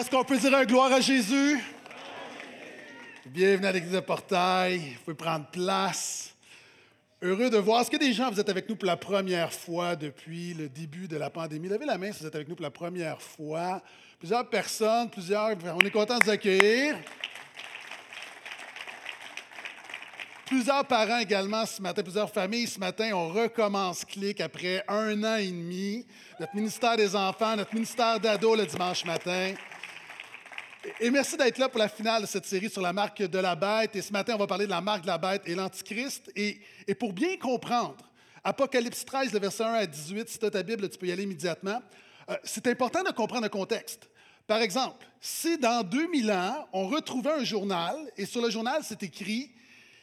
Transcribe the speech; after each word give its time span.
Est-ce 0.00 0.10
qu'on 0.10 0.24
peut 0.24 0.38
dire 0.38 0.54
un 0.54 0.64
gloire 0.64 0.90
à 0.90 1.02
Jésus? 1.02 1.62
Bienvenue 3.26 3.66
à 3.66 3.72
l'église 3.72 3.92
de 3.92 4.00
Portail. 4.00 4.78
Vous 4.78 5.04
pouvez 5.04 5.14
prendre 5.14 5.44
place. 5.48 6.34
Heureux 7.20 7.50
de 7.50 7.58
voir. 7.58 7.82
Est-ce 7.82 7.90
que 7.90 7.98
des 7.98 8.14
gens, 8.14 8.30
vous 8.30 8.40
êtes 8.40 8.48
avec 8.48 8.66
nous 8.66 8.76
pour 8.76 8.86
la 8.86 8.96
première 8.96 9.52
fois 9.52 9.96
depuis 9.96 10.54
le 10.54 10.70
début 10.70 11.06
de 11.06 11.18
la 11.18 11.28
pandémie? 11.28 11.68
Levez 11.68 11.84
la 11.84 11.98
main 11.98 12.12
si 12.12 12.20
vous 12.20 12.26
êtes 12.28 12.34
avec 12.34 12.48
nous 12.48 12.54
pour 12.54 12.62
la 12.62 12.70
première 12.70 13.20
fois. 13.20 13.82
Plusieurs 14.18 14.48
personnes, 14.48 15.10
plusieurs. 15.10 15.54
On 15.66 15.80
est 15.80 15.90
content 15.90 16.16
de 16.16 16.24
vous 16.24 16.30
accueillir. 16.30 16.96
Plusieurs 20.46 20.86
parents 20.86 21.18
également 21.18 21.66
ce 21.66 21.82
matin, 21.82 22.02
plusieurs 22.02 22.32
familles 22.32 22.68
ce 22.68 22.80
matin. 22.80 23.10
On 23.12 23.28
recommence 23.28 24.06
Clic 24.06 24.40
après 24.40 24.82
un 24.88 25.22
an 25.24 25.36
et 25.36 25.48
demi. 25.48 26.06
Notre 26.40 26.56
ministère 26.56 26.96
des 26.96 27.14
enfants, 27.14 27.54
notre 27.54 27.74
ministère 27.74 28.18
d'ados 28.18 28.56
le 28.56 28.64
dimanche 28.64 29.04
matin. 29.04 29.52
Et 30.98 31.10
merci 31.10 31.36
d'être 31.36 31.58
là 31.58 31.68
pour 31.68 31.78
la 31.78 31.88
finale 31.88 32.22
de 32.22 32.26
cette 32.26 32.46
série 32.46 32.70
sur 32.70 32.80
la 32.80 32.92
marque 32.92 33.22
de 33.22 33.38
la 33.38 33.54
bête. 33.54 33.94
Et 33.96 34.02
ce 34.02 34.12
matin, 34.12 34.34
on 34.34 34.38
va 34.38 34.46
parler 34.46 34.64
de 34.64 34.70
la 34.70 34.80
marque 34.80 35.02
de 35.02 35.08
la 35.08 35.18
bête 35.18 35.42
et 35.44 35.54
l'Antichrist. 35.54 36.30
Et, 36.34 36.60
pour 36.98 37.12
bien 37.12 37.36
comprendre, 37.36 38.10
Apocalypse 38.42 39.04
13, 39.04 39.32
le 39.34 39.40
verset 39.40 39.64
1 39.64 39.72
à 39.74 39.86
18, 39.86 40.28
si 40.28 40.38
tu 40.38 40.46
as 40.46 40.50
ta 40.50 40.62
Bible, 40.62 40.88
tu 40.88 40.96
peux 40.96 41.06
y 41.06 41.12
aller 41.12 41.24
immédiatement. 41.24 41.82
Euh, 42.30 42.36
c'est 42.44 42.66
important 42.66 43.02
de 43.02 43.10
comprendre 43.10 43.42
le 43.42 43.50
contexte. 43.50 44.08
Par 44.46 44.62
exemple, 44.62 45.06
si 45.20 45.58
dans 45.58 45.82
2000 45.82 46.32
ans, 46.32 46.66
on 46.72 46.88
retrouvait 46.88 47.32
un 47.32 47.44
journal 47.44 47.96
et 48.16 48.24
sur 48.24 48.40
le 48.40 48.50
journal, 48.50 48.80
c'est 48.82 49.02
écrit 49.02 49.52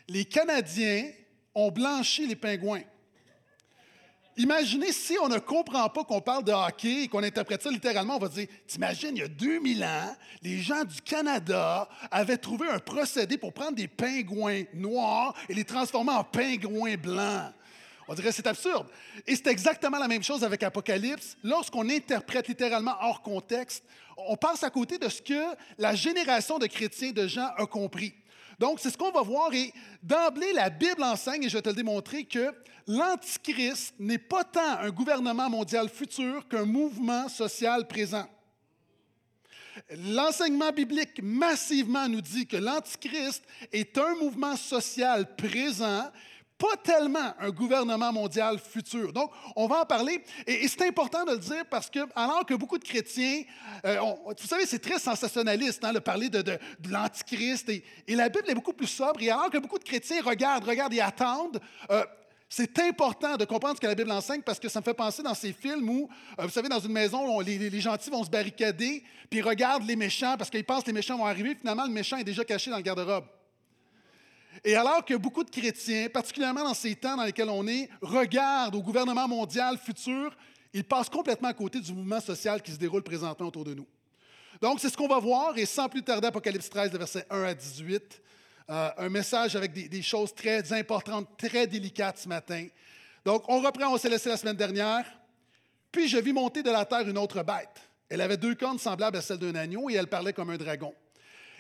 les 0.08 0.26
Canadiens 0.26 1.10
ont 1.56 1.72
blanchi 1.72 2.28
les 2.28 2.36
pingouins. 2.36 2.84
Imaginez 4.38 4.92
si 4.92 5.18
on 5.20 5.28
ne 5.28 5.40
comprend 5.40 5.90
pas 5.90 6.04
qu'on 6.04 6.22
parle 6.22 6.44
de 6.44 6.52
hockey 6.52 7.04
et 7.04 7.08
qu'on 7.08 7.24
interprète 7.24 7.64
ça 7.64 7.72
littéralement, 7.72 8.18
on 8.18 8.20
va 8.20 8.30
dire 8.30 8.48
T'imagines, 8.68 9.16
il 9.16 9.20
y 9.20 9.24
a 9.24 9.28
2000 9.28 9.84
ans, 9.84 10.16
les 10.44 10.60
gens 10.60 10.84
du 10.84 11.02
Canada 11.02 11.90
avaient 12.12 12.38
trouvé 12.38 12.70
un 12.70 12.78
procédé 12.78 13.40
pour 13.40 13.52
prendre 13.52 13.76
des 13.76 13.88
pingouins 13.88 14.64
noirs 14.76 15.34
et 15.50 15.56
les 15.56 15.64
transformer 15.64 16.12
en 16.12 16.24
pingouins 16.24 16.98
blancs. 16.98 17.52
On 18.08 18.14
dirait 18.14 18.32
c'est 18.32 18.46
absurde. 18.46 18.88
Et 19.26 19.36
c'est 19.36 19.48
exactement 19.48 19.98
la 19.98 20.08
même 20.08 20.24
chose 20.24 20.44
avec 20.44 20.62
Apocalypse. 20.62 21.36
Lorsqu'on 21.44 21.90
interprète 21.90 22.48
littéralement 22.48 22.96
hors 23.02 23.24
contexte, 23.24 23.84
on 24.18 24.38
passe 24.38 24.64
à 24.64 24.70
côté 24.70 25.00
de 25.00 25.10
ce 25.10 25.22
que 25.22 25.56
la 25.80 25.96
génération 25.96 26.60
de 26.60 26.68
chrétiens, 26.68 27.12
de 27.12 27.28
gens, 27.28 27.50
a 27.58 27.66
compris. 27.66 28.14
Donc, 28.60 28.80
c'est 28.80 28.90
ce 28.90 28.98
qu'on 28.98 29.12
va 29.12 29.22
voir. 29.22 29.54
Et 29.54 29.72
d'emblée, 30.02 30.54
la 30.54 30.70
Bible 30.70 31.04
enseigne, 31.04 31.44
et 31.44 31.50
je 31.50 31.58
vais 31.58 31.62
te 31.62 31.70
le 31.70 31.76
démontrer, 31.76 32.24
que 32.26 32.52
l'Antichrist 32.88 33.94
n'est 34.00 34.18
pas 34.18 34.44
tant 34.44 34.80
un 34.80 34.90
gouvernement 34.90 35.50
mondial 35.50 35.90
futur 35.90 36.48
qu'un 36.48 36.66
mouvement 36.66 37.28
social 37.30 37.88
présent. 37.88 38.26
L'enseignement 39.92 40.72
biblique 40.72 41.22
massivement 41.22 42.10
nous 42.10 42.22
dit 42.22 42.48
que 42.48 42.58
l'Antichrist 42.58 43.44
est 43.72 43.98
un 43.98 44.16
mouvement 44.16 44.56
social 44.56 45.36
présent 45.36 46.12
pas 46.58 46.76
tellement 46.84 47.34
un 47.40 47.50
gouvernement 47.52 48.12
mondial 48.12 48.58
futur. 48.60 49.14
Donc, 49.14 49.32
on 49.56 49.68
va 49.68 49.82
en 49.82 49.86
parler. 49.86 50.24
Et, 50.46 50.68
c'est 50.68 50.88
important 50.88 51.24
de 51.24 51.32
le 51.32 51.38
dire 51.38 51.66
parce 51.70 51.90
que, 51.90 52.00
alors 52.16 52.46
que 52.46 52.54
beaucoup 52.56 52.78
de 52.78 52.84
chrétiens, 52.84 53.44
euh, 53.86 54.00
vous 54.40 54.48
savez, 54.48 54.66
c'est 54.66 54.80
très 54.80 55.00
sensationnaliste 55.00 55.84
hein, 55.84 55.94
de 55.94 56.00
parler 56.00 56.30
de, 56.30 56.42
de, 56.42 56.58
l'Antichrist. 56.90 57.70
Et, 57.70 57.84
la 58.08 58.30
Bible 58.30 58.50
est 58.50 58.56
beaucoup 58.56 58.74
plus 58.74 58.88
sobre. 58.88 59.22
Et 59.22 59.30
alors 59.30 59.50
que 59.50 59.60
beaucoup 59.60 59.78
de 59.78 59.84
chrétiens 59.84 60.22
regardent, 60.24 60.66
regardent 60.66 60.94
et 60.94 61.02
attendent, 61.02 61.62
euh, 61.92 62.04
c'est 62.50 62.80
important 62.80 63.36
de 63.36 63.46
comprendre 63.46 63.76
ce 63.76 63.82
que 63.82 63.88
la 63.88 63.96
Bible 63.96 64.12
enseigne 64.12 64.42
parce 64.42 64.60
que 64.60 64.70
ça 64.70 64.80
me 64.80 64.86
fait 64.86 64.94
penser 64.94 65.22
dans 65.22 65.34
ces 65.34 65.52
films 65.52 65.88
où, 65.90 66.10
euh, 66.40 66.44
vous 66.44 66.50
savez, 66.50 66.70
dans 66.70 66.80
une 66.80 66.94
maison, 66.94 67.40
les, 67.42 67.58
les, 67.70 67.82
gentils 67.82 68.10
vont 68.10 68.24
se 68.24 68.30
barricader, 68.30 69.04
puis 69.30 69.42
regardent 69.42 69.86
les 69.86 69.98
méchants 69.98 70.36
parce 70.38 70.50
qu'ils 70.50 70.64
pensent 70.64 70.84
que 70.84 70.88
les 70.88 70.94
méchants 70.94 71.18
vont 71.18 71.26
arriver. 71.26 71.56
Finalement, 71.56 71.86
le 71.86 71.92
méchant 71.92 72.18
est 72.18 72.24
déjà 72.24 72.44
caché 72.46 72.72
dans 72.72 72.78
le 72.78 72.84
garde-robe. 72.84 73.26
Et 74.64 74.76
alors 74.76 75.04
que 75.06 75.14
beaucoup 75.14 75.44
de 75.44 75.50
chrétiens, 75.50 76.08
particulièrement 76.10 76.64
dans 76.64 76.74
ces 76.74 76.96
temps 76.96 77.16
dans 77.16 77.24
lesquels 77.24 77.50
on 77.50 77.68
est, 77.68 77.90
regardent 78.02 78.76
au 78.76 78.82
gouvernement 78.82 79.28
mondial 79.28 79.78
futur, 79.78 80.36
ils 80.74 80.84
passent 80.84 81.10
complètement 81.10 81.50
à 81.50 81.54
côté 81.54 81.80
du 81.80 81.94
mouvement 81.94 82.20
social 82.20 82.62
qui 82.62 82.72
se 82.72 82.78
déroule 82.78 83.04
présentement 83.04 83.48
autour 83.48 83.64
de 83.64 83.74
nous. 83.74 83.88
Donc, 84.62 84.80
c'est 84.80 84.90
ce 84.90 84.98
qu'on 84.98 85.08
va 85.08 85.20
voir, 85.20 85.58
et 85.58 85.66
sans 85.66 85.88
plus 85.88 86.04
tarder, 86.04 86.28
Apocalypse 86.28 86.70
13, 86.70 86.92
versets 86.92 87.26
1 87.30 87.44
à 87.44 87.54
18, 87.54 88.22
euh, 88.70 88.90
un 88.98 89.10
message 89.10 89.56
avec 89.56 89.72
des, 89.72 89.88
des, 89.88 90.02
choses 90.02 90.34
très 90.34 90.74
importantes, 90.74 91.30
très 91.38 91.68
délicates 91.68 92.18
ce 92.18 92.28
matin. 92.28 92.68
Donc, 93.24 93.44
on 93.48 93.62
reprend, 93.62 93.94
on 93.94 93.98
s'est 93.98 94.10
laissé 94.10 94.30
la 94.30 94.38
semaine 94.38 94.56
dernière. 94.56 95.06
Puis 95.92 96.08
je 96.08 96.18
vis 96.18 96.34
monter 96.34 96.64
de 96.64 96.70
la 96.70 96.86
terre 96.86 97.08
une 97.08 97.18
autre 97.18 97.44
bête. 97.44 97.82
Elle 98.10 98.22
avait 98.22 98.38
deux 98.38 98.56
cornes 98.56 98.80
semblables 98.80 99.18
à 99.18 99.22
celles 99.22 99.38
d'un 99.38 99.56
agneau 99.56 99.90
et 99.90 99.94
elle 99.94 100.08
parlait 100.08 100.34
comme 100.34 100.50
un 100.50 100.58
dragon. 100.58 100.94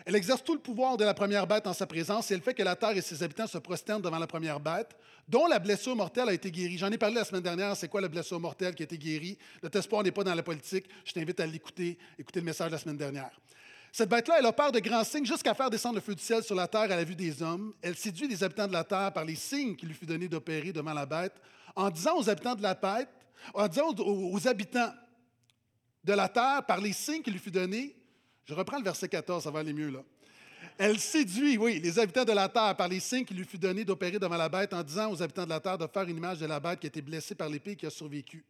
Elle 0.07 0.15
exerce 0.15 0.41
tout 0.41 0.53
le 0.53 0.61
pouvoir 0.61 0.95
de 0.95 1.03
la 1.03 1.13
première 1.13 1.45
bête 1.45 1.67
en 1.67 1.73
sa 1.73 1.85
présence 1.85 2.31
et 2.31 2.33
elle 2.33 2.41
fait 2.41 2.53
que 2.53 2.63
la 2.63 2.77
terre 2.77 2.95
et 2.95 3.01
ses 3.01 3.23
habitants 3.23 3.45
se 3.45 3.57
prosternent 3.57 4.01
devant 4.01 4.19
la 4.19 4.25
première 4.25 4.57
bête, 4.57 4.95
dont 5.27 5.47
la 5.47 5.59
blessure 5.59 5.97
mortelle 5.97 6.29
a 6.29 6.33
été 6.33 6.49
guérie. 6.49 6.77
J'en 6.77 6.89
ai 6.89 6.97
parlé 6.97 7.15
la 7.15 7.25
semaine 7.25 7.43
dernière, 7.43 7.75
c'est 7.75 7.89
quoi 7.89 7.99
la 7.99 8.07
blessure 8.07 8.39
mortelle 8.39 8.73
qui 8.73 8.83
a 8.83 8.85
été 8.85 8.97
guérie? 8.97 9.37
Notre 9.61 9.79
espoir 9.79 10.03
n'est 10.03 10.13
pas 10.13 10.23
dans 10.23 10.33
la 10.33 10.43
politique. 10.43 10.85
Je 11.03 11.11
t'invite 11.11 11.41
à 11.41 11.45
l'écouter, 11.45 11.97
écouter 12.17 12.39
le 12.39 12.45
message 12.45 12.67
de 12.67 12.71
la 12.71 12.77
semaine 12.77 12.95
dernière. 12.95 13.31
Cette 13.91 14.07
bête-là, 14.07 14.35
elle 14.39 14.45
opère 14.45 14.71
de 14.71 14.79
grands 14.79 15.03
signes 15.03 15.25
jusqu'à 15.25 15.53
faire 15.53 15.69
descendre 15.69 15.95
le 15.95 16.01
feu 16.01 16.15
du 16.15 16.23
ciel 16.23 16.41
sur 16.41 16.55
la 16.55 16.69
terre 16.69 16.83
à 16.83 16.87
la 16.87 17.03
vue 17.03 17.15
des 17.15 17.43
hommes. 17.43 17.73
Elle 17.81 17.97
séduit 17.97 18.29
les 18.29 18.41
habitants 18.45 18.67
de 18.67 18.73
la 18.73 18.85
terre 18.85 19.11
par 19.11 19.25
les 19.25 19.35
signes 19.35 19.75
qu'il 19.75 19.89
lui 19.89 19.95
fut 19.95 20.05
donné 20.05 20.29
d'opérer 20.29 20.71
devant 20.71 20.93
la 20.93 21.05
bête, 21.05 21.35
en 21.75 21.89
disant 21.89 22.17
aux 22.17 22.29
habitants 22.29 22.55
de 22.55 22.63
la 22.63 22.75
bête, 22.75 23.09
en 23.53 23.67
disant 23.67 23.93
aux 23.97 24.47
habitants 24.47 24.93
de 26.01 26.13
la 26.13 26.29
terre 26.29 26.65
par 26.65 26.79
les 26.79 26.93
signes 26.93 27.21
qu'il 27.21 27.33
lui 27.33 27.41
fut 27.41 27.51
donné, 27.51 27.96
je 28.47 28.53
reprends 28.53 28.77
le 28.77 28.83
verset 28.83 29.09
14, 29.09 29.43
ça 29.43 29.51
va 29.51 29.59
aller 29.59 29.73
mieux 29.73 29.89
là. 29.89 29.99
Elle 30.79 30.99
séduit, 30.99 31.57
oui, 31.57 31.79
les 31.79 31.97
habitants 31.99 32.23
de 32.23 32.31
la 32.31 32.47
terre 32.47 32.75
par 32.75 32.87
les 32.87 32.99
signes 32.99 33.25
qui 33.25 33.33
lui 33.33 33.45
fut 33.45 33.57
donné 33.57 33.83
d'opérer 33.83 34.19
devant 34.19 34.37
la 34.37 34.47
bête 34.47 34.73
en 34.73 34.83
disant 34.83 35.11
aux 35.11 35.21
habitants 35.21 35.43
de 35.43 35.49
la 35.49 35.59
terre 35.59 35.77
de 35.77 35.87
faire 35.87 36.03
une 36.03 36.17
image 36.17 36.39
de 36.39 36.45
la 36.45 36.59
bête 36.59 36.79
qui 36.79 36.85
a 36.85 36.89
été 36.89 37.01
blessée 37.01 37.35
par 37.35 37.49
l'épée 37.49 37.71
et 37.71 37.75
qui 37.75 37.85
a 37.87 37.89
survécu. 37.89 38.45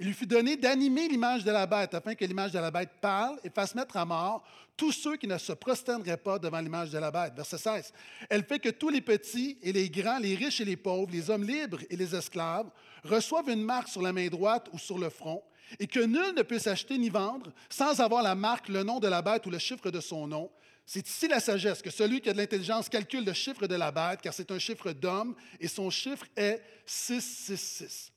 Il 0.00 0.06
lui 0.06 0.12
fut 0.12 0.26
donné 0.26 0.56
d'animer 0.56 1.08
l'image 1.08 1.44
de 1.44 1.50
la 1.52 1.66
bête 1.66 1.94
afin 1.94 2.14
que 2.14 2.24
l'image 2.24 2.52
de 2.52 2.58
la 2.58 2.70
bête 2.70 2.90
parle 3.00 3.38
et 3.44 3.50
fasse 3.50 3.74
mettre 3.74 3.96
à 3.96 4.04
mort 4.04 4.44
tous 4.76 4.92
ceux 4.92 5.16
qui 5.16 5.28
ne 5.28 5.38
se 5.38 5.52
prosterneraient 5.52 6.16
pas 6.16 6.38
devant 6.38 6.60
l'image 6.60 6.90
de 6.90 6.98
la 6.98 7.10
bête. 7.10 7.34
Verset 7.34 7.58
16. 7.58 7.92
Elle 8.28 8.44
fait 8.44 8.58
que 8.58 8.70
tous 8.70 8.88
les 8.88 9.00
petits 9.00 9.56
et 9.62 9.72
les 9.72 9.88
grands, 9.88 10.18
les 10.18 10.34
riches 10.34 10.60
et 10.60 10.64
les 10.64 10.76
pauvres, 10.76 11.12
les 11.12 11.30
hommes 11.30 11.44
libres 11.44 11.80
et 11.88 11.96
les 11.96 12.14
esclaves 12.14 12.70
reçoivent 13.04 13.48
une 13.48 13.62
marque 13.62 13.88
sur 13.88 14.02
la 14.02 14.12
main 14.12 14.26
droite 14.26 14.68
ou 14.72 14.78
sur 14.78 14.98
le 14.98 15.10
front 15.10 15.42
et 15.78 15.86
que 15.86 16.00
nul 16.00 16.34
ne 16.36 16.42
puisse 16.42 16.66
acheter 16.66 16.98
ni 16.98 17.10
vendre 17.10 17.52
sans 17.68 18.00
avoir 18.00 18.22
la 18.22 18.34
marque, 18.34 18.68
le 18.68 18.82
nom 18.82 19.00
de 19.00 19.08
la 19.08 19.22
bête 19.22 19.46
ou 19.46 19.50
le 19.50 19.58
chiffre 19.58 19.90
de 19.90 20.00
son 20.00 20.26
nom. 20.26 20.50
C'est 20.86 21.06
ici 21.06 21.28
la 21.28 21.38
sagesse, 21.38 21.82
que 21.82 21.90
celui 21.90 22.20
qui 22.20 22.30
a 22.30 22.32
de 22.32 22.38
l'intelligence 22.38 22.88
calcule 22.88 23.24
le 23.24 23.34
chiffre 23.34 23.66
de 23.66 23.74
la 23.74 23.90
bête, 23.90 24.22
car 24.22 24.32
c'est 24.32 24.50
un 24.50 24.58
chiffre 24.58 24.92
d'homme, 24.92 25.34
et 25.60 25.68
son 25.68 25.90
chiffre 25.90 26.24
est 26.34 26.62
666. 26.86 28.10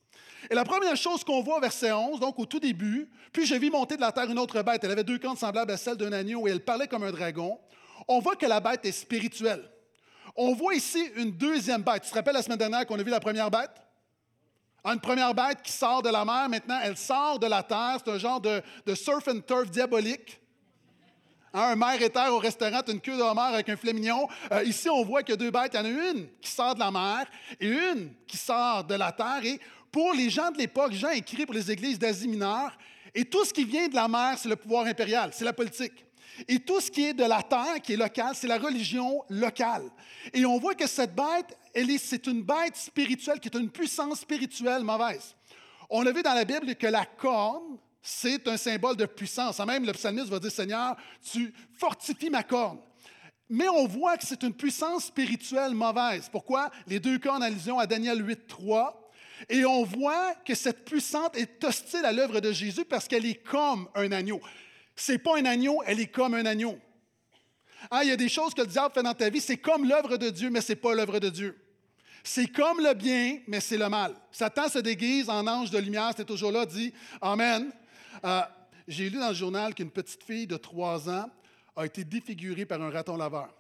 Et 0.50 0.56
la 0.56 0.64
première 0.64 0.96
chose 0.96 1.24
qu'on 1.24 1.42
voit 1.42 1.60
verset 1.60 1.92
11, 1.92 2.20
donc 2.20 2.40
au 2.40 2.46
tout 2.46 2.60
début, 2.60 3.10
puis 3.34 3.46
je 3.46 3.56
vis 3.56 3.70
monter 3.70 3.98
de 3.98 4.02
la 4.02 4.12
terre 4.12 4.30
une 4.30 4.40
autre 4.40 4.62
bête. 4.62 4.84
Elle 4.84 4.92
avait 4.92 5.04
deux 5.04 5.20
cornes 5.20 5.38
semblables 5.38 5.72
à 5.72 5.78
celles 5.78 5.98
d'un 5.98 6.14
agneau 6.14 6.48
et 6.48 6.52
elle 6.52 6.64
parlait 6.64 6.88
comme 6.88 7.04
un 7.04 7.12
dragon. 7.12 7.60
On 8.08 8.20
voit 8.20 8.36
que 8.36 8.46
la 8.46 8.60
bête 8.60 8.86
est 8.86 8.92
spirituelle. 8.92 9.70
On 10.36 10.54
voit 10.54 10.74
ici 10.74 11.04
une 11.16 11.32
deuxième 11.32 11.84
bête. 11.84 12.04
Tu 12.04 12.10
te 12.10 12.16
rappelles 12.16 12.34
la 12.34 12.42
semaine 12.42 12.58
dernière 12.58 12.86
qu'on 12.86 12.98
a 12.98 13.04
vu 13.04 13.12
la 13.12 13.20
première 13.20 13.52
bête? 13.52 13.70
Une 14.84 15.00
première 15.00 15.34
bête 15.34 15.62
qui 15.62 15.72
sort 15.72 16.02
de 16.02 16.10
la 16.10 16.26
mer, 16.26 16.50
maintenant 16.50 16.80
elle 16.82 16.98
sort 16.98 17.38
de 17.38 17.46
la 17.46 17.62
terre. 17.62 17.98
C'est 18.04 18.12
un 18.12 18.18
genre 18.18 18.42
de, 18.42 18.62
surf 18.96 19.28
and 19.28 19.42
turf 19.42 19.70
diabolique. 19.70 20.40
Hein, 21.54 21.74
un 21.74 21.76
maire 21.76 22.02
et 22.02 22.10
terre 22.10 22.34
au 22.34 22.40
restaurant, 22.40 22.82
une 22.88 23.02
queue 23.02 23.18
de 23.18 23.22
homard 23.22 23.54
avec 23.54 23.70
un 23.70 23.76
filet 23.76 23.94
mignon. 23.94 24.28
Euh, 24.52 24.64
ici, 24.64 24.90
on 24.90 25.04
voit 25.04 25.22
qu'il 25.22 25.34
y 25.34 25.34
a 25.34 25.38
deux 25.38 25.52
bêtes. 25.52 25.74
Il 25.74 25.78
y 25.78 25.80
en 25.82 25.86
a 25.86 26.12
une 26.12 26.30
qui 26.40 26.50
sort 26.50 26.74
de 26.74 26.80
la 26.80 26.90
mer 26.90 27.26
et 27.60 27.68
une 27.68 28.14
qui 28.26 28.38
sort 28.38 28.84
de 28.86 28.96
la 28.96 29.12
terre. 29.12 29.42
Et 29.44 29.60
pour 29.92 30.14
les 30.14 30.30
gens 30.30 30.50
de 30.50 30.58
l'époque, 30.58 30.94
Jean 30.94 31.10
écrit 31.10 31.46
pour 31.46 31.54
les 31.54 31.70
églises 31.70 32.00
d'Asie 32.00 32.30
mineure, 32.30 32.76
et 33.14 33.26
tout 33.26 33.44
ce 33.44 33.54
qui 33.54 33.66
vient 33.66 33.90
de 33.90 33.96
la 33.96 34.08
mer, 34.08 34.38
c'est 34.38 34.48
le 34.48 34.56
pouvoir 34.56 34.86
impérial, 34.86 35.32
c'est 35.34 35.44
la 35.44 35.54
politique. 35.54 36.06
Et 36.48 36.60
tout 36.60 36.80
ce 36.80 36.90
qui 36.90 37.06
est 37.06 37.14
de 37.14 37.26
la 37.26 37.44
terre, 37.44 37.82
qui 37.84 37.94
est 37.94 37.98
local, 37.98 38.32
c'est 38.34 38.48
la 38.48 38.58
religion 38.58 39.22
locale. 39.30 39.84
Et 40.34 40.46
on 40.46 40.58
voit 40.58 40.76
que 40.76 40.88
cette 40.88 41.14
bête, 41.14 41.58
c'est 41.98 42.28
une 42.28 42.44
bête 42.44 42.76
spirituelle 42.76 43.40
qui 43.40 43.48
est 43.48 43.58
une 43.58 43.70
puissance 43.70 44.22
spirituelle 44.22 44.84
mauvaise. 44.84 45.36
On 45.90 46.06
a 46.06 46.12
vu 46.12 46.24
dans 46.24 46.34
la 46.34 46.46
Bible 46.46 46.76
que 46.76 46.88
la 46.88 47.06
corne, 47.06 47.78
c'est 48.02 48.48
un 48.48 48.58
symbole 48.58 48.96
de 48.96 49.06
puissance. 49.06 49.60
Même 49.60 49.86
le 49.86 49.94
psalmiste 49.94 50.30
va 50.30 50.40
dire, 50.40 50.52
Seigneur, 50.52 50.96
tu 51.32 51.54
fortifies 51.78 52.30
ma 52.30 52.44
corne. 52.44 52.80
Mais 53.50 53.68
on 53.68 53.86
voit 53.86 54.18
que 54.18 54.26
c'est 54.26 54.44
une 54.44 54.54
puissance 54.54 55.06
spirituelle 55.06 55.74
mauvaise. 55.74 56.30
Pourquoi? 56.32 56.72
Les 56.88 57.00
deux 57.00 57.20
cornes 57.20 57.44
allusion 57.44 57.80
à 57.80 57.86
Daniel 57.86 58.26
8, 58.26 58.48
3. 58.48 59.12
Et 59.50 59.66
on 59.66 59.84
voit 59.84 60.36
que 60.46 60.56
cette 60.56 60.86
puissance 60.86 61.32
est 61.34 61.64
hostile 61.64 62.06
à 62.06 62.12
l'œuvre 62.12 62.40
de 62.40 62.52
Jésus 62.52 62.86
parce 62.86 63.08
qu'elle 63.08 63.26
est 63.26 63.44
comme 63.44 63.90
un 63.96 64.12
agneau. 64.12 64.40
C'est 64.96 65.18
pas 65.18 65.38
un 65.38 65.46
agneau, 65.46 65.82
elle 65.86 66.00
est 66.00 66.08
comme 66.08 66.34
un 66.34 66.46
agneau. 66.46 66.78
Ah, 67.90 68.04
il 68.04 68.10
y 68.10 68.14
a 68.14 68.18
des 68.18 68.30
choses 68.30 68.54
que 68.54 68.62
le 68.62 68.68
diable 68.68 68.94
fait 68.94 69.04
dans 69.04 69.14
ta 69.14 69.30
vie, 69.30 69.42
c'est 69.42 69.58
comme 69.58 69.88
l'œuvre 69.88 70.18
de 70.18 70.30
Dieu, 70.30 70.50
mais 70.50 70.62
ce 70.62 70.72
n'est 70.72 70.78
pas 70.78 70.94
l'œuvre 70.94 71.20
de 71.20 71.30
Dieu. 71.30 71.61
C'est 72.24 72.48
comme 72.48 72.80
le 72.80 72.94
bien, 72.94 73.40
mais 73.48 73.60
c'est 73.60 73.78
le 73.78 73.90
mal. 73.90 74.16
Satan 74.32 74.70
se 74.70 74.80
déguise 74.80 75.30
en 75.30 75.46
ange 75.48 75.72
de 75.72 75.80
lumière, 75.80 76.12
c'est 76.16 76.26
toujours 76.26 76.52
là, 76.52 76.66
dit 76.66 76.94
Amen. 77.22 77.72
Euh, 78.24 78.42
j'ai 78.88 79.10
lu 79.10 79.18
dans 79.20 79.30
le 79.30 79.34
journal 79.34 79.74
qu'une 79.74 79.90
petite 79.90 80.24
fille 80.24 80.48
de 80.48 80.58
3 80.58 81.10
ans 81.10 81.30
a 81.76 81.86
été 81.86 82.04
défigurée 82.04 82.66
par 82.66 82.82
un 82.82 82.90
raton 82.90 83.18
laveur. 83.18 83.54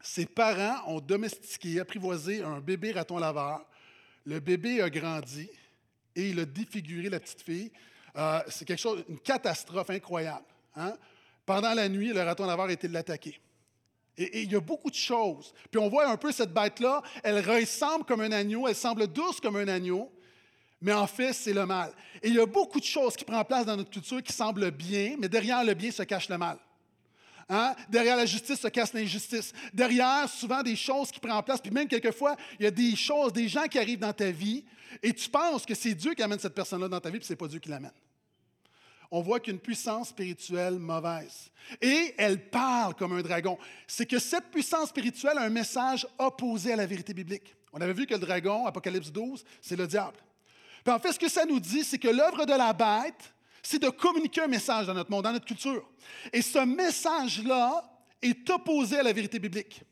Ses 0.00 0.26
parents 0.26 0.82
ont 0.86 1.00
domestiqué, 1.00 1.80
apprivoisé 1.80 2.42
un 2.42 2.60
bébé 2.60 2.92
raton 2.92 3.18
laveur. 3.18 3.64
Le 4.24 4.40
bébé 4.40 4.80
a 4.80 4.90
grandi 4.90 5.48
et 6.14 6.30
il 6.30 6.40
a 6.40 6.44
défiguré 6.44 7.08
la 7.08 7.20
petite 7.20 7.42
fille. 7.42 7.70
Euh, 8.16 8.40
c'est 8.48 8.64
quelque 8.64 8.80
chose, 8.80 9.04
une 9.08 9.18
catastrophe 9.18 9.90
incroyable. 9.90 10.44
Hein? 10.76 10.94
Pendant 11.44 11.74
la 11.74 11.88
nuit, 11.88 12.12
le 12.12 12.22
raton 12.22 12.46
laveur 12.46 12.66
a 12.66 12.72
été 12.72 12.88
l'attaquer. 12.88 13.40
Et, 14.18 14.42
il 14.42 14.52
y 14.52 14.56
a 14.56 14.60
beaucoup 14.60 14.90
de 14.90 14.96
choses. 14.96 15.54
Puis 15.70 15.80
on 15.80 15.88
voit 15.88 16.08
un 16.08 16.16
peu 16.16 16.32
cette 16.32 16.52
bête-là, 16.52 17.02
elle 17.22 17.38
ressemble 17.48 18.04
comme 18.04 18.20
un 18.20 18.32
agneau, 18.32 18.68
elle 18.68 18.74
semble 18.74 19.06
douce 19.06 19.40
comme 19.40 19.56
un 19.56 19.68
agneau, 19.68 20.12
mais 20.80 20.92
en 20.92 21.06
fait, 21.06 21.32
c'est 21.32 21.52
le 21.52 21.64
mal. 21.64 21.92
Et 22.22 22.28
il 22.28 22.34
y 22.34 22.40
a 22.40 22.46
beaucoup 22.46 22.80
de 22.80 22.84
choses 22.84 23.16
qui 23.16 23.24
prennent 23.24 23.44
place 23.44 23.64
dans 23.64 23.76
notre 23.76 23.90
culture 23.90 24.22
qui 24.22 24.32
semblent 24.32 24.70
bien, 24.70 25.16
mais 25.18 25.28
derrière 25.28 25.64
le 25.64 25.74
bien 25.74 25.90
se 25.90 26.02
cache 26.02 26.28
le 26.28 26.36
mal. 26.36 26.58
Hein? 27.48 27.74
Derrière 27.88 28.16
la 28.16 28.26
justice 28.26 28.60
se 28.60 28.68
cache 28.68 28.92
l'injustice. 28.92 29.52
Derrière, 29.72 30.28
souvent, 30.28 30.62
des 30.62 30.76
choses 30.76 31.10
qui 31.10 31.18
prennent 31.18 31.42
place. 31.42 31.60
Puis 31.60 31.70
même 31.70 31.88
quelquefois, 31.88 32.36
il 32.58 32.64
y 32.64 32.66
a 32.66 32.70
des 32.70 32.94
choses, 32.94 33.32
des 33.32 33.48
gens 33.48 33.64
qui 33.64 33.78
arrivent 33.78 34.00
dans 34.00 34.12
ta 34.12 34.30
vie 34.30 34.64
et 35.02 35.12
tu 35.12 35.28
penses 35.28 35.64
que 35.64 35.74
c'est 35.74 35.94
Dieu 35.94 36.14
qui 36.14 36.22
amène 36.22 36.38
cette 36.38 36.54
personne-là 36.54 36.88
dans 36.88 37.00
ta 37.00 37.10
vie, 37.10 37.18
puis 37.18 37.26
ce 37.26 37.32
n'est 37.32 37.36
pas 37.36 37.48
Dieu 37.48 37.58
qui 37.58 37.68
l'amène 37.68 37.92
on 39.10 39.22
voit 39.22 39.40
qu'une 39.40 39.58
puissance 39.58 40.10
spirituelle 40.10 40.78
mauvaise. 40.78 41.50
Et 41.80 42.14
elle 42.18 42.50
parle 42.50 42.94
comme 42.94 43.12
un 43.12 43.22
dragon. 43.22 43.58
C'est 43.86 44.06
que 44.06 44.18
cette 44.18 44.50
puissance 44.50 44.90
spirituelle 44.90 45.38
a 45.38 45.42
un 45.42 45.50
message 45.50 46.06
opposé 46.18 46.72
à 46.72 46.76
la 46.76 46.86
vérité 46.86 47.14
biblique. 47.14 47.54
On 47.72 47.80
avait 47.80 47.92
vu 47.92 48.06
que 48.06 48.14
le 48.14 48.20
dragon, 48.20 48.66
Apocalypse 48.66 49.10
12, 49.10 49.44
c'est 49.60 49.76
le 49.76 49.86
diable. 49.86 50.16
Puis 50.84 50.92
en 50.92 50.98
fait, 50.98 51.12
ce 51.12 51.18
que 51.18 51.28
ça 51.28 51.44
nous 51.44 51.60
dit, 51.60 51.84
c'est 51.84 51.98
que 51.98 52.08
l'œuvre 52.08 52.44
de 52.44 52.52
la 52.52 52.72
bête, 52.72 53.32
c'est 53.62 53.78
de 53.78 53.90
communiquer 53.90 54.42
un 54.42 54.46
message 54.46 54.86
dans 54.86 54.94
notre 54.94 55.10
monde, 55.10 55.24
dans 55.24 55.32
notre 55.32 55.46
culture. 55.46 55.86
Et 56.32 56.42
ce 56.42 56.58
message-là 56.58 57.84
est 58.22 58.48
opposé 58.50 58.98
à 58.98 59.02
la 59.02 59.12
vérité 59.12 59.38
biblique. 59.38 59.82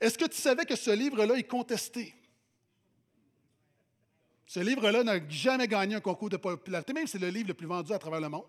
Est-ce 0.00 0.18
que 0.18 0.24
tu 0.24 0.40
savais 0.40 0.64
que 0.64 0.76
ce 0.76 0.90
livre-là 0.90 1.34
est 1.34 1.44
contesté? 1.44 2.14
Ce 4.54 4.60
livre-là 4.60 5.02
n'a 5.02 5.28
jamais 5.28 5.66
gagné 5.66 5.96
un 5.96 6.00
concours 6.00 6.30
de 6.30 6.36
popularité, 6.36 6.92
même 6.92 7.08
si 7.08 7.14
c'est 7.14 7.18
le 7.18 7.28
livre 7.28 7.48
le 7.48 7.54
plus 7.54 7.66
vendu 7.66 7.92
à 7.92 7.98
travers 7.98 8.20
le 8.20 8.28
monde. 8.28 8.44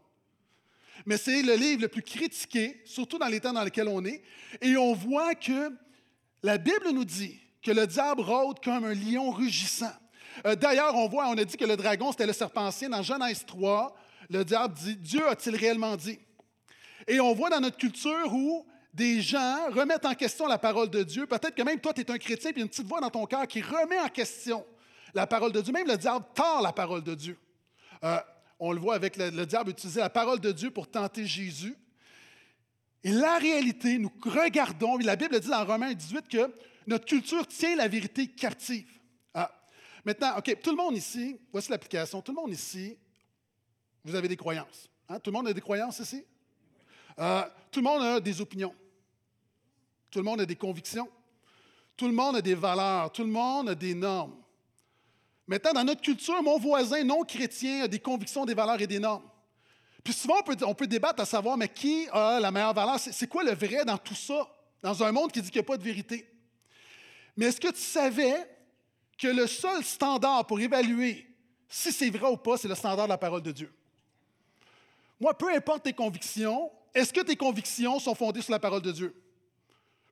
Mais 1.04 1.18
c'est 1.18 1.42
le 1.42 1.56
livre 1.56 1.81
le 1.81 1.88
plus 1.88 2.04
critiqué, 2.04 2.80
surtout 2.86 3.18
dans 3.18 3.25
les 3.25 3.40
temps 3.40 3.54
dans 3.54 3.63
lesquels 3.63 3.88
on 3.88 4.06
est. 4.06 4.22
Et 4.62 4.78
on 4.78 4.94
voit 4.94 5.34
que 5.34 5.72
la 6.44 6.60
Bible 6.60 6.92
nous 6.94 7.06
dit 7.06 7.40
que 7.63 7.72
le 7.72 7.88
diable 7.88 8.22
rôde 8.22 8.60
comme 8.63 8.84
un 8.84 8.94
lion 8.94 9.31
rugissant. 9.31 9.94
Euh, 10.46 10.56
d'ailleurs, 10.56 10.94
on 10.94 11.07
voit, 11.07 11.28
on 11.28 11.40
a 11.40 11.44
dit 11.44 11.57
que 11.57 11.66
le 11.66 11.75
dragon, 11.75 12.12
c'était 12.12 12.28
le 12.28 12.34
serpent. 12.34 12.69
Dans 12.88 13.01
Genèse 13.01 13.44
3, 13.44 13.98
le 14.30 14.46
diable 14.46 14.75
dit 14.75 14.98
Dieu 14.98 15.28
a-t-il 15.28 15.56
réellement 15.56 15.96
dit 15.96 16.19
Et 17.08 17.19
on 17.19 17.34
voit 17.34 17.50
dans 17.50 17.62
notre 17.62 17.78
culture 17.78 18.31
où 18.31 18.63
des 18.94 19.22
gens 19.22 19.72
remettent 19.72 20.06
en 20.06 20.13
question 20.13 20.46
la 20.46 20.60
parole 20.60 20.92
de 20.92 21.01
Dieu. 21.01 21.25
Peut-être 21.25 21.56
que 21.56 21.63
même 21.63 21.80
toi, 21.80 21.94
tu 21.94 22.01
es 22.01 22.12
un 22.12 22.19
chrétien, 22.19 22.51
puis 22.51 22.62
une 22.62 22.69
petite 22.69 22.86
voix 22.86 23.01
dans 23.01 23.10
ton 23.10 23.25
cœur 23.25 23.48
qui 23.48 23.63
remet 23.63 24.00
en 24.00 24.10
question 24.10 24.63
la 25.16 25.26
parole 25.26 25.52
de 25.52 25.62
Dieu. 25.62 25.74
Même 25.74 25.88
le 25.88 25.98
diable 25.98 26.26
tord 26.36 26.62
la 26.62 26.74
parole 26.74 27.04
de 27.04 27.16
Dieu. 27.16 27.38
Euh, 28.04 28.20
on 28.60 28.72
le 28.72 28.80
voit 28.80 28.96
avec 28.96 29.18
le, 29.18 29.46
diable 29.46 29.72
utiliser 29.72 30.00
la 30.00 30.10
parole 30.10 30.40
de 30.40 30.52
Dieu 30.52 30.70
pour 30.72 30.90
tenter 30.90 31.26
Jésus. 31.26 31.76
Et 33.04 33.12
la 33.12 33.38
réalité, 33.38 33.98
nous 33.98 34.12
regardons, 34.24 34.98
la 34.98 35.16
Bible 35.16 35.40
dit 35.40 35.50
dans 35.50 35.66
Romains 35.66 35.94
18 35.94 36.28
que 36.28 36.54
notre 36.88 37.06
culture 37.06 37.48
tient 37.48 37.76
la 37.76 37.88
vérité 37.88 38.28
captive. 38.28 38.88
Ah. 39.34 39.52
Maintenant, 40.04 40.38
OK, 40.38 40.56
tout 40.62 40.72
le 40.72 40.78
monde 40.78 40.96
ici, 40.96 41.40
voici 41.52 41.70
l'application, 41.70 42.22
tout 42.22 42.32
le 42.32 42.42
monde 42.42 42.52
ici, 42.52 42.98
vous 44.04 44.16
avez 44.16 44.28
des 44.28 44.38
croyances. 44.38 44.90
Hein? 45.10 45.20
Tout 45.20 45.32
le 45.32 45.38
monde 45.38 45.48
a 45.48 45.54
des 45.54 45.62
croyances 45.62 46.00
ici? 46.00 46.24
Euh, 47.20 47.44
tout 47.72 47.80
le 47.80 47.86
monde 47.86 48.02
a 48.02 48.20
des 48.20 48.42
opinions. 48.42 48.74
Tout 50.10 50.20
le 50.20 50.26
monde 50.26 50.42
a 50.42 50.46
des 50.46 50.56
convictions. 50.56 51.10
Tout 51.98 52.08
le 52.08 52.14
monde 52.14 52.38
a 52.38 52.42
des 52.42 52.56
valeurs. 52.56 53.12
Tout 53.12 53.24
le 53.24 53.30
monde 53.30 53.70
a 53.70 53.76
des 53.76 53.94
normes. 53.94 54.36
Maintenant, 55.48 55.74
dans 55.74 55.84
notre 55.84 56.02
culture, 56.02 56.42
mon 56.42 56.58
voisin 56.58 57.04
non 57.04 57.24
chrétien 57.24 57.84
a 57.84 57.88
des 57.88 58.00
convictions, 58.00 58.46
des 58.46 58.54
valeurs 58.54 58.82
et 58.82 58.88
des 58.88 59.00
normes. 59.00 59.30
Puis 60.04 60.14
souvent, 60.14 60.38
on 60.66 60.74
peut, 60.74 60.88
débattre 60.88 61.22
à 61.22 61.26
savoir, 61.26 61.58
mais 61.58 61.68
qui 61.68 62.08
a 62.12 62.40
la 62.40 62.52
meilleure 62.52 62.74
valeur? 62.74 63.00
C'est 63.00 63.28
quoi 63.28 63.44
le 63.44 63.54
vrai 63.54 63.84
dans 63.86 63.98
tout 63.98 64.16
ça, 64.16 64.48
dans 64.82 65.04
un 65.04 65.12
monde 65.12 65.32
qui 65.32 65.42
dit 65.42 65.50
qu'il 65.50 65.60
n'y 65.60 65.66
a 65.66 65.68
pas 65.68 65.78
de 65.78 65.84
vérité? 65.84 66.30
Mais 67.36 67.48
est-ce 67.48 67.60
que 67.60 67.72
tu 67.72 67.82
savais 67.82 68.48
que 69.18 69.28
le 69.28 69.48
seul 69.48 69.84
standard 69.84 70.46
pour 70.46 70.60
évaluer 70.60 71.28
si 71.68 71.92
c'est 71.92 72.10
vrai 72.10 72.30
ou 72.30 72.38
pas, 72.38 72.58
c'est 72.58 72.68
le 72.68 72.76
standard 72.76 73.08
de 73.08 73.12
la 73.12 73.18
parole 73.18 73.42
de 73.42 73.52
Dieu? 73.52 73.74
Moi, 75.20 75.36
peu 75.36 75.54
importe 75.54 75.84
tes 75.84 75.94
convictions, 75.94 76.72
est-ce 76.94 77.12
que 77.12 77.22
tes 77.22 77.36
convictions 77.36 78.00
sont 78.00 78.16
fondées 78.16 78.42
sur 78.42 78.52
la 78.52 78.60
parole 78.60 78.82
de 78.82 78.92
Dieu? 78.92 79.25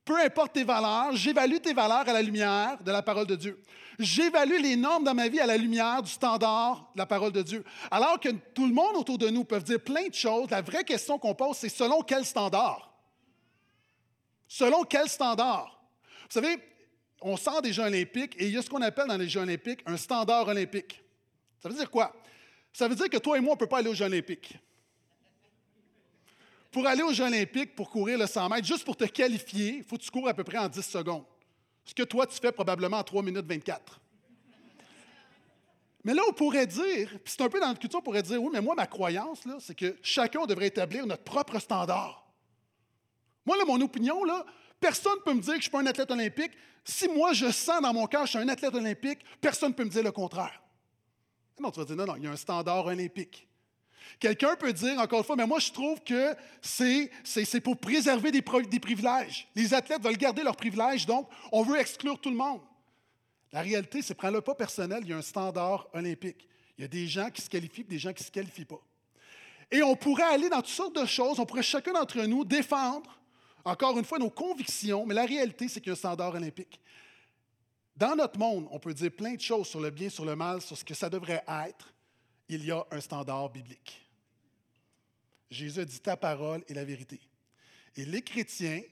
Peu 0.04 0.20
importe 0.20 0.52
tes 0.52 0.64
valeurs, 0.64 1.16
j'évalue 1.16 1.56
tes 1.56 1.72
valeurs 1.72 2.06
à 2.06 2.12
la 2.12 2.20
lumière 2.20 2.76
de 2.82 2.92
la 2.92 3.02
parole 3.02 3.26
de 3.26 3.36
Dieu. 3.36 3.62
J'évalue 3.98 4.60
les 4.60 4.76
normes 4.76 5.04
dans 5.04 5.14
ma 5.14 5.28
vie 5.28 5.40
à 5.40 5.46
la 5.46 5.56
lumière 5.56 6.02
du 6.02 6.10
standard 6.10 6.90
de 6.94 6.98
la 6.98 7.06
parole 7.06 7.32
de 7.32 7.42
Dieu. 7.42 7.64
Alors 7.90 8.20
que 8.20 8.28
tout 8.28 8.66
le 8.66 8.74
monde 8.74 8.96
autour 8.96 9.16
de 9.16 9.28
nous 9.28 9.44
peut 9.44 9.60
dire 9.60 9.80
plein 9.80 10.08
de 10.08 10.14
choses, 10.14 10.50
la 10.50 10.60
vraie 10.60 10.84
question 10.84 11.18
qu'on 11.18 11.34
pose, 11.34 11.56
c'est 11.56 11.70
selon 11.70 12.02
quel 12.02 12.24
standard? 12.26 12.92
Selon 14.46 14.84
quel 14.84 15.08
standard? 15.08 15.80
Vous 16.24 16.40
savez, 16.40 16.58
on 17.22 17.38
sort 17.38 17.62
des 17.62 17.72
Jeux 17.72 17.84
olympiques 17.84 18.34
et 18.38 18.46
il 18.46 18.52
y 18.52 18.58
a 18.58 18.62
ce 18.62 18.68
qu'on 18.68 18.82
appelle 18.82 19.06
dans 19.06 19.16
les 19.16 19.28
Jeux 19.28 19.40
olympiques 19.40 19.80
un 19.86 19.96
standard 19.96 20.48
olympique. 20.48 21.02
Ça 21.62 21.70
veut 21.70 21.76
dire 21.76 21.90
quoi? 21.90 22.14
Ça 22.74 22.88
veut 22.88 22.94
dire 22.94 23.08
que 23.08 23.16
toi 23.16 23.38
et 23.38 23.40
moi, 23.40 23.52
on 23.52 23.54
ne 23.54 23.60
peut 23.60 23.66
pas 23.66 23.78
aller 23.78 23.88
aux 23.88 23.94
Jeux 23.94 24.04
olympiques 24.04 24.58
pour 26.74 26.88
aller 26.88 27.04
aux 27.04 27.12
Jeux 27.12 27.24
olympiques, 27.24 27.76
pour 27.76 27.88
courir 27.88 28.18
le 28.18 28.26
100 28.26 28.48
mètres, 28.48 28.66
juste 28.66 28.84
pour 28.84 28.96
te 28.96 29.04
qualifier, 29.04 29.76
il 29.76 29.84
faut 29.84 29.96
que 29.96 30.02
tu 30.02 30.10
cours 30.10 30.28
à 30.28 30.34
peu 30.34 30.42
près 30.42 30.58
en 30.58 30.68
10 30.68 30.82
secondes. 30.82 31.24
Ce 31.84 31.94
que 31.94 32.02
toi, 32.02 32.26
tu 32.26 32.36
fais 32.36 32.50
probablement 32.50 32.98
en 32.98 33.04
3 33.04 33.22
minutes 33.22 33.46
24. 33.46 34.00
Mais 36.02 36.14
là, 36.14 36.22
on 36.28 36.32
pourrait 36.32 36.66
dire, 36.66 37.10
puis 37.10 37.32
c'est 37.32 37.42
un 37.42 37.48
peu 37.48 37.60
dans 37.60 37.68
notre 37.68 37.78
culture, 37.78 38.00
on 38.00 38.02
pourrait 38.02 38.24
dire, 38.24 38.42
oui, 38.42 38.50
mais 38.52 38.60
moi, 38.60 38.74
ma 38.74 38.88
croyance, 38.88 39.46
c'est 39.60 39.76
que 39.76 39.96
chacun 40.02 40.46
devrait 40.46 40.66
établir 40.66 41.06
notre 41.06 41.22
propre 41.22 41.60
standard. 41.60 42.26
Moi, 43.46 43.56
là, 43.56 43.64
mon 43.64 43.80
opinion, 43.80 44.24
là, 44.24 44.44
personne 44.80 45.14
ne 45.20 45.22
peut 45.22 45.34
me 45.34 45.40
dire 45.40 45.46
que 45.46 45.52
je 45.52 45.58
ne 45.58 45.62
suis 45.62 45.70
pas 45.70 45.80
un 45.80 45.86
athlète 45.86 46.10
olympique. 46.10 46.52
Si 46.84 47.06
moi, 47.06 47.32
je 47.34 47.52
sens 47.52 47.82
dans 47.82 47.94
mon 47.94 48.08
cœur 48.08 48.22
que 48.22 48.26
je 48.26 48.30
suis 48.32 48.40
un 48.40 48.48
athlète 48.48 48.74
olympique, 48.74 49.20
personne 49.40 49.68
ne 49.68 49.74
peut 49.74 49.84
me 49.84 49.90
dire 49.90 50.02
le 50.02 50.10
contraire. 50.10 50.60
Non, 51.60 51.70
tu 51.70 51.78
vas 51.78 51.86
dire, 51.86 51.94
non, 51.94 52.04
non, 52.04 52.16
il 52.16 52.24
y 52.24 52.26
a 52.26 52.32
un 52.32 52.36
standard 52.36 52.84
olympique. 52.84 53.46
Quelqu'un 54.18 54.56
peut 54.56 54.72
dire, 54.72 54.98
encore 54.98 55.18
une 55.18 55.24
fois, 55.24 55.36
mais 55.36 55.46
moi 55.46 55.58
je 55.58 55.70
trouve 55.70 56.00
que 56.02 56.34
c'est, 56.62 57.10
pour 57.62 57.76
préserver 57.76 58.30
des, 58.30 58.42
privilèges. 58.42 59.48
Les 59.54 59.74
athlètes 59.74 60.02
veulent 60.02 60.16
garder 60.16 60.42
leurs 60.42 60.56
privilèges, 60.56 61.06
donc 61.06 61.28
on 61.52 61.62
veut 61.62 61.78
exclure 61.78 62.18
tout 62.18 62.30
le 62.30 62.36
monde. 62.36 62.60
La 63.52 63.60
réalité, 63.60 64.02
c'est 64.02 64.14
prends-le 64.14 64.40
pas 64.40 64.54
personnel, 64.54 65.00
il 65.02 65.10
y 65.10 65.12
a 65.12 65.16
un 65.16 65.22
standard 65.22 65.86
olympique. 65.92 66.48
Il 66.76 66.82
y 66.82 66.84
a 66.84 66.88
des 66.88 67.06
gens 67.06 67.30
qui 67.30 67.40
se 67.40 67.48
qualifient 67.48 67.84
des 67.84 67.98
gens 67.98 68.12
qui 68.12 68.22
ne 68.22 68.26
se 68.26 68.32
qualifient 68.32 68.64
pas. 68.64 68.80
Et 69.70 69.82
on 69.82 69.94
pourrait 69.96 70.24
aller 70.24 70.48
dans 70.48 70.58
toutes 70.58 70.68
sortes 70.68 71.00
de 71.00 71.06
choses, 71.06 71.38
on 71.38 71.46
pourrait 71.46 71.62
chacun 71.62 71.92
d'entre 71.92 72.20
nous 72.22 72.44
défendre, 72.44 73.18
encore 73.64 73.98
une 73.98 74.04
fois, 74.04 74.18
nos 74.18 74.30
convictions, 74.30 75.06
mais 75.06 75.14
la 75.14 75.24
réalité, 75.24 75.68
c'est 75.68 75.80
qu'il 75.80 75.88
y 75.88 75.90
a 75.90 75.94
un 75.94 75.96
standard 75.96 76.34
olympique. 76.34 76.80
Dans 77.96 78.16
notre 78.16 78.38
monde, 78.38 78.66
on 78.70 78.78
peut 78.78 78.92
dire 78.92 79.12
plein 79.12 79.34
de 79.34 79.40
choses 79.40 79.68
sur 79.68 79.80
le 79.80 79.90
bien, 79.90 80.08
sur 80.08 80.24
le 80.24 80.34
mal, 80.34 80.60
sur 80.60 80.76
ce 80.76 80.84
que 80.84 80.94
ça 80.94 81.08
devrait 81.08 81.44
être. 81.66 81.94
Il 82.48 82.64
y 82.64 82.72
a 82.72 82.84
un 82.90 83.00
standard 83.00 83.48
biblique. 83.50 84.03
Jésus 85.54 85.80
a 85.80 85.84
dit 85.84 86.00
ta 86.00 86.16
parole 86.16 86.62
est 86.68 86.74
la 86.74 86.84
vérité. 86.84 87.20
Et 87.96 88.04
les 88.04 88.22
chrétiens, 88.22 88.82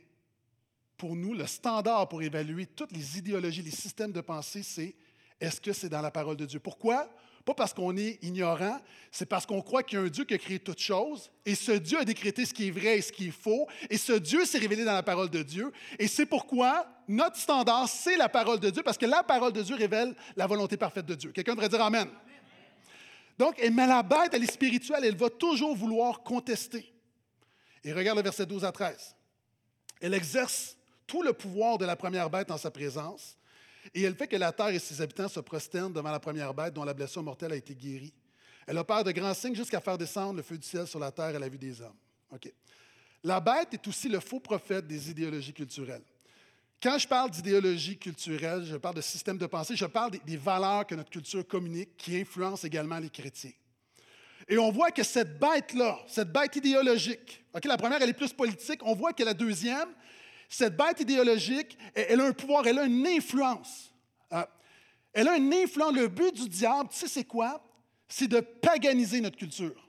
pour 0.97 1.17
nous, 1.17 1.35
le 1.35 1.47
standard 1.47 2.09
pour 2.09 2.23
évaluer 2.23 2.67
toutes 2.67 2.93
les 2.93 3.19
idéologies, 3.19 3.63
les 3.63 3.71
systèmes 3.71 4.13
de 4.13 4.21
pensée, 4.21 4.63
c'est 4.63 4.95
est-ce 5.41 5.61
que 5.61 5.73
c'est 5.73 5.89
dans 5.89 6.01
la 6.01 6.13
parole 6.13 6.37
de 6.37 6.47
Dieu? 6.47 6.61
Pourquoi? 6.61 7.13
Pas 7.45 7.55
parce 7.55 7.75
qu'on 7.75 7.97
est 7.97 8.23
ignorant, 8.23 8.81
c'est 9.11 9.27
parce 9.27 9.45
qu'on 9.45 9.61
croit 9.61 9.83
qu'il 9.83 9.99
y 9.99 10.01
a 10.01 10.05
un 10.05 10.09
Dieu 10.09 10.25
qui 10.25 10.35
a 10.35 10.39
créé 10.39 10.61
toutes 10.61 10.79
choses, 10.79 11.33
et 11.45 11.57
ce 11.57 11.73
Dieu 11.73 11.99
a 11.99 12.05
décrété 12.05 12.47
ce 12.47 12.55
qui 12.55 12.69
est 12.69 12.71
vrai 12.71 12.99
et 12.99 13.03
ce 13.03 13.11
qui 13.11 13.29
est 13.29 13.33
faux, 13.33 13.67
et 13.91 13.99
ce 13.99 14.13
Dieu 14.13 14.45
s'est 14.45 14.59
révélé 14.59 14.85
dans 14.85 14.93
la 14.93 15.03
parole 15.03 15.29
de 15.29 15.43
Dieu, 15.43 15.73
et 15.99 16.07
c'est 16.07 16.27
pourquoi 16.27 16.87
notre 17.09 17.37
standard, 17.37 17.89
c'est 17.89 18.17
la 18.17 18.29
parole 18.29 18.61
de 18.61 18.71
Dieu, 18.71 18.85
parce 18.85 18.97
que 18.97 19.07
la 19.07 19.25
parole 19.25 19.53
de 19.53 19.63
Dieu 19.63 19.75
révèle 19.75 20.15
la 20.37 20.47
volonté 20.47 20.77
parfaite 20.77 21.07
de 21.07 21.17
Dieu. 21.17 21.33
Quelqu'un 21.33 21.55
devrait 21.55 21.69
dire 21.69 21.83
Amen. 21.83 22.09
Donc, 23.39 23.61
mais 23.73 23.87
la 23.87 24.03
bête, 24.03 24.35
elle 24.35 24.45
est 24.45 24.53
spirituelle, 24.53 25.05
elle 25.05 25.17
va 25.17 25.31
toujours 25.31 25.75
vouloir 25.75 26.23
contester. 26.23 26.93
Et 27.85 27.93
regarde 27.93 28.19
le 28.19 28.23
verset 28.23 28.47
12 28.47 28.65
à 28.65 28.73
13. 28.73 29.17
Elle 30.01 30.15
exerce 30.15 30.77
tout 31.07 31.23
le 31.23 31.33
pouvoir 31.33 31.79
de 31.79 31.85
la 31.85 31.97
première 31.97 32.31
bête 32.31 32.51
en 32.51 32.59
sa 32.59 32.71
présence, 32.71 33.37
et 33.95 34.03
elle 34.03 34.15
fait 34.15 34.29
que 34.29 34.37
la 34.37 34.53
terre 34.53 34.69
et 34.69 34.79
ses 34.79 35.01
habitants 35.01 35.29
se 35.29 35.41
prosternent 35.41 35.93
devant 35.93 36.11
la 36.11 36.21
première 36.21 36.55
bête 36.55 36.75
dont 36.75 36.85
la 36.85 36.95
blessure 36.95 37.23
mortelle 37.23 37.53
a 37.53 37.57
été 37.57 37.75
guérie. 37.75 38.13
Elle 38.67 38.79
opère 38.79 39.03
de 39.03 39.11
grands 39.11 39.35
signes 39.35 39.57
jusqu'à 39.57 39.81
faire 39.81 39.99
descendre 39.99 40.37
le 40.37 40.43
feu 40.43 40.57
du 40.57 40.67
ciel 40.67 40.87
sur 40.87 41.01
la 41.01 41.11
terre 41.11 41.35
à 41.35 41.39
la 41.39 41.49
vue 41.49 41.59
des 41.59 41.81
hommes. 41.81 41.97
OK. 42.33 42.53
La 43.25 43.41
bête 43.41 43.75
est 43.75 43.87
aussi 43.89 44.09
le 44.09 44.21
faux 44.21 44.41
prophète 44.41 44.87
des 44.87 45.11
idéologies 45.11 45.53
culturelles. 45.53 46.05
Quand 46.83 46.99
je 46.99 47.07
parle 47.07 47.31
d'idéologie 47.31 47.97
culturelle, 47.97 48.65
je 48.65 48.77
parle 48.77 48.97
de 48.97 49.01
système 49.01 49.39
de 49.39 49.47
pensée, 49.47 49.77
je 49.77 49.87
parle 49.87 50.11
des, 50.27 50.37
valeurs 50.37 50.85
que 50.85 50.97
notre 50.97 51.11
culture 51.11 51.47
communique 51.47 51.97
qui 51.97 52.21
influencent 52.21 52.67
également 52.67 52.99
les 52.99 53.09
chrétiens. 53.09 53.53
Et 54.49 54.59
on 54.59 54.73
voit 54.73 54.91
que 54.91 55.05
cette 55.05 55.39
bête-là, 55.39 56.01
cette 56.09 56.33
bête 56.33 56.57
idéologique, 56.57 57.45
la 57.63 57.77
première, 57.77 58.03
elle 58.03 58.11
est 58.11 58.15
plus 58.15 58.33
politique, 58.33 58.81
on 58.83 58.97
voit 58.97 59.13
que 59.13 59.23
la 59.23 59.33
deuxième, 59.33 59.91
cette 60.49 60.77
bête 60.77 60.99
idéologique, 60.99 61.79
elle 61.95 62.21
a 62.21 62.27
un 62.27 62.33
pouvoir, 62.33 62.67
elle 62.67 62.81
a 62.81 62.85
une 62.85 63.07
influence. 63.07 63.93
Euh, 64.33 64.45
elle 65.13 65.29
a 65.29 65.37
une 65.37 65.55
influence. 65.55 65.95
Le 65.95 66.09
but 66.09 66.35
du 66.35 66.49
diable, 66.49 66.89
tu 66.91 66.99
sais, 66.99 67.07
c'est 67.07 67.25
quoi? 67.25 67.65
C'est 68.09 68.27
de 68.27 68.41
paganiser 68.41 69.21
notre 69.21 69.37
culture. 69.37 69.89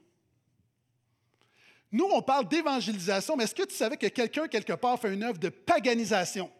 Nous, 1.90 2.04
on 2.04 2.22
parle 2.22 2.48
d'évangélisation, 2.48 3.36
mais 3.36 3.44
est-ce 3.44 3.54
que 3.54 3.64
tu 3.64 3.74
savais 3.74 3.96
que 3.96 4.06
quelqu'un, 4.06 4.46
quelque 4.46 4.74
part, 4.74 5.00
fait 5.00 5.12
une 5.12 5.24
œuvre 5.24 5.38
de 5.38 5.48
paganisation? 5.48 6.50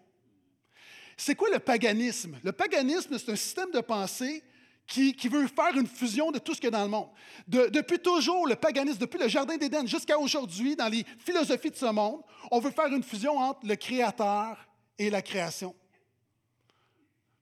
C'est 1.16 1.34
quoi 1.34 1.48
le 1.50 1.58
paganisme? 1.58 2.36
Le 2.42 2.52
paganisme, 2.52 3.18
c'est 3.18 3.30
un 3.30 3.36
système 3.36 3.70
de 3.70 3.80
pensée 3.80 4.42
qui, 4.86 5.28
veut 5.28 5.46
faire 5.46 5.74
une 5.76 5.86
fusion 5.86 6.30
de 6.30 6.38
tout 6.38 6.54
ce 6.54 6.60
qu'il 6.60 6.70
y 6.70 6.74
a 6.74 6.78
dans 6.78 6.84
le 6.84 6.90
monde. 6.90 7.08
depuis 7.48 7.98
toujours, 7.98 8.46
le 8.46 8.54
paganisme, 8.54 8.98
depuis 8.98 9.18
le 9.18 9.28
Jardin 9.28 9.56
d'Éden 9.56 9.86
jusqu'à 9.86 10.18
aujourd'hui, 10.18 10.76
dans 10.76 10.88
les 10.88 11.04
philosophies 11.18 11.70
de 11.70 11.76
ce 11.76 11.86
monde, 11.86 12.20
on 12.50 12.60
veut 12.60 12.70
faire 12.70 12.86
une 12.86 13.02
fusion 13.02 13.38
entre 13.38 13.66
le 13.66 13.76
Créateur 13.76 14.58
et 14.98 15.10
la 15.10 15.22
création. 15.22 15.74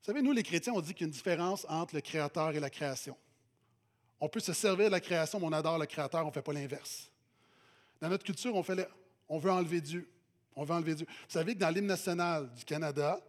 Vous 0.03 0.07
savez, 0.07 0.23
nous, 0.23 0.33
les 0.33 0.43
chrétiens, 0.43 0.73
on 0.75 0.81
dit 0.81 0.95
qu'il 0.95 1.03
y 1.03 1.05
a 1.05 1.07
une 1.07 1.13
différence 1.13 1.67
entre 1.69 1.95
le 1.95 2.01
Créateur 2.01 2.51
et 2.51 2.61
la 2.61 2.71
création. 2.71 3.17
On 4.21 4.29
peut 4.29 4.41
se 4.41 4.53
servir 4.53 4.87
de 4.87 4.93
la 4.93 5.01
création, 5.01 5.41
mais 5.41 5.47
on 5.47 5.53
adore 5.53 5.79
le 5.79 5.87
Créateur, 5.87 6.23
on 6.23 6.29
ne 6.29 6.33
fait 6.33 6.43
pas 6.43 6.53
l'inverse. 6.53 7.11
Dans 8.01 8.09
notre 8.09 8.25
culture, 8.25 8.55
on, 8.55 8.63
fait 8.63 8.89
on 9.29 9.39
veut 9.39 9.51
enlever 9.51 9.81
Dieu. 9.81 10.09
On 10.55 10.65
veut 10.65 10.75
enlever 10.75 10.95
Dieu. 10.95 11.07
Vous 11.09 11.33
savez 11.33 11.55
que 11.55 11.61
dans 11.61 11.71
l'hymne 11.71 11.87
national 11.87 12.53
du 12.53 12.65
Canada, 12.65 13.21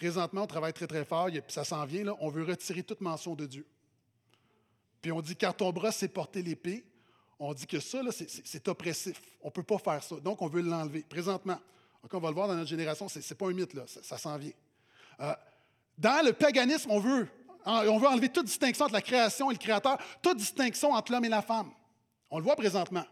présentement, 0.00 0.44
on 0.44 0.46
travaille 0.46 0.72
très, 0.72 0.86
très 0.86 1.04
fort, 1.04 1.26
puis 1.26 1.42
ça 1.48 1.62
s'en 1.62 1.84
vient, 1.84 2.16
on 2.20 2.30
veut 2.30 2.42
retirer 2.42 2.82
toute 2.82 3.02
mention 3.02 3.34
de 3.34 3.44
Dieu. 3.44 3.66
Puis 5.02 5.12
on 5.12 5.20
dit, 5.20 5.36
car 5.36 5.54
ton 5.54 5.70
bras 5.72 5.92
s'est 5.92 6.08
porté 6.08 6.42
l'épée, 6.42 6.86
on 7.38 7.52
dit 7.52 7.66
que 7.66 7.78
ça, 7.80 8.00
c'est 8.10 8.68
oppressif. 8.68 9.20
On 9.42 9.48
ne 9.48 9.52
peut 9.52 9.62
pas 9.62 9.76
faire 9.76 10.02
ça. 10.02 10.16
Donc, 10.16 10.40
on 10.40 10.48
veut 10.48 10.62
l'enlever. 10.62 11.02
Présentement, 11.02 11.58
on 12.10 12.18
va 12.18 12.28
le 12.28 12.34
voir 12.34 12.48
dans 12.48 12.54
notre 12.54 12.68
génération, 12.68 13.10
ce 13.10 13.18
n'est 13.18 13.36
pas 13.36 13.48
un 13.48 13.52
mythe, 13.52 13.76
ça, 13.86 14.16
s'en 14.16 14.38
vient. 14.38 14.52
Euh, 15.20 15.34
dans 15.98 16.24
le 16.24 16.32
paganisme, 16.32 16.90
on 16.90 16.98
veut, 16.98 17.28
on 17.66 17.98
veut 17.98 18.08
enlever 18.08 18.30
toute 18.30 18.46
distinction 18.46 18.86
entre 18.86 18.94
la 18.94 19.02
création 19.02 19.50
et 19.50 19.54
le 19.54 19.58
créateur, 19.58 19.98
toute 20.22 20.38
distinction 20.38 20.92
entre 20.92 21.12
l'homme 21.12 21.26
et 21.26 21.28
la 21.30 21.42
femme. 21.42 21.70
On 22.30 22.38
le 22.38 22.44
voit 22.44 22.56
présentement. 22.56 23.04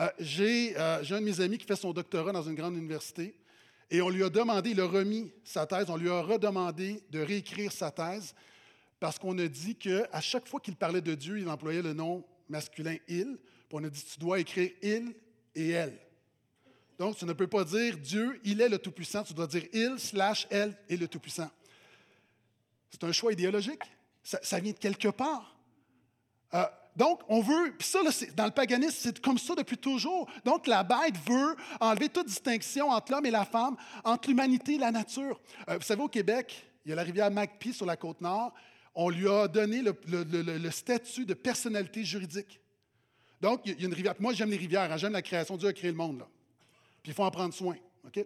Euh, 0.00 0.06
euh, 0.08 0.10
j'ai, 0.18 0.76
un 0.76 1.20
de 1.20 1.24
mes 1.24 1.40
amis 1.40 1.58
qui 1.58 1.66
fait 1.66 1.76
son 1.76 1.92
doctorat 1.92 2.32
dans 2.32 2.42
une 2.42 2.56
grande 2.56 2.74
université 2.76 3.32
et 3.92 4.00
on 4.00 4.08
lui 4.08 4.24
a 4.24 4.30
demandé, 4.30 4.70
il 4.70 4.80
a 4.80 4.86
remis 4.86 5.30
sa 5.44 5.66
thèse, 5.66 5.90
on 5.90 5.98
lui 5.98 6.08
a 6.08 6.22
redemandé 6.22 7.04
de 7.10 7.20
réécrire 7.20 7.70
sa 7.70 7.90
thèse 7.90 8.34
parce 8.98 9.18
qu'on 9.18 9.38
a 9.38 9.46
dit 9.46 9.76
qu'à 9.76 10.20
chaque 10.22 10.48
fois 10.48 10.60
qu'il 10.60 10.76
parlait 10.76 11.02
de 11.02 11.14
Dieu, 11.14 11.38
il 11.38 11.46
employait 11.46 11.82
le 11.82 11.92
nom 11.92 12.24
masculin 12.48 12.96
il. 13.06 13.36
Puis 13.36 13.78
on 13.78 13.84
a 13.84 13.90
dit 13.90 14.02
tu 14.02 14.18
dois 14.18 14.40
écrire 14.40 14.70
il 14.82 15.14
et 15.54 15.70
elle. 15.70 15.98
Donc 16.98 17.18
tu 17.18 17.26
ne 17.26 17.34
peux 17.34 17.46
pas 17.46 17.64
dire 17.64 17.98
Dieu, 17.98 18.40
il 18.44 18.62
est 18.62 18.68
le 18.70 18.78
Tout-Puissant, 18.78 19.24
tu 19.24 19.34
dois 19.34 19.46
dire 19.46 19.64
il 19.74 19.98
slash 19.98 20.46
elle 20.48 20.74
est 20.88 20.96
le 20.96 21.06
Tout-Puissant. 21.06 21.50
C'est 22.88 23.04
un 23.04 23.12
choix 23.12 23.34
idéologique. 23.34 23.82
Ça, 24.22 24.58
vient 24.58 24.72
de 24.72 24.78
quelque 24.78 25.08
part. 25.08 25.54
Euh, 26.54 26.64
donc, 26.94 27.20
on 27.28 27.40
veut, 27.40 27.74
puis 27.78 27.88
ça, 27.88 28.00
dans 28.36 28.44
le 28.44 28.50
paganisme, 28.50 28.96
c'est 28.98 29.20
comme 29.20 29.38
ça 29.38 29.54
depuis 29.54 29.78
toujours. 29.78 30.28
Donc, 30.44 30.66
la 30.66 30.82
bête 30.82 31.16
veut 31.26 31.56
enlever 31.80 32.10
toute 32.10 32.26
distinction 32.26 32.90
entre 32.90 33.12
l'homme 33.12 33.24
et 33.24 33.30
la 33.30 33.46
femme, 33.46 33.76
entre 34.04 34.28
l'humanité 34.28 34.74
et 34.74 34.78
la 34.78 34.90
nature. 34.90 35.40
Euh, 35.68 35.78
vous 35.78 35.84
savez, 35.84 36.02
au 36.02 36.08
Québec, 36.08 36.66
il 36.84 36.90
y 36.90 36.92
a 36.92 36.96
la 36.96 37.02
rivière 37.02 37.30
Macpie 37.30 37.72
sur 37.72 37.86
la 37.86 37.96
côte 37.96 38.20
nord. 38.20 38.52
On 38.94 39.08
lui 39.08 39.26
a 39.26 39.48
donné 39.48 39.82
le, 39.82 40.70
statut 40.70 41.24
de 41.24 41.32
personnalité 41.32 42.04
juridique. 42.04 42.60
Donc, 43.40 43.62
il 43.64 43.80
y 43.80 43.84
a 43.84 43.86
une 43.86 43.94
rivière. 43.94 44.14
Moi, 44.18 44.34
j'aime 44.34 44.50
les 44.50 44.58
rivières, 44.58 44.92
hein, 44.92 44.98
j'aime 44.98 45.14
la 45.14 45.22
création. 45.22 45.56
Dieu 45.56 45.68
a 45.68 45.72
créé 45.72 45.90
le 45.90 45.96
monde. 45.96 46.18
Là. 46.18 46.28
Puis 47.02 47.12
il 47.12 47.14
faut 47.14 47.24
en 47.24 47.30
prendre 47.30 47.54
soin. 47.54 47.76
OK? 48.06 48.24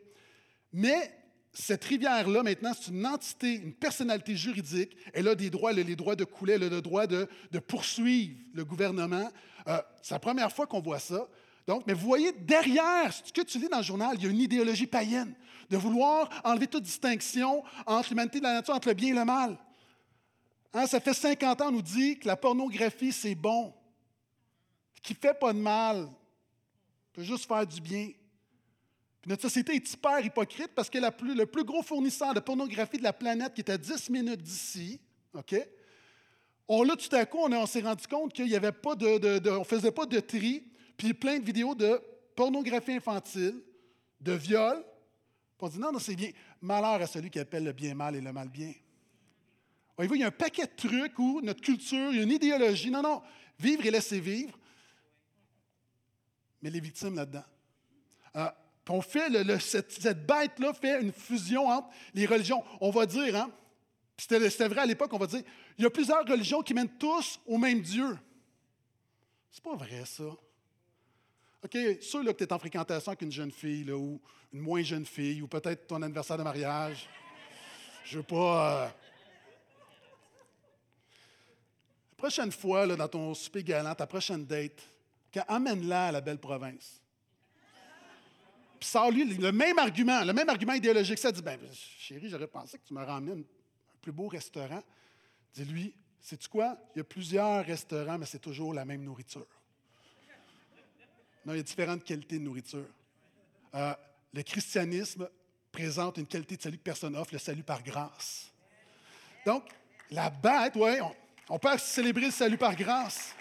Mais 0.73 1.13
cette 1.59 1.85
rivière-là, 1.85 2.43
maintenant, 2.43 2.73
c'est 2.79 2.91
une 2.91 3.07
entité, 3.07 3.55
une 3.55 3.73
personnalité 3.73 4.37
juridique. 4.37 4.95
Elle 5.15 5.27
a 5.27 5.35
des 5.35 5.49
droits, 5.49 5.71
elle 5.71 5.79
a 5.79 5.83
les 5.83 5.97
droits 5.97 6.15
de 6.15 6.25
couler, 6.25 6.55
elle 6.55 6.65
a 6.65 6.69
le 6.69 6.83
droit 6.83 7.07
de, 7.07 7.27
poursuivre 7.67 8.35
le 8.53 8.63
gouvernement. 8.63 9.31
Euh, 9.67 9.81
c'est 10.03 10.15
la 10.15 10.19
première 10.19 10.53
fois 10.53 10.67
qu'on 10.67 10.83
voit 10.83 10.99
ça. 10.99 11.27
Donc, 11.67 11.85
mais 11.87 11.95
vous 11.95 12.07
voyez, 12.07 12.33
derrière 12.33 13.11
ce 13.11 13.33
que 13.33 13.41
tu 13.41 13.59
lis 13.59 13.71
dans 13.71 13.79
le 13.79 13.83
journal, 13.83 14.17
il 14.19 14.25
y 14.25 14.27
a 14.27 14.31
une 14.31 14.39
idéologie 14.39 14.87
païenne 14.87 15.35
de 15.71 15.77
vouloir 15.79 16.29
enlever 16.45 16.67
toute 16.67 16.85
distinction 16.85 17.65
entre 17.87 18.11
l'humanité 18.11 18.37
et 18.37 18.43
la 18.43 18.53
nature, 18.53 18.75
entre 18.75 18.89
le 18.89 18.95
bien 18.95 19.15
et 19.15 19.19
le 19.19 19.25
mal. 19.25 19.59
Hein, 20.75 20.87
ça 20.87 21.01
fait 21.01 21.15
50 21.15 21.63
ans, 21.63 21.69
on 21.69 21.73
nous 21.73 21.83
dit 21.83 22.19
que 22.19 22.29
la 22.29 22.37
pornographie, 22.37 23.13
c'est 23.13 23.35
bon, 23.35 23.73
qui 25.03 25.15
ne 25.15 25.19
fait 25.19 25.39
pas 25.39 25.55
de 25.55 25.59
mal, 25.59 26.07
peut 27.15 27.23
juste 27.23 27.49
faire 27.49 27.67
du 27.67 27.81
bien 27.81 28.11
notre 29.27 29.43
société 29.43 29.75
est 29.75 29.93
hyper 29.93 30.25
hypocrite 30.25 30.71
parce 30.75 30.89
que 30.89 30.99
le 30.99 31.47
plus 31.47 31.65
gros 31.65 31.83
fournisseur 31.83 32.33
de 32.33 32.39
pornographie 32.39 32.99
de 32.99 33.03
la 33.03 33.13
planète, 33.13 33.55
qui 33.55 33.61
est 33.61 33.71
à 33.71 33.77
10 33.77 34.09
minutes 34.11 34.41
d'ici, 34.41 35.01
OK? 35.35 35.55
On 36.69 36.85
l'a 36.85 36.95
tout 36.95 37.15
à 37.15 37.27
coup, 37.27 37.39
on, 37.39 37.67
s'est 37.67 37.81
rendu 37.81 38.07
compte 38.07 38.33
qu'il 38.33 38.47
n'y 38.47 38.55
avait 38.55 38.73
pas 38.73 38.95
de, 38.95 39.51
on 39.51 39.65
faisait 39.65 39.91
pas 39.91 40.07
de 40.07 40.21
tri, 40.21 40.65
puis 40.97 41.13
plein 41.13 41.39
de 41.39 41.45
vidéos 41.45 41.75
de 41.75 42.01
pornographie 42.37 42.93
infantile, 42.93 43.61
de 44.21 44.33
viol. 44.33 44.85
On 45.61 45.69
dit 45.69 45.79
non, 45.79 45.91
non, 45.91 45.99
c'est 45.99 46.15
bien. 46.15 46.31
Malheur 46.61 47.03
à 47.03 47.07
celui 47.07 47.31
qui 47.31 47.41
appelle 47.41 47.65
le 47.65 47.73
bien 47.73 47.95
mal 47.95 48.15
et 48.15 48.21
le 48.21 48.33
mal 48.33 48.49
bien. 48.49 48.73
Voyez-vous, 49.97 50.15
il 50.17 50.21
y 50.21 50.25
a 50.25 50.29
un 50.29 50.33
paquet 50.33 50.67
de 50.67 50.77
trucs 50.77 51.19
où 51.19 51.41
notre 51.41 51.61
culture, 51.61 52.11
il 52.11 52.17
y 52.17 52.21
a 52.21 52.23
une 52.23 52.33
idéologie. 52.33 52.91
Non, 52.91 53.03
non, 53.03 53.23
vivre 53.59 53.85
et 53.87 53.91
laisser 53.91 54.21
vivre. 54.21 54.57
Mais 56.63 56.71
les 56.71 56.81
victimes 56.81 57.17
là-dedans. 57.17 57.45
On 58.89 59.03
fait 59.03 59.29
cette, 59.61 60.27
bête-là 60.27 60.73
fait 60.73 61.01
une 61.03 61.13
fusion 61.13 61.69
entre 61.69 61.89
les 62.15 62.27
religions. 62.27 62.63
On 62.81 62.91
va 62.91 63.05
dire, 63.05 63.35
hein, 63.35 63.51
c'était 64.17 64.69
vrai 64.69 64.83
à 64.83 64.87
l'époque, 64.87 65.13
on 65.13 65.19
va 65.19 65.27
dire, 65.27 65.43
il 65.77 65.83
y 65.83 65.87
a 65.87 65.91
plusieurs 65.91 66.25
religions 66.25 66.63
qui 66.63 66.73
mènent 66.73 66.97
tous 66.99 67.41
au 67.47 67.59
même 67.59 67.81
Dieu. 67.81 68.17
C'est 69.51 69.63
pas 69.63 69.75
vrai, 69.75 70.05
ça. 70.05 70.25
OK, 70.25 71.79
sûr 72.01 72.23
là, 72.23 72.33
que 72.33 72.39
tu 72.39 72.45
es 72.45 72.53
en 72.53 72.59
fréquentation 72.59 73.11
avec 73.11 73.23
une 73.23 73.33
jeune 73.33 73.51
fille, 73.51 73.91
ou 73.91 74.21
une 74.53 74.61
moins 74.61 74.83
jeune 74.83 75.05
fille, 75.05 75.43
ou 75.43 75.49
peut-être 75.49 75.89
ton 75.89 76.01
anniversaire 76.03 76.39
de 76.39 76.45
mariage. 76.45 77.09
Je 78.05 78.19
veux 78.19 78.23
pas. 78.23 78.85
Euh, 78.85 78.89
la 82.11 82.17
prochaine 82.17 82.53
fois, 82.53 82.87
dans 82.87 83.09
ton 83.09 83.35
souper 83.35 83.65
galant, 83.65 83.95
ta 83.95 84.07
prochaine 84.07 84.47
date, 84.47 84.81
amène-la 85.49 86.07
à 86.07 86.13
la 86.13 86.21
belle 86.21 86.39
province. 86.39 87.03
Puis 88.87 88.93
sort 88.93 89.11
lui 89.11 89.25
le 89.25 89.51
même 89.51 89.81
argument, 89.81 90.23
le 90.23 90.33
même 90.33 90.49
argument 90.49 90.75
idéologique. 90.75 91.19
Ça 91.19 91.33
dit 91.33 91.43
ben, 91.43 91.59
chérie, 91.73 92.29
j'aurais 92.31 92.47
pensé 92.47 92.79
que 92.79 92.87
tu 92.87 92.95
m'aurais 92.95 93.11
emmené 93.11 93.33
un 93.33 93.45
plus 94.01 94.13
beau 94.13 94.29
restaurant. 94.29 94.81
Dis-lui, 95.53 95.93
sais-tu 96.21 96.49
quoi? 96.49 96.79
Il 96.95 96.99
y 96.99 97.01
a 97.01 97.05
plusieurs 97.05 97.67
restaurants, 97.67 98.17
mais 98.17 98.27
c'est 98.27 98.39
toujours 98.39 98.73
la 98.73 98.85
même 98.85 99.03
nourriture. 99.03 99.49
Non, 101.45 101.55
il 101.55 101.57
y 101.57 101.61
a 101.61 101.63
différentes 101.65 102.05
qualités 102.05 102.39
de 102.39 102.45
nourriture. 102.45 102.87
Euh, 103.75 103.93
le 104.33 104.43
christianisme 104.45 105.29
présente 105.73 106.19
une 106.19 106.27
qualité 106.29 106.57
de 106.57 106.63
salut 106.63 106.79
que 106.79 106.85
personne 106.85 107.15
n'offre, 107.15 107.33
le 107.33 107.41
salut 107.41 107.65
par 107.65 107.83
grâce. 107.83 108.53
Donc, 109.45 109.65
la 110.13 110.31
bête, 110.31 110.75
oui, 110.77 111.01
on, 111.01 111.13
on 111.49 111.59
peut 111.59 111.77
célébrer 111.79 112.27
le 112.27 112.31
salut 112.31 112.57
par 112.57 112.77
grâce. 112.77 113.35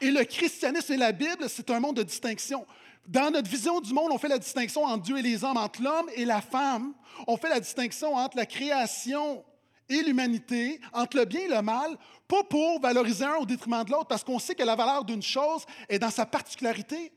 Et 0.00 0.10
le 0.10 0.24
christianisme 0.24 0.94
et 0.94 0.96
la 0.96 1.12
Bible, 1.12 1.46
c'est 1.50 1.68
un 1.68 1.78
monde 1.78 1.98
de 1.98 2.04
distinction. 2.04 2.66
Dans 3.06 3.30
notre 3.30 3.50
vision 3.50 3.80
du 3.80 3.92
monde, 3.92 4.10
on 4.12 4.18
fait 4.18 4.28
la 4.28 4.38
distinction 4.38 4.84
entre 4.84 5.02
Dieu 5.02 5.18
et 5.18 5.22
les 5.22 5.42
hommes, 5.44 5.56
entre 5.56 5.82
l'homme 5.82 6.08
et 6.14 6.24
la 6.24 6.40
femme. 6.40 6.94
On 7.26 7.36
fait 7.36 7.48
la 7.48 7.60
distinction 7.60 8.14
entre 8.14 8.36
la 8.36 8.46
création 8.46 9.44
et 9.88 10.02
l'humanité, 10.02 10.80
entre 10.92 11.16
le 11.16 11.24
bien 11.24 11.40
et 11.40 11.48
le 11.48 11.62
mal, 11.62 11.96
pas 12.28 12.44
pour 12.44 12.80
valoriser 12.80 13.24
un 13.24 13.36
au 13.36 13.46
détriment 13.46 13.84
de 13.84 13.90
l'autre, 13.90 14.06
parce 14.06 14.22
qu'on 14.22 14.38
sait 14.38 14.54
que 14.54 14.62
la 14.62 14.76
valeur 14.76 15.04
d'une 15.04 15.22
chose 15.22 15.66
est 15.88 15.98
dans 15.98 16.10
sa 16.10 16.24
particularité. 16.24 17.12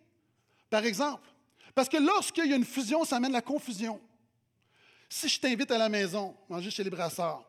Par 0.71 0.83
exemple, 0.83 1.21
parce 1.75 1.87
que 1.87 1.97
lorsqu'il 1.97 2.47
y 2.47 2.53
a 2.53 2.55
une 2.55 2.65
fusion, 2.65 3.05
ça 3.05 3.17
amène 3.17 3.31
la 3.31 3.41
confusion. 3.41 4.01
Si 5.07 5.29
je 5.29 5.39
t'invite 5.39 5.69
à 5.69 5.77
la 5.77 5.89
maison, 5.89 6.35
manger 6.49 6.71
chez 6.71 6.83
les 6.83 6.89
brasseurs, 6.89 7.47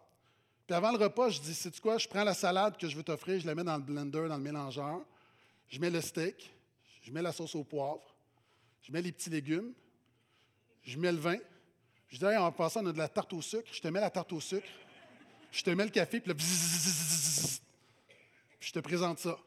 puis 0.67 0.75
avant 0.75 0.93
le 0.93 0.99
repas, 0.99 1.31
je 1.31 1.41
dis, 1.41 1.55
sais-tu 1.55 1.81
quoi, 1.81 1.97
je 1.97 2.07
prends 2.07 2.25
la 2.25 2.35
salade 2.35 2.77
que 2.77 2.89
je 2.89 2.97
veux 2.97 3.03
t'offrir, 3.03 3.41
je 3.41 3.47
la 3.47 3.55
mets 3.55 3.65
dans 3.65 3.77
le 3.77 3.83
blender, 3.83 4.29
dans 4.29 4.37
le 4.37 4.43
mélangeur, 4.43 5.01
je 5.69 5.79
mets 5.79 5.91
le 5.91 6.01
steak, 6.01 6.55
je 7.03 7.11
mets 7.11 7.23
la 7.23 7.33
sauce 7.33 7.55
au 7.55 7.65
poivre, 7.65 8.14
je 8.85 8.93
mets 8.93 9.03
les 9.03 9.13
petits 9.13 9.31
légumes, 9.31 9.73
je 10.83 10.99
mets 10.99 11.11
le 11.11 11.19
vin. 11.19 11.39
Je 12.09 12.19
dis, 12.19 12.27
en 12.27 12.53
passant, 12.53 12.85
on 12.85 12.89
a 12.89 12.93
de 12.93 12.99
la 12.99 13.09
tarte 13.09 13.33
au 13.33 13.41
sucre. 13.41 13.69
Je 13.73 13.81
te 13.81 13.89
mets 13.89 14.01
la 14.01 14.11
tarte 14.11 14.33
au 14.33 14.41
sucre. 14.41 14.69
Je 15.51 15.63
te 15.63 15.71
mets 15.71 15.85
le 15.85 15.91
café, 15.91 16.21
puis 16.21 16.31
là, 16.31 16.39
je 18.61 18.73
te 18.73 18.79
présente 18.81 19.19
ça. 19.21 19.39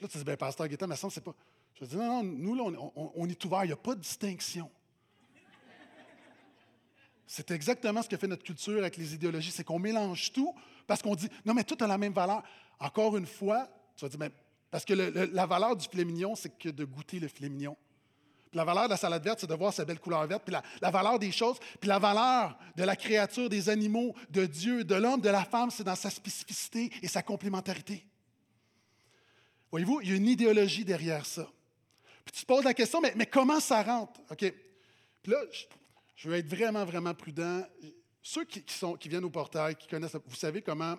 Là, 0.00 0.08
tu 0.08 0.18
dis, 0.18 0.24
ben, 0.24 0.36
pasteur 0.36 0.68
Guetta, 0.68 0.86
mais 0.86 0.96
ça, 0.96 1.10
c'est 1.10 1.22
pas. 1.22 1.34
Je 1.74 1.86
dis, 1.86 1.96
non, 1.96 2.22
non, 2.22 2.22
nous, 2.22 2.54
là, 2.54 2.78
on, 2.94 3.28
est 3.28 3.44
ouvert, 3.44 3.64
il 3.64 3.68
n'y 3.68 3.72
a 3.72 3.76
pas 3.76 3.96
de 3.96 4.00
distinction. 4.00 4.70
C'est 7.26 7.50
exactement 7.50 8.02
ce 8.02 8.08
que 8.08 8.16
fait 8.16 8.28
notre 8.28 8.44
culture 8.44 8.78
avec 8.78 8.96
les 8.96 9.14
idéologies, 9.14 9.50
c'est 9.50 9.64
qu'on 9.64 9.78
mélange 9.80 10.32
tout 10.32 10.54
parce 10.86 11.02
qu'on 11.02 11.16
dit, 11.16 11.28
non, 11.44 11.54
mais 11.54 11.64
tout 11.64 11.76
a 11.80 11.86
la 11.86 11.98
même 11.98 12.12
valeur. 12.12 12.44
Encore 12.78 13.16
une 13.16 13.26
fois, 13.26 13.68
Tu 13.96 14.04
vas 14.04 14.08
dire, 14.08 14.18
ben, 14.18 14.30
parce 14.70 14.84
que 14.84 14.94
la 14.94 15.46
valeur 15.46 15.74
du 15.74 15.88
filet 15.88 16.04
mignon, 16.04 16.36
c'est 16.36 16.56
que 16.56 16.68
de 16.68 16.84
goûter 16.84 17.18
le 17.18 17.28
filet 17.28 17.48
mignon. 17.48 17.76
La 18.54 18.64
valeur 18.64 18.84
de 18.84 18.90
la 18.90 18.96
salade 18.96 19.22
verte, 19.24 19.40
c'est 19.40 19.46
de 19.48 19.54
voir 19.54 19.72
sa 19.72 19.84
belle 19.84 19.98
couleur 19.98 20.26
verte. 20.26 20.44
Puis 20.44 20.54
la, 20.80 20.90
valeur 20.90 21.18
des 21.18 21.32
choses, 21.32 21.58
puis 21.80 21.88
la 21.88 21.98
valeur 21.98 22.56
de 22.76 22.84
la 22.84 22.96
créature, 22.96 23.48
des 23.48 23.68
animaux, 23.68 24.14
de 24.30 24.46
Dieu, 24.46 24.84
de 24.84 24.94
l'homme, 24.94 25.20
de 25.20 25.28
la 25.28 25.44
femme, 25.44 25.70
c'est 25.70 25.84
dans 25.84 25.96
sa 25.96 26.10
spécificité 26.10 26.90
et 27.02 27.08
sa 27.08 27.22
complémentarité. 27.22 28.06
Voyez-vous, 29.70 30.00
il 30.02 30.10
y 30.10 30.12
a 30.12 30.16
une 30.16 30.28
idéologie 30.28 30.84
derrière 30.84 31.26
ça. 31.26 31.48
Puis 32.24 32.32
tu 32.32 32.42
te 32.42 32.46
poses 32.46 32.64
la 32.64 32.74
question, 32.74 33.00
mais, 33.00 33.26
comment 33.26 33.60
ça 33.60 33.82
rentre? 33.82 34.20
OK. 34.30 34.38
Puis 35.22 35.32
là, 35.32 35.38
je, 36.14 36.28
veux 36.28 36.36
être 36.36 36.48
vraiment, 36.48 36.84
vraiment 36.84 37.12
prudent. 37.12 37.62
Ceux 38.22 38.44
qui 38.44 39.08
viennent 39.08 39.24
au 39.24 39.30
portail, 39.30 39.74
qui 39.74 39.88
connaissent, 39.88 40.16
vous 40.26 40.36
savez 40.36 40.62
comment 40.62 40.96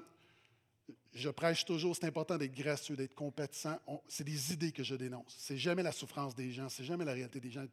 je 1.16 1.30
prêche 1.30 1.64
toujours, 1.64 1.96
c'est 1.96 2.06
important 2.06 2.38
d'être 2.38 2.54
gracieux, 2.54 2.98
d'être 2.98 3.16
compétent. 3.16 3.80
C'est 4.06 4.26
des 4.26 4.52
idées 4.52 4.74
que 4.74 4.84
je 4.84 4.96
dénonce. 4.96 5.34
C'est 5.38 5.58
jamais 5.58 5.82
la 5.82 5.94
souffrance 5.94 6.36
des 6.36 6.52
gens, 6.52 6.68
c'est 6.68 6.84
jamais 6.84 7.06
la 7.06 7.14
réalité 7.14 7.40
des 7.40 7.50
gens. 7.50 7.64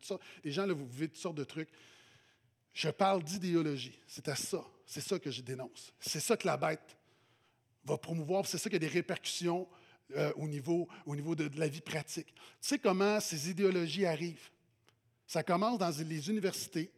Les 0.45 0.53
gens, 0.53 0.65
là, 0.65 0.73
vous 0.73 0.87
vivez 0.87 1.09
toutes 1.09 1.19
sortes 1.19 1.37
de 1.37 1.43
trucs. 1.43 1.69
Je 2.73 2.89
parle 2.89 3.25
d'idéologie. 3.25 3.99
C'est 4.07 4.29
à 4.29 4.37
ça. 4.37 4.65
C'est 4.87 5.01
ça 5.01 5.19
que 5.19 5.33
je 5.33 5.43
dénonce. 5.43 5.93
C'est 5.99 6.21
ça 6.21 6.37
que 6.37 6.47
la 6.47 6.57
bête 6.57 6.97
va 7.85 7.99
promouvoir. 7.99 8.47
C'est 8.47 8.59
ça 8.59 8.71
qui 8.71 8.77
a 8.77 8.79
des 8.79 8.87
répercussions 8.87 9.67
euh, 10.15 10.33
au 10.37 10.47
niveau, 10.47 10.87
au 11.05 11.17
niveau 11.17 11.35
de, 11.35 11.49
de, 11.49 11.59
la 11.59 11.67
vie 11.67 11.81
pratique. 11.81 12.33
Tu 12.33 12.43
sais 12.61 12.79
comment 12.79 13.19
ces 13.19 13.51
idéologies 13.51 14.07
arrivent? 14.07 14.51
Ça 15.27 15.43
commence 15.43 15.79
dans 15.79 15.91
les 15.91 16.31
universités. 16.31 16.93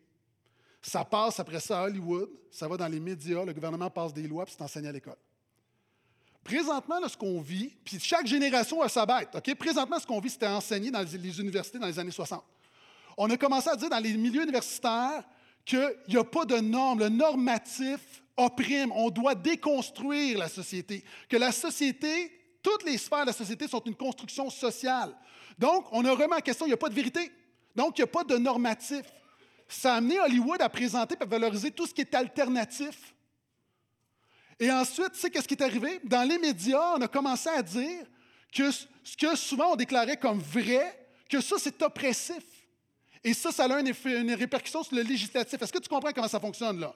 Ça 0.82 1.06
passe 1.06 1.40
après 1.40 1.60
ça 1.60 1.80
à 1.80 1.86
Hollywood. 1.86 2.28
Ça 2.50 2.68
va 2.68 2.76
dans 2.76 2.88
les 2.88 3.00
médias. 3.00 3.46
Le 3.46 3.54
gouvernement 3.54 3.88
passe 3.88 4.12
des 4.12 4.28
lois, 4.28 4.44
puis 4.44 4.54
c'est 4.56 4.62
enseigné 4.62 4.88
à 4.88 4.92
l'école. 4.92 5.16
Présentement, 6.44 6.96
ce 7.08 7.16
qu'on 7.16 7.40
vit, 7.40 7.72
puis 7.82 7.98
chaque 7.98 8.26
génération 8.26 8.82
a 8.82 8.88
sa 8.88 9.06
bête. 9.06 9.30
OK? 9.34 9.54
Présentement, 9.54 9.98
ce 9.98 10.06
qu'on 10.06 10.20
vit, 10.20 10.28
c'était 10.28 10.46
enseigné 10.46 10.90
dans 10.90 11.00
les 11.00 11.40
universités 11.40 11.78
dans 11.78 11.86
les 11.86 11.98
années 11.98 12.10
60. 12.10 12.44
On 13.16 13.30
a 13.30 13.36
commencé 13.36 13.70
à 13.70 13.76
dire 13.76 13.88
dans 13.88 13.98
les 13.98 14.14
milieux 14.14 14.42
universitaires 14.42 15.24
qu'il 15.64 15.96
n'y 16.08 16.16
a 16.16 16.24
pas 16.24 16.44
de 16.44 16.56
normes. 16.58 17.00
Le 17.00 17.08
normatif 17.08 18.00
opprime. 18.36 18.92
On 18.92 19.10
doit 19.10 19.34
déconstruire 19.34 20.38
la 20.38 20.48
société. 20.48 21.02
Que 21.28 21.36
la 21.36 21.52
société, 21.52 22.30
toutes 22.62 22.84
les 22.84 22.98
sphères 22.98 23.22
de 23.22 23.28
la 23.28 23.32
société 23.32 23.66
sont 23.66 23.82
une 23.84 23.94
construction 23.94 24.50
sociale. 24.50 25.14
Donc, 25.58 25.86
on 25.92 26.04
a 26.04 26.10
remis 26.12 26.34
en 26.34 26.40
question, 26.40 26.66
il 26.66 26.70
n'y 26.70 26.74
a 26.74 26.78
pas 26.78 26.88
de 26.88 26.94
vérité. 26.94 27.32
Donc, 27.74 27.98
il 27.98 28.02
n'y 28.02 28.04
a 28.04 28.08
pas 28.08 28.24
de 28.24 28.36
normatif. 28.36 29.04
Ça 29.68 29.94
a 29.94 29.96
amené 29.96 30.20
Hollywood 30.20 30.60
à 30.60 30.68
présenter 30.68 31.16
et 31.18 31.22
à 31.22 31.26
valoriser 31.26 31.70
tout 31.70 31.86
ce 31.86 31.94
qui 31.94 32.02
est 32.02 32.14
alternatif. 32.14 33.13
Et 34.60 34.70
ensuite, 34.70 35.12
tu 35.12 35.20
sais 35.20 35.30
qu'est-ce 35.30 35.48
qui 35.48 35.54
est 35.54 35.62
arrivé? 35.62 36.00
Dans 36.04 36.28
les 36.28 36.38
médias, 36.38 36.94
on 36.96 37.00
a 37.00 37.08
commencé 37.08 37.48
à 37.48 37.62
dire 37.62 38.06
que 38.52 38.70
ce 38.70 39.16
que 39.18 39.36
souvent 39.36 39.72
on 39.72 39.76
déclarait 39.76 40.16
comme 40.16 40.38
vrai, 40.38 41.08
que 41.28 41.40
ça, 41.40 41.56
c'est 41.58 41.82
oppressif. 41.82 42.44
Et 43.22 43.34
ça, 43.34 43.50
ça 43.50 43.64
a 43.64 43.74
un 43.74 43.84
effet, 43.86 44.20
une 44.20 44.34
répercussion 44.34 44.82
sur 44.82 44.94
le 44.94 45.02
législatif. 45.02 45.60
Est-ce 45.60 45.72
que 45.72 45.78
tu 45.78 45.88
comprends 45.88 46.12
comment 46.12 46.28
ça 46.28 46.38
fonctionne 46.38 46.78
là? 46.78 46.94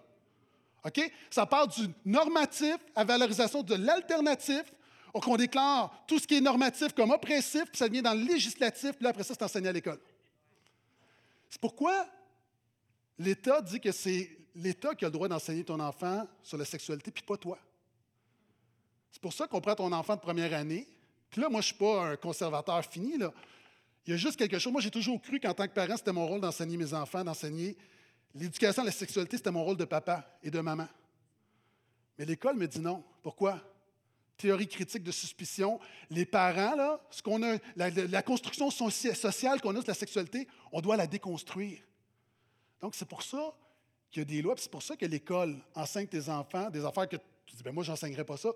OK? 0.84 1.12
Ça 1.30 1.46
part 1.46 1.66
du 1.66 1.88
normatif 2.04 2.76
à 2.94 3.04
valorisation 3.04 3.62
de 3.62 3.74
l'alternatif, 3.74 4.62
qu'on 5.20 5.36
déclare 5.36 6.04
tout 6.06 6.18
ce 6.18 6.26
qui 6.26 6.36
est 6.36 6.40
normatif 6.40 6.92
comme 6.92 7.10
oppressif, 7.10 7.64
puis 7.64 7.76
ça 7.76 7.88
devient 7.88 8.02
dans 8.02 8.14
le 8.14 8.22
législatif, 8.22 8.92
puis 8.92 9.02
là, 9.02 9.10
après 9.10 9.24
ça, 9.24 9.34
c'est 9.34 9.42
enseigné 9.42 9.68
à 9.68 9.72
l'école. 9.72 9.98
C'est 11.50 11.60
pourquoi 11.60 12.06
l'État 13.18 13.60
dit 13.60 13.80
que 13.80 13.90
c'est 13.90 14.37
l'État 14.58 14.94
qui 14.94 15.04
a 15.04 15.08
le 15.08 15.12
droit 15.12 15.28
d'enseigner 15.28 15.64
ton 15.64 15.80
enfant 15.80 16.26
sur 16.42 16.58
la 16.58 16.64
sexualité, 16.64 17.10
puis 17.10 17.22
pas 17.22 17.36
toi. 17.36 17.58
C'est 19.10 19.22
pour 19.22 19.32
ça 19.32 19.46
qu'on 19.46 19.60
prend 19.60 19.74
ton 19.74 19.92
enfant 19.92 20.16
de 20.16 20.20
première 20.20 20.52
année. 20.52 20.86
Puis 21.30 21.40
là, 21.40 21.48
moi, 21.48 21.60
je 21.60 21.72
ne 21.72 21.74
suis 21.74 21.78
pas 21.84 22.10
un 22.10 22.16
conservateur 22.16 22.84
fini. 22.84 23.14
Il 24.06 24.10
y 24.10 24.14
a 24.14 24.16
juste 24.16 24.36
quelque 24.36 24.58
chose. 24.58 24.72
Moi, 24.72 24.80
j'ai 24.80 24.90
toujours 24.90 25.20
cru 25.20 25.40
qu'en 25.40 25.54
tant 25.54 25.66
que 25.66 25.72
parent, 25.72 25.96
c'était 25.96 26.12
mon 26.12 26.26
rôle 26.26 26.40
d'enseigner 26.40 26.76
mes 26.76 26.92
enfants, 26.92 27.24
d'enseigner 27.24 27.76
l'éducation 28.34 28.82
à 28.82 28.86
la 28.86 28.92
sexualité, 28.92 29.36
c'était 29.36 29.50
mon 29.50 29.64
rôle 29.64 29.76
de 29.76 29.84
papa 29.84 30.38
et 30.42 30.50
de 30.50 30.60
maman. 30.60 30.88
Mais 32.18 32.24
l'école 32.24 32.56
me 32.56 32.66
dit 32.66 32.80
non. 32.80 33.02
Pourquoi? 33.22 33.60
Théorie 34.36 34.68
critique 34.68 35.02
de 35.02 35.10
suspicion. 35.10 35.80
Les 36.10 36.26
parents, 36.26 36.98
ce 37.10 37.22
qu'on 37.22 37.42
a, 37.42 37.58
la, 37.76 37.90
la 37.90 38.22
construction 38.22 38.70
sociale 38.70 39.60
qu'on 39.60 39.74
a 39.76 39.80
sur 39.80 39.88
la 39.88 39.94
sexualité, 39.94 40.46
on 40.72 40.80
doit 40.80 40.96
la 40.96 41.06
déconstruire. 41.06 41.80
Donc, 42.80 42.94
c'est 42.94 43.08
pour 43.08 43.22
ça 43.22 43.54
qu'il 44.10 44.20
y 44.20 44.22
a 44.22 44.24
des 44.24 44.42
lois. 44.42 44.54
C'est 44.56 44.70
pour 44.70 44.82
ça 44.82 44.96
que 44.96 45.06
l'école 45.06 45.56
enseigne 45.74 46.06
tes 46.06 46.28
enfants 46.28 46.70
des 46.70 46.84
affaires 46.84 47.08
que 47.08 47.16
tu 47.16 47.56
dis, 47.56 47.62
ben 47.62 47.72
moi, 47.72 47.84
je 47.84 47.90
n'enseignerai 47.90 48.24
pas 48.24 48.36
ça. 48.36 48.50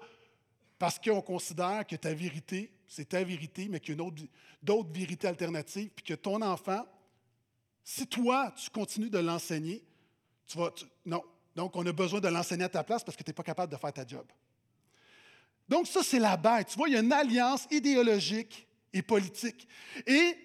Parce 0.79 0.99
qu'on 0.99 1.23
considère 1.23 1.87
que 1.87 1.97
ta 1.97 2.13
vérité, 2.13 2.73
c'est 2.87 3.09
ta 3.09 3.23
vérité, 3.23 3.69
mais 3.69 3.81
qu'il 3.81 3.97
y 3.97 4.01
a 4.01 4.11
d'autres 4.63 4.93
vérités 4.93 5.29
alternatives, 5.29 5.91
puis 5.95 6.05
que 6.05 6.15
ton 6.15 6.43
enfant, 6.43 6.85
si 7.85 8.07
toi, 8.07 8.53
tu 8.57 8.71
continues 8.71 9.11
de 9.11 9.19
l'enseigner, 9.19 9.83
tu 10.47 10.59
vas. 10.59 10.71
non. 11.05 11.23
Donc, 11.55 11.77
on 11.77 11.85
a 11.87 11.93
besoin 11.93 12.21
de 12.21 12.29
l'enseigner 12.29 12.65
à 12.65 12.69
ta 12.69 12.83
place 12.83 13.05
parce 13.05 13.17
que 13.17 13.23
tu 13.23 13.31
n'es 13.31 13.35
pas 13.35 13.43
capable 13.43 13.71
de 13.71 13.77
faire 13.77 13.93
ta 13.93 14.07
job. 14.07 14.25
Donc, 15.69 15.87
ça, 15.87 16.03
c'est 16.03 16.19
la 16.19 16.37
bête. 16.37 16.69
Tu 16.69 16.79
vois, 16.79 16.89
il 16.89 16.95
y 16.95 16.97
a 16.97 17.01
une 17.01 17.13
alliance 17.13 17.67
idéologique 17.71 18.67
et 18.93 19.03
politique. 19.03 19.69
Et 20.07 20.37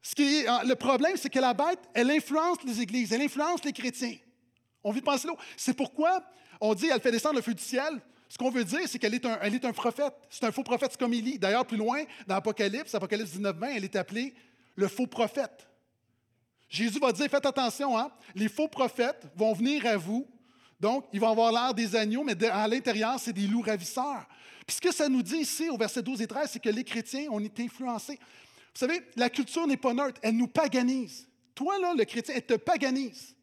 ce 0.00 0.14
qui 0.14 0.22
est, 0.22 0.64
le 0.64 0.74
problème, 0.74 1.16
c'est 1.16 1.30
que 1.30 1.38
la 1.38 1.52
bête, 1.52 1.80
elle 1.94 2.10
influence 2.10 2.58
les 2.64 2.80
églises, 2.80 3.12
elle 3.12 3.22
influence 3.22 3.64
les 3.64 3.72
chrétiens. 3.72 4.16
On 4.86 4.92
vit 4.92 5.02
penser 5.02 5.26
l'eau. 5.26 5.36
C'est 5.56 5.74
pourquoi 5.74 6.22
on 6.60 6.72
dit 6.72 6.86
qu'elle 6.86 7.00
fait 7.00 7.10
descendre 7.10 7.34
le 7.34 7.42
feu 7.42 7.52
du 7.54 7.62
ciel. 7.62 8.00
Ce 8.28 8.38
qu'on 8.38 8.50
veut 8.50 8.62
dire, 8.62 8.82
c'est 8.86 9.00
qu'elle 9.00 9.14
est, 9.14 9.26
un, 9.26 9.40
est 9.40 9.64
un 9.64 9.72
prophète. 9.72 10.14
C'est 10.30 10.44
un 10.44 10.52
faux 10.52 10.62
prophète, 10.62 10.92
c'est 10.92 11.00
comme 11.00 11.12
Élie. 11.12 11.40
D'ailleurs, 11.40 11.66
plus 11.66 11.76
loin, 11.76 12.04
dans 12.28 12.36
Apocalypse, 12.36 12.94
Apocalypse 12.94 13.32
19, 13.32 13.56
20, 13.56 13.66
elle 13.66 13.84
est 13.84 13.96
appelée 13.96 14.32
le 14.76 14.86
faux 14.86 15.08
prophète. 15.08 15.68
Jésus 16.68 17.00
va 17.00 17.10
dire, 17.10 17.28
faites 17.28 17.46
attention, 17.46 17.98
hein? 17.98 18.12
les 18.36 18.48
faux 18.48 18.68
prophètes 18.68 19.26
vont 19.34 19.52
venir 19.54 19.86
à 19.86 19.96
vous. 19.96 20.24
Donc, 20.78 21.06
ils 21.12 21.18
vont 21.18 21.30
avoir 21.30 21.50
l'air 21.50 21.74
des 21.74 21.96
agneaux, 21.96 22.22
mais 22.22 22.40
à 22.44 22.68
l'intérieur, 22.68 23.18
c'est 23.18 23.32
des 23.32 23.48
loups 23.48 23.62
ravisseurs. 23.62 24.24
Puis 24.64 24.76
ce 24.76 24.80
que 24.80 24.92
ça 24.92 25.08
nous 25.08 25.22
dit 25.22 25.38
ici, 25.38 25.68
au 25.68 25.76
verset 25.76 26.02
12 26.02 26.22
et 26.22 26.26
13, 26.28 26.50
c'est 26.52 26.62
que 26.62 26.68
les 26.68 26.84
chrétiens, 26.84 27.26
on 27.32 27.42
est 27.42 27.58
influencés. 27.58 28.20
Vous 28.20 28.78
savez, 28.78 29.00
la 29.16 29.30
culture 29.30 29.66
n'est 29.66 29.76
pas 29.76 29.94
neutre, 29.94 30.20
elle 30.22 30.36
nous 30.36 30.48
paganise. 30.48 31.28
Toi, 31.56 31.76
là, 31.80 31.92
le 31.92 32.04
chrétien, 32.04 32.34
elle 32.36 32.46
te 32.46 32.54
paganise. 32.54 33.35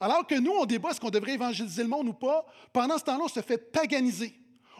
Alors 0.00 0.26
que 0.26 0.34
nous, 0.36 0.52
on 0.52 0.64
débat 0.64 0.90
est-ce 0.90 1.00
qu'on 1.00 1.10
devrait 1.10 1.34
évangéliser 1.34 1.82
le 1.82 1.88
monde 1.88 2.08
ou 2.08 2.12
pas. 2.12 2.46
Pendant 2.72 2.98
ce 2.98 3.04
temps-là, 3.04 3.24
on 3.24 3.28
se 3.28 3.40
fait 3.40 3.58
paganiser. 3.58 4.34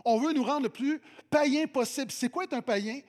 On 0.04 0.18
veut 0.18 0.32
nous 0.32 0.44
rendre 0.44 0.62
le 0.62 0.68
plus 0.68 1.00
païen 1.28 1.66
possible. 1.66 2.12
C'est 2.12 2.28
quoi 2.28 2.44
être 2.44 2.54
un 2.54 2.62
païen? 2.62 3.00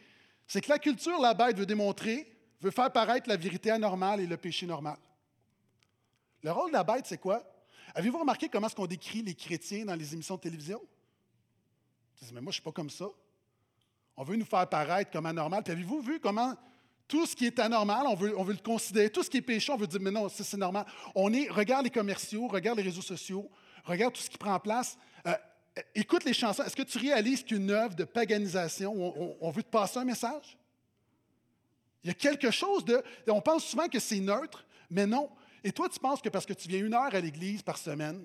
C'est 0.47 0.61
que 0.61 0.69
la 0.69 0.79
culture, 0.79 1.19
la 1.19 1.33
bête, 1.33 1.57
veut 1.57 1.65
démontrer, 1.65 2.35
veut 2.61 2.71
faire 2.71 2.91
paraître 2.91 3.29
la 3.29 3.37
vérité 3.37 3.69
anormale 3.69 4.21
et 4.21 4.25
le 4.25 4.37
péché 4.37 4.65
normal. 4.65 4.97
Le 6.41 6.51
rôle 6.51 6.69
de 6.69 6.73
la 6.73 6.83
bête, 6.83 7.05
c'est 7.05 7.19
quoi? 7.19 7.43
Avez-vous 7.93 8.19
remarqué 8.19 8.49
comment 8.49 8.67
est-ce 8.67 8.75
qu'on 8.75 8.87
décrit 8.87 9.21
les 9.21 9.35
chrétiens 9.35 9.85
dans 9.85 9.95
les 9.95 10.13
émissions 10.13 10.35
de 10.35 10.41
télévision? 10.41 10.81
mais 12.33 12.41
moi, 12.41 12.41
je 12.41 12.47
ne 12.47 12.51
suis 12.53 12.61
pas 12.61 12.71
comme 12.71 12.89
ça. 12.89 13.05
On 14.17 14.23
veut 14.23 14.35
nous 14.35 14.45
faire 14.45 14.67
paraître 14.67 15.11
comme 15.11 15.25
anormal. 15.25 15.63
Puis 15.63 15.71
avez-vous 15.71 16.01
vu 16.01 16.19
comment 16.19 16.53
tout 17.09 17.25
ce 17.25 17.35
qui 17.35 17.47
est 17.47 17.59
anormal, 17.59 18.05
on 18.05 18.13
veut, 18.13 18.53
le 18.53 18.63
considérer. 18.63 19.09
Tout 19.09 19.23
ce 19.23 19.29
qui 19.31 19.37
est 19.37 19.41
péché, 19.41 19.71
on 19.71 19.77
veut 19.77 19.87
dire, 19.87 19.99
mais 19.99 20.11
non, 20.11 20.29
c'est 20.29 20.55
normal. 20.55 20.85
On 21.15 21.33
est, 21.33 21.49
regarde 21.49 21.83
les 21.83 21.89
commerciaux, 21.89 22.47
regarde 22.47 22.77
les 22.77 22.83
réseaux 22.83 23.01
sociaux, 23.01 23.49
regarde 23.83 24.13
tout 24.13 24.21
ce 24.21 24.29
qui 24.29 24.37
prend 24.37 24.59
place. 24.59 24.95
Euh, 25.25 25.33
écoute 25.95 26.23
les 26.23 26.33
chansons. 26.33 26.63
Est-ce 26.63 26.75
que 26.75 26.83
tu 26.83 26.99
réalises 26.99 27.43
qu'une 27.43 27.71
œuvre 27.71 27.95
de 27.95 28.03
paganisation, 28.03 28.93
on, 28.95 29.37
on, 29.41 29.49
veut 29.49 29.63
te 29.63 29.69
passer 29.69 29.97
un 29.97 30.05
message? 30.05 30.55
Il 32.03 32.09
y 32.09 32.11
a 32.11 32.13
quelque 32.13 32.51
chose 32.51 32.85
de. 32.85 33.03
On 33.27 33.41
pense 33.41 33.65
souvent 33.65 33.87
que 33.87 33.99
c'est 33.99 34.19
neutre, 34.19 34.63
mais 34.91 35.07
non. 35.07 35.31
Et 35.63 35.71
toi, 35.71 35.89
tu 35.89 35.99
penses 35.99 36.21
que 36.21 36.29
parce 36.29 36.45
que 36.45 36.53
tu 36.53 36.69
viens 36.69 36.85
une 36.85 36.93
heure 36.93 37.13
à 37.13 37.19
l'église 37.19 37.63
par 37.63 37.79
semaine, 37.79 38.23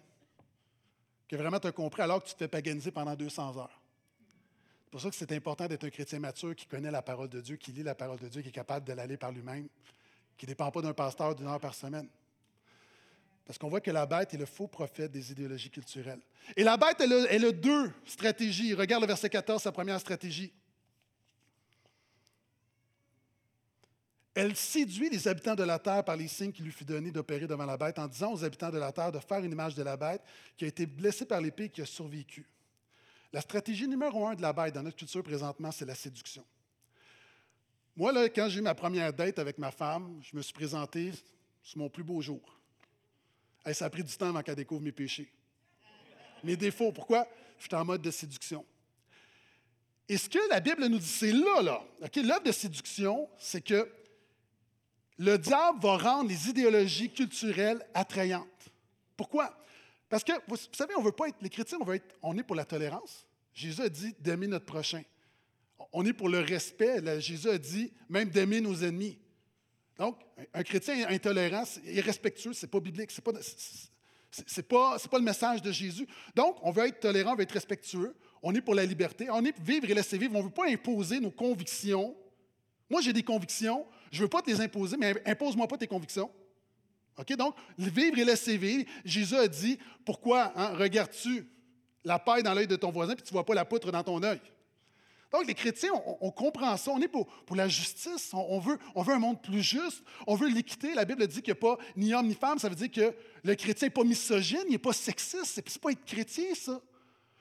que 1.27 1.37
vraiment 1.37 1.59
tu 1.59 1.69
as 1.69 1.73
compris 1.73 2.03
alors 2.03 2.23
que 2.23 2.29
tu 2.29 2.35
te 2.35 2.39
fais 2.39 2.49
paganiser 2.49 2.91
pendant 2.91 3.15
200 3.15 3.57
heures? 3.57 3.81
Pour 4.95 5.01
ça 5.01 5.11
que 5.11 5.17
c'est 5.17 5.33
important 5.33 5.67
d'être 5.67 5.83
un 5.83 5.91
chrétien 5.91 6.21
mature 6.21 6.55
qui 6.55 6.67
connaît 6.67 6.93
la 6.93 7.03
parole 7.03 7.29
de 7.29 7.41
Dieu, 7.41 7.57
qui 7.57 7.73
lit 7.73 7.83
la 7.83 7.97
parole 7.97 8.21
de 8.21 8.29
Dieu, 8.29 8.43
qui 8.43 8.51
est 8.51 8.53
capable 8.53 8.87
de 8.87 8.93
l'aller 8.93 9.17
par 9.17 9.33
lui-même, 9.33 9.67
qui 10.39 10.47
ne 10.47 10.53
dépend 10.53 10.71
pas 10.71 10.83
d'un 10.83 10.93
pasteur 10.93 11.35
d'une 11.35 11.49
heure 11.49 11.59
par 11.59 11.75
semaine. 11.75 12.09
Parce 13.45 13.59
qu'on 13.59 13.69
voit 13.69 13.81
que 13.81 13.91
la 13.91 14.07
bête 14.07 14.33
est 14.35 14.37
le 14.37 14.47
faux 14.47 14.69
prophète 14.69 15.11
des 15.11 15.33
idéologies 15.33 15.71
culturelles. 15.71 16.21
Et 16.57 16.63
la 16.63 16.77
bête, 16.77 17.01
elle 17.01 17.13
a, 17.13 17.27
elle 17.29 17.45
a 17.45 17.51
deux 17.51 17.93
stratégies. 18.07 18.73
Regarde 18.73 19.03
le 19.03 19.09
verset 19.09 19.29
14, 19.29 19.61
sa 19.61 19.73
première 19.73 19.99
stratégie. 19.99 20.53
Elle 24.33 24.55
séduit 24.55 25.11
les 25.11 25.27
habitants 25.27 25.57
de 25.57 25.65
la 25.65 25.81
terre 25.81 26.05
par 26.05 26.17
les 26.17 26.29
signes 26.29 26.53
qui 26.53 26.63
lui 26.63 26.71
fut 26.71 26.85
donné 26.85 27.11
d'opérer 27.11 27.49
devant 27.49 27.67
la 27.67 27.77
bête 27.77 27.99
en 27.99 28.07
disant 28.07 28.33
aux 28.33 28.45
habitants 28.45 28.71
de 28.71 28.79
la 28.79 28.93
terre 28.93 29.11
de 29.11 29.19
faire 29.19 29.43
une 29.43 29.51
image 29.51 29.75
de 29.75 29.83
la 29.83 29.97
bête 29.97 30.23
qui 30.57 30.65
a 30.65 30.69
été 30.69 30.87
blessée 30.87 31.25
par 31.25 31.41
l'épée 31.41 31.65
et 31.65 31.71
qui 31.71 31.83
a 31.83 31.87
survécu. 31.87 32.47
La 33.35 33.41
stratégie 33.41 33.89
numéro 33.89 34.25
un 34.29 34.37
de 34.37 34.43
la 34.43 34.53
bête 34.53 34.73
dans 34.75 34.85
notre 34.85 34.97
culture 34.97 35.25
présentement, 35.25 35.73
c'est 35.73 35.85
la 35.85 35.97
séduction. 35.97 36.45
Moi, 37.97 38.29
quand 38.29 38.49
j'ai 38.49 38.61
eu 38.61 38.63
ma 38.63 38.77
première 38.77 39.13
date 39.13 39.41
avec 39.41 39.59
ma 39.59 39.73
femme, 39.73 40.21
je 40.23 40.37
me 40.37 40.41
suis 40.41 40.53
présenté 40.53 41.11
sur 41.61 41.79
mon 41.79 41.91
plus 41.91 42.05
beau 42.05 42.21
jour. 42.21 42.41
ça 43.73 43.87
a 43.87 43.91
pris 43.91 44.05
du 44.05 44.17
temps 44.17 44.29
avant 44.29 44.41
qu'elle 44.41 44.55
découvre 44.55 44.83
mes 44.83 44.93
péchés. 44.93 45.33
Mes 46.45 46.55
défauts, 46.55 46.93
pourquoi? 46.93 47.27
J'étais 47.59 47.75
en 47.75 47.85
mode 47.85 48.03
de 48.03 48.11
séduction. 48.13 48.65
Et 50.09 50.17
ce 50.17 50.29
que 50.29 50.39
la 50.49 50.61
Bible 50.61 50.87
nous 50.87 50.99
dit, 50.99 51.05
c'est 51.05 51.33
là, 51.33 51.61
là. 51.61 51.85
L'œuvre 52.15 52.45
de 52.45 52.53
séduction, 52.53 53.29
c'est 53.37 53.63
que 53.63 53.91
le 55.19 55.39
diable 55.39 55.81
va 55.81 55.97
rendre 55.97 56.29
les 56.29 56.51
idéologies 56.51 57.11
culturelles 57.11 57.85
attrayantes. 57.95 58.71
Pourquoi? 59.17 59.59
Parce 60.15 60.23
que, 60.23 60.33
vous 60.47 60.55
savez, 60.71 60.95
on 60.95 61.03
veut 61.03 61.11
pas 61.11 61.27
être, 61.27 61.39
les 61.41 61.51
chrétiens, 61.51 61.77
on, 61.81 61.85
veut 61.85 61.97
être, 61.97 62.15
on 62.23 62.39
est 62.39 62.45
pour 62.45 62.55
la 62.55 62.65
tolérance. 62.65 63.27
Jésus 63.53 63.83
a 63.83 63.89
dit 63.89 64.15
d'aimer 64.21 64.47
notre 64.47 64.65
prochain. 64.65 65.03
On 65.93 66.07
est 66.07 66.13
pour 66.13 66.29
le 66.29 66.39
respect. 66.39 67.03
Jésus 67.21 67.49
a 67.49 67.59
dit 67.59 67.93
même 68.09 68.29
d'aimer 68.29 68.61
nos 68.61 68.77
ennemis. 68.77 69.19
Donc, 69.99 70.21
un 70.53 70.63
chrétien 70.63 71.09
intolérant, 71.09 71.65
irrespectueux, 71.85 72.53
ce 72.53 72.65
n'est 72.65 72.71
pas 72.71 72.79
biblique. 72.79 73.11
Ce 73.11 73.21
n'est 73.21 74.63
pas, 74.63 74.99
pas, 74.99 75.09
pas 75.09 75.19
le 75.19 75.25
message 75.25 75.61
de 75.61 75.73
Jésus. 75.73 76.07
Donc, 76.37 76.59
on 76.63 76.71
veut 76.71 76.87
être 76.87 77.01
tolérant, 77.01 77.33
on 77.33 77.35
veut 77.35 77.43
être 77.43 77.51
respectueux. 77.51 78.15
On 78.41 78.55
est 78.55 78.61
pour 78.61 78.77
la 78.77 78.87
liberté. 78.87 79.29
On 79.31 79.45
est 79.45 79.51
pour 79.51 79.65
vivre 79.65 79.91
et 79.91 79.95
laisser 79.95 80.17
vivre. 80.17 80.37
On 80.37 80.39
ne 80.39 80.45
veut 80.45 80.51
pas 80.51 80.69
imposer 80.69 81.19
nos 81.19 81.33
convictions. 81.33 82.15
Moi, 82.89 83.01
j'ai 83.01 83.13
des 83.13 83.25
convictions. 83.25 83.85
Je 84.13 84.19
ne 84.19 84.23
veux 84.23 84.31
pas 84.31 84.43
te 84.43 84.51
les 84.53 84.61
imposer, 84.61 84.97
mais 84.97 85.21
impose-moi 85.27 85.67
pas 85.67 85.77
tes 85.77 85.89
convictions. 85.89 86.31
OK? 87.19 87.37
Donc, 87.37 87.55
vivre 87.79 88.19
et 88.19 88.25
laisser 88.25 88.57
vivre. 88.57 88.85
Jésus 89.05 89.37
a 89.37 89.49
dit 89.49 89.79
Pourquoi 90.05 90.53
hein, 90.57 90.75
regardes-tu 90.77 91.47
la 92.05 92.19
paille 92.19 92.43
dans 92.43 92.55
l'œil 92.55 92.67
de 92.67 92.77
ton 92.77 92.91
voisin 92.91 93.15
puis 93.15 93.23
tu 93.23 93.33
ne 93.33 93.35
vois 93.35 93.47
pas 93.47 93.55
la 93.55 93.65
poutre 93.65 93.91
dans 93.93 94.03
ton 94.03 94.23
œil? 94.23 94.41
Donc, 95.35 95.49
les 95.49 95.55
chrétiens, 95.55 95.91
on, 96.21 96.31
comprend 96.31 96.77
ça. 96.77 96.93
On 96.93 97.01
est 97.01 97.09
pour, 97.09 97.27
la 97.57 97.67
justice. 97.67 98.31
On, 98.33 98.61
veut, 98.61 98.79
un 98.95 99.19
monde 99.19 99.43
plus 99.43 99.65
juste. 99.65 100.05
On 100.29 100.37
veut 100.37 100.49
l'équité. 100.49 100.95
La 100.95 101.05
Bible 101.05 101.27
dit 101.27 101.43
qu'il 101.43 101.53
n'y 101.53 101.59
a 101.59 101.61
pas 101.61 101.77
ni 101.97 102.15
homme 102.15 102.29
ni 102.29 102.35
femme. 102.35 102.61
Ça 102.61 102.69
veut 102.69 102.77
dire 102.77 102.89
que 102.89 103.13
le 103.43 103.55
chrétien 103.57 103.89
n'est 103.89 103.93
pas 103.93 104.05
misogyne, 104.05 104.63
il 104.67 104.73
n'est 104.73 104.79
pas 104.79 104.93
sexiste. 104.93 105.45
Ce 105.45 105.61
n'est 105.61 105.81
pas 105.83 105.91
être 105.91 106.05
chrétien, 106.05 106.55
ça. 106.55 106.81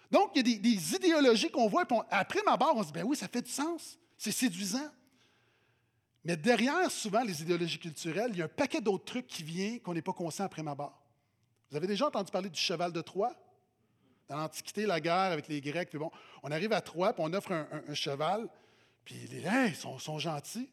Donc, 0.09 0.31
il 0.33 0.47
y 0.47 0.55
a 0.55 0.59
des, 0.59 0.95
idéologies 0.95 1.51
qu'on 1.51 1.67
voit. 1.67 1.85
Puis 1.85 1.95
après 2.09 2.41
ma 2.43 2.57
barre, 2.57 2.75
on 2.75 2.81
se 2.81 2.87
dit 2.87 2.93
ben 2.93 3.03
oui, 3.03 3.15
ça 3.15 3.27
fait 3.27 3.43
du 3.43 3.51
sens. 3.51 3.99
C'est 4.17 4.31
séduisant. 4.31 4.89
Mais 6.23 6.37
derrière, 6.37 6.89
souvent, 6.89 7.23
les 7.23 7.41
idéologies 7.41 7.79
culturelles, 7.79 8.31
il 8.33 8.37
y 8.37 8.41
a 8.41 8.45
un 8.45 8.49
paquet 8.49 8.79
d'autres 8.79 9.05
trucs 9.05 9.27
qui 9.27 9.43
viennent 9.43 9.79
qu'on 9.81 9.93
n'est 9.93 10.01
pas 10.01 10.13
conscient 10.13 10.45
après 10.45 10.63
ma 10.63 10.73
barre. 10.73 10.97
Vous 11.69 11.77
avez 11.77 11.87
déjà 11.87 12.07
entendu 12.07 12.31
parler 12.31 12.49
du 12.49 12.59
cheval 12.59 12.93
de 12.93 13.01
Troie? 13.01 13.33
Dans 14.29 14.37
l'Antiquité, 14.37 14.85
la 14.85 15.01
guerre 15.01 15.31
avec 15.33 15.47
les 15.49 15.59
Grecs, 15.59 15.89
puis 15.89 15.99
bon, 15.99 16.11
on 16.41 16.51
arrive 16.51 16.71
à 16.71 16.79
Troie, 16.79 17.11
puis 17.11 17.23
on 17.25 17.33
offre 17.33 17.51
un, 17.51 17.93
cheval, 17.93 18.47
puis 19.03 19.15
les 19.29 19.45
hey, 19.45 19.75
sont, 19.75 19.99
sont 19.99 20.17
gentils. 20.17 20.69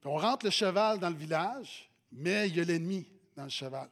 Puis 0.00 0.10
on 0.10 0.16
rentre 0.16 0.44
le 0.44 0.50
cheval 0.50 0.98
dans 0.98 1.08
le 1.08 1.16
village, 1.16 1.90
mais 2.12 2.48
il 2.48 2.56
y 2.56 2.60
a 2.60 2.64
l'ennemi 2.64 3.06
dans 3.34 3.44
le 3.44 3.50
cheval. 3.50 3.88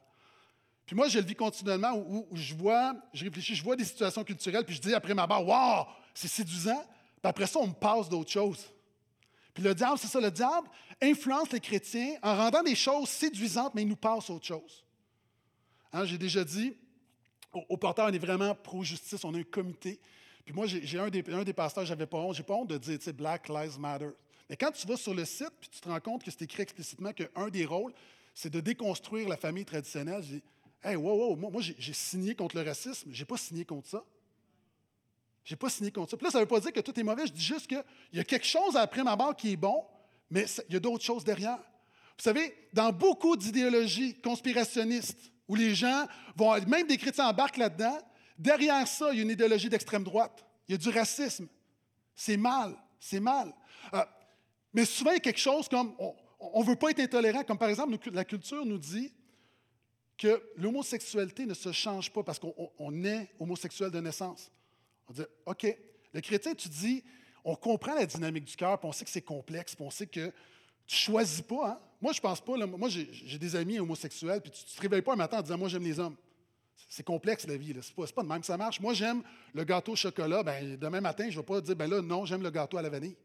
Puis 0.85 0.97
moi, 0.97 1.09
je 1.09 1.19
le 1.19 1.25
vis 1.25 1.35
continuellement 1.35 1.95
où, 1.97 2.27
je 2.33 2.55
vois, 2.55 2.95
je 3.15 3.25
réfléchis, 3.25 3.55
je 3.55 3.63
vois 3.63 3.77
des 3.77 3.85
situations 3.85 4.25
culturelles, 4.25 4.65
puis 4.65 4.75
je 4.75 4.81
dis 4.81 4.95
après 4.95 5.15
ma 5.15 5.27
barre, 5.27 5.47
Waouh, 5.47 5.87
c'est 6.15 6.29
séduisant. 6.29 6.85
Puis 7.23 7.29
après 7.29 7.47
ça, 7.47 7.59
on 7.59 7.67
me 7.69 7.75
passe 7.75 8.09
d'autres 8.09 8.31
choses. 8.31 8.67
Puis 9.59 9.67
le 9.67 9.75
diable, 9.75 9.99
c'est 9.99 10.07
ça, 10.07 10.21
le 10.21 10.31
diable 10.31 10.69
influence 11.03 11.51
les 11.51 11.59
chrétiens 11.59 12.15
en 12.23 12.37
rendant 12.37 12.63
des 12.63 12.77
choses 12.77 13.09
séduisantes, 13.09 13.75
mais 13.75 13.83
il 13.83 13.89
nous 13.89 13.97
passe 13.97 14.31
autre 14.31 14.47
chose. 14.47 14.85
Hein, 15.93 16.05
j'ai 16.05 16.17
déjà 16.17 16.45
dit, 16.45 16.77
au, 17.69 17.77
porteur, 17.77 18.07
on 18.09 18.13
est 18.13 18.21
vraiment 18.21 18.55
pro-justice, 18.55 19.25
on 19.25 19.35
a 19.35 19.39
un 19.39 19.43
comité. 19.43 19.99
Puis 20.45 20.55
moi, 20.55 20.67
j'ai 20.69 20.97
un 21.01 21.11
des, 21.11 21.25
un 21.33 21.43
des 21.43 21.53
pasteurs, 21.53 21.85
j'avais 21.85 22.07
pas 22.07 22.19
honte, 22.19 22.37
j'ai 22.37 22.45
pas 22.45 22.55
honte 22.55 22.69
de 22.69 22.79
dire, 22.79 22.99
tu 22.99 23.07
sais, 23.07 23.13
Black 23.13 23.49
Lives 23.49 23.81
Matter. 23.81 24.11
Mais 24.49 24.57
quand 24.57 24.71
tu 24.71 24.87
vas 24.87 24.97
sur 24.97 25.13
le 25.13 25.25
site, 25.25 25.51
puis 25.59 25.69
tu 25.69 25.81
te 25.81 25.89
rends 25.89 25.99
compte 25.99 26.23
que 26.23 26.31
c'est 26.31 26.43
écrit 26.43 26.63
explicitement 26.63 27.13
qu'un 27.13 27.49
des 27.49 27.67
rôles, 27.67 27.93
c'est 28.35 28.51
de 28.51 28.61
déconstruire 28.61 29.29
la 29.29 29.37
famille 29.37 29.65
traditionnelle, 29.65 30.23
je 30.23 30.35
dis, 30.35 30.43
hey, 30.85 30.95
wow, 30.95 31.31
wow, 31.31 31.35
moi, 31.35 31.51
moi 31.51 31.63
j'ai 31.63 31.93
signé 31.93 32.37
contre 32.37 32.55
le 32.55 32.63
racisme, 32.63 33.11
j'ai 33.13 33.25
pas 33.25 33.37
signé 33.37 33.65
contre 33.65 33.89
ça. 33.89 34.05
J'ai 35.49 35.57
pas 35.57 35.71
signé 35.71 35.91
contre 35.91 36.11
ça. 36.11 36.17
Puis 36.19 36.27
là, 36.27 36.31
ça 36.31 36.37
ne 36.37 36.43
veut 36.43 36.49
pas 36.49 36.61
dire 36.61 36.75
que 36.75 36.81
tout 36.81 37.01
est 37.01 37.03
mauvais, 37.03 37.27
je 37.27 37.33
dis 37.33 37.43
juste 37.43 37.69
qu'il 37.69 37.83
y 38.13 38.21
a 38.21 38.25
quelque 38.25 38.45
chose 38.45 38.77
après 38.77 39.03
ma 39.03 39.17
barre 39.17 39.35
qui 39.35 39.53
est 39.53 39.57
bon, 39.57 39.83
mais 40.29 40.45
il 40.69 40.75
y 40.75 40.77
a 40.77 40.79
d'autres 40.79 41.03
choses 41.03 41.25
derrière. 41.25 41.57
Vous 41.57 42.23
savez, 42.23 42.55
dans 42.75 42.93
beaucoup 42.93 43.35
d'idéologies 43.35 44.21
conspirationnistes, 44.21 45.33
où 45.49 45.55
les 45.55 45.75
gens 45.75 46.07
vont, 46.37 46.53
même 46.67 46.87
des 46.87 46.99
chrétiens 46.99 47.29
embarquent 47.29 47.57
là-dedans, 47.57 47.99
derrière 48.39 48.87
ça, 48.87 49.09
il 49.11 49.17
y 49.17 49.21
a 49.21 49.23
une 49.23 49.31
idéologie 49.31 49.71
d'extrême 49.71 50.05
droite. 50.05 50.45
Il 50.69 50.73
y 50.73 50.75
a 50.75 50.77
du 50.77 50.91
racisme. 50.91 51.49
C'est 52.15 52.37
mal, 52.37 52.77
c'est 53.01 53.21
mal. 53.21 53.55
Euh, 53.95 54.05
mais 54.75 54.85
souvent, 54.85 55.13
il 55.13 55.15
y 55.15 55.17
a 55.17 55.21
quelque 55.21 55.41
chose 55.41 55.67
comme, 55.67 55.97
on 56.39 56.61
ne 56.61 56.67
veut 56.67 56.77
pas 56.77 56.91
être 56.91 57.01
intolérant, 57.01 57.43
comme 57.43 57.57
par 57.57 57.71
exemple, 57.71 57.97
la 58.13 58.27
culture 58.27 58.67
nous 58.67 58.77
dit 58.77 59.15
que 60.19 60.43
l'homosexualité 60.57 61.47
ne 61.47 61.55
se 61.55 61.73
change 61.73 62.13
pas 62.13 62.23
parce 62.23 62.39
qu'on 62.39 63.05
est 63.05 63.31
homosexuel 63.41 63.91
de 63.91 64.01
naissance. 64.01 64.51
On 65.09 65.13
dit, 65.13 65.23
OK, 65.47 65.67
le 66.13 66.21
chrétien, 66.21 66.55
tu 66.55 66.69
dis, 66.69 67.05
on 67.45 67.55
comprend 67.55 67.95
la 67.95 68.07
dynamique 68.07 68.45
du 68.45 68.57
cœur, 68.57 68.79
puis 68.79 68.89
on 68.89 68.93
sait 68.93 69.05
que 69.05 69.11
c'est 69.11 69.23
complexe, 69.23 69.75
puis 69.75 69.85
on 69.85 69.91
sait 69.91 70.07
que 70.07 70.27
tu 70.87 70.95
ne 70.95 71.01
choisis 71.01 71.43
pas. 71.43 71.71
Hein? 71.71 71.81
Moi, 72.01 72.13
je 72.13 72.21
pense 72.21 72.41
pas. 72.41 72.57
moi, 72.67 72.89
j'ai 72.89 73.39
des 73.39 73.57
amis 73.57 73.79
homosexuels, 73.79 74.41
puis 74.41 74.51
tu 74.51 74.65
ne 74.65 74.77
te 74.77 74.81
réveilles 74.81 75.03
pas 75.03 75.13
un 75.13 75.17
matin 75.17 75.39
en 75.39 75.43
disant 75.43 75.59
Moi, 75.59 75.69
j'aime 75.69 75.85
les 75.85 75.99
hommes. 75.99 76.17
C'est 76.89 77.03
complexe, 77.03 77.47
la 77.47 77.57
vie. 77.57 77.75
Ce 77.81 77.91
n'est 78.01 78.07
pas, 78.13 78.23
de 78.23 78.29
même 78.29 78.41
que 78.41 78.47
ça 78.47 78.57
marche. 78.57 78.81
Moi, 78.81 78.95
j'aime 78.95 79.23
le 79.53 79.65
gâteau 79.65 79.93
au 79.93 79.97
chocolat. 79.97 80.43
Ben, 80.43 80.77
demain 80.77 81.01
matin, 81.01 81.25
je 81.29 81.37
ne 81.37 81.41
vais 81.41 81.47
pas 81.47 81.61
dire 81.61 81.77
Ben 81.77 81.89
là, 81.89 82.01
non, 82.01 82.25
j'aime 82.25 82.43
le 82.43 82.51
gâteau 82.51 82.79
à 82.79 82.83
la 82.83 82.89
vanille. 82.89 83.17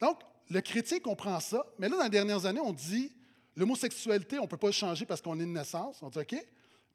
Donc, 0.00 0.20
le 0.48 0.60
chrétien 0.60 0.98
comprend 0.98 1.38
ça. 1.38 1.64
Mais 1.78 1.88
là, 1.88 1.96
dans 1.98 2.04
les 2.04 2.10
dernières 2.10 2.46
années, 2.46 2.60
on 2.60 2.72
dit 2.72 3.12
L'homosexualité, 3.56 4.38
on 4.38 4.42
ne 4.42 4.48
peut 4.48 4.56
pas 4.56 4.68
le 4.68 4.72
changer 4.72 5.04
parce 5.04 5.20
qu'on 5.20 5.38
est 5.38 5.44
de 5.44 5.50
naissance. 5.50 6.02
On 6.02 6.08
dit 6.08 6.18
OK. 6.18 6.36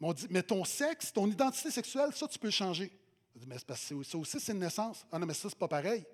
Mais 0.02 0.08
Mais 0.30 0.44
ton 0.44 0.66
sexe, 0.66 1.14
ton 1.14 1.28
identité 1.28 1.72
sexuelle, 1.72 2.10
ça, 2.14 2.28
tu 2.28 2.40
peux 2.40 2.48
le 2.48 2.52
changer. 2.52 2.92
Mais 3.48 3.56
parce 3.68 3.90
que 3.90 4.04
ça 4.04 4.18
aussi, 4.18 4.40
c'est 4.40 4.54
une 4.54 4.60
naissance. 4.60 5.06
Ah 5.12 5.20
non, 5.20 5.26
mais 5.26 5.34
ça, 5.34 5.50
c'est 5.50 5.58
pas 5.58 5.68
pareil. 5.68 6.06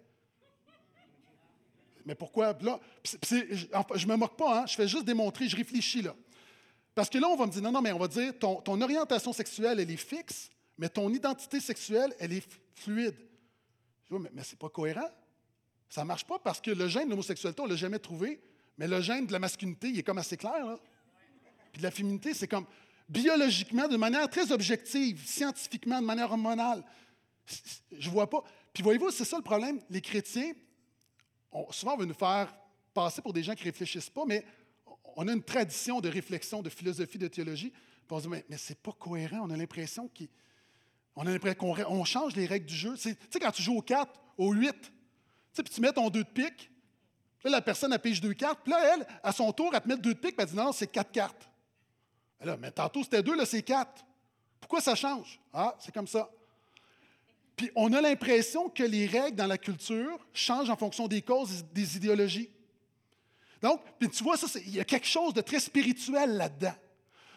Mais 2.06 2.16
pourquoi? 2.16 2.58
Là, 2.62 2.80
je 3.04 3.36
ne 3.36 4.12
me 4.12 4.16
moque 4.16 4.36
pas, 4.36 4.62
hein, 4.62 4.66
je 4.66 4.74
fais 4.74 4.88
juste 4.88 5.06
démontrer, 5.06 5.48
je 5.48 5.56
réfléchis 5.56 6.02
là. 6.02 6.16
Parce 6.96 7.10
que 7.10 7.20
là, 7.20 7.28
on 7.28 7.36
va 7.36 7.46
me 7.46 7.52
dire, 7.52 7.62
non, 7.62 7.72
non, 7.72 7.82
mais 7.82 7.92
on 7.92 8.00
va 8.00 8.08
dire, 8.08 8.34
ton, 8.38 8.82
orientation 8.82 9.32
sexuelle, 9.34 9.80
elle 9.80 9.92
est 9.92 9.98
fixe, 9.98 10.50
mais 10.78 10.90
ton 10.90 11.14
identité 11.14 11.60
sexuelle, 11.60 12.14
elle 12.20 12.34
est 12.34 12.46
fluide. 12.74 13.16
Je 14.10 14.16
dis, 14.16 14.22
mais, 14.22 14.30
mais 14.34 14.44
ce 14.44 14.52
n'est 14.52 14.58
pas 14.58 14.70
cohérent. 14.70 15.10
Ça 15.90 16.02
ne 16.02 16.08
marche 16.08 16.26
pas 16.26 16.40
parce 16.40 16.60
que 16.60 16.72
le 16.72 16.88
gène 16.88 17.06
de 17.06 17.10
l'homosexualité, 17.12 17.62
on 17.62 17.66
ne 17.66 17.72
l'a 17.72 17.76
jamais 17.76 18.00
trouvé, 18.00 18.42
mais 18.78 18.88
le 18.88 19.00
gène 19.02 19.28
de 19.28 19.32
la 19.32 19.40
masculinité, 19.40 19.90
il 19.90 20.00
est 20.00 20.04
comme 20.04 20.18
assez 20.18 20.38
clair. 20.38 20.78
Puis 21.72 21.80
de 21.80 21.84
la 21.84 21.92
féminité, 21.92 22.34
c'est 22.34 22.48
comme 22.48 22.66
biologiquement, 23.08 23.88
de 23.88 23.98
manière 23.98 24.30
très 24.30 24.52
objective, 24.52 25.26
scientifiquement, 25.26 26.02
de 26.02 26.06
manière 26.06 26.32
hormonale. 26.32 26.84
Je 27.92 28.08
ne 28.08 28.14
vois 28.14 28.30
pas. 28.30 28.44
Puis 28.74 28.84
voyez-vous, 28.84 29.12
c'est 29.12 29.26
ça 29.26 29.38
le 29.38 29.44
problème. 29.44 29.80
Les 29.90 30.02
chrétiens, 30.02 30.54
souvent, 31.72 31.94
on 31.94 31.98
veut 31.98 32.06
nous 32.06 32.14
faire 32.14 32.54
passer 32.94 33.22
pour 33.22 33.34
des 33.34 33.44
gens 33.44 33.54
qui 33.54 33.64
ne 33.64 33.72
réfléchissent 33.72 34.10
pas, 34.10 34.26
mais 34.26 34.46
on 35.16 35.28
a 35.28 35.34
une 35.34 35.44
tradition 35.44 36.02
de 36.02 36.10
réflexion, 36.10 36.62
de 36.62 36.70
philosophie, 36.70 37.18
de 37.18 37.28
théologie. 37.28 37.72
On 38.10 38.18
se 38.18 38.24
dit, 38.24 38.30
mais, 38.30 38.46
mais 38.50 38.58
c'est 38.58 38.78
pas 38.78 38.92
cohérent. 38.92 39.40
On 39.42 39.50
a 39.50 39.58
l'impression 39.58 40.10
qu'on 41.16 41.76
on 41.88 42.04
change 42.04 42.36
les 42.36 42.46
règles 42.46 42.66
du 42.66 42.76
jeu. 42.76 42.96
Tu 42.96 43.16
sais, 43.30 43.40
quand 43.40 43.52
tu 43.52 43.62
joues 43.62 43.78
au 43.78 43.82
4, 43.82 44.20
au 44.38 44.52
8, 44.52 44.92
puis 45.54 45.64
tu 45.64 45.82
mets 45.82 45.94
ton 45.94 46.10
2 46.10 46.24
de 46.24 46.30
pique, 46.30 46.72
là, 47.44 47.52
la 47.52 47.62
personne, 47.62 47.94
a 47.94 48.00
pige 48.00 48.20
deux 48.20 48.34
cartes, 48.34 48.60
puis 48.64 48.72
là, 48.72 48.96
elle, 48.96 49.08
à 49.24 49.32
son 49.32 49.52
tour, 49.54 49.72
elle 49.74 49.82
te 49.82 49.88
met 49.88 49.98
deux 49.98 50.14
de 50.14 50.20
pique, 50.20 50.36
puis 50.36 50.44
elle 50.44 50.50
dit, 50.50 50.56
non, 50.56 50.72
c'est 50.74 50.88
quatre 50.88 51.12
cartes. 51.12 51.50
Là, 52.42 52.58
mais 52.58 52.72
tantôt, 52.72 53.04
c'était 53.04 53.24
deux, 53.24 53.36
là, 53.36 53.46
c'est 53.46 53.62
quatre. 53.62 54.04
Pourquoi 54.60 54.82
ça 54.82 54.96
change? 54.96 55.40
Ah, 55.54 55.76
c'est 55.80 55.94
comme 55.94 56.08
ça. 56.08 56.30
Puis 57.62 57.70
on 57.76 57.94
a 57.94 58.02
l'impression 58.02 58.70
que 58.70 58.82
les 58.82 59.06
règles 59.06 59.36
dans 59.36 59.46
la 59.46 59.60
culture 59.60 60.18
changent 60.34 60.72
en 60.72 60.76
fonction 60.76 61.08
des 61.08 61.22
causes, 61.22 61.64
des 61.72 61.96
idéologies. 61.96 62.50
Donc, 63.62 63.84
tu 64.00 64.24
vois, 64.24 64.36
il 64.66 64.78
y 64.78 64.80
a 64.80 64.84
quelque 64.84 65.06
chose 65.06 65.32
de 65.36 65.42
très 65.42 65.60
spirituel 65.60 66.38
là-dedans. 66.38 66.74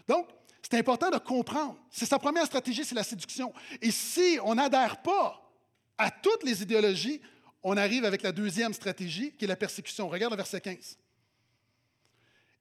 Donc, 0.08 0.30
c'est 0.62 0.78
important 0.78 1.10
de 1.10 1.18
comprendre. 1.18 1.76
C'est 1.90 2.06
sa 2.06 2.18
première 2.18 2.46
stratégie, 2.46 2.86
c'est 2.86 2.94
la 2.94 3.02
séduction. 3.02 3.52
Et 3.82 3.90
si 3.90 4.38
on 4.42 4.54
n'adhère 4.54 5.02
pas 5.02 5.46
à 5.98 6.10
toutes 6.10 6.42
les 6.42 6.62
idéologies, 6.62 7.20
on 7.62 7.76
arrive 7.76 8.06
avec 8.06 8.22
la 8.22 8.32
deuxième 8.32 8.72
stratégie, 8.72 9.32
qui 9.32 9.44
est 9.44 9.48
la 9.48 9.56
persécution. 9.56 10.08
Regarde 10.08 10.32
le 10.32 10.38
verset 10.38 10.62
15. 10.62 10.96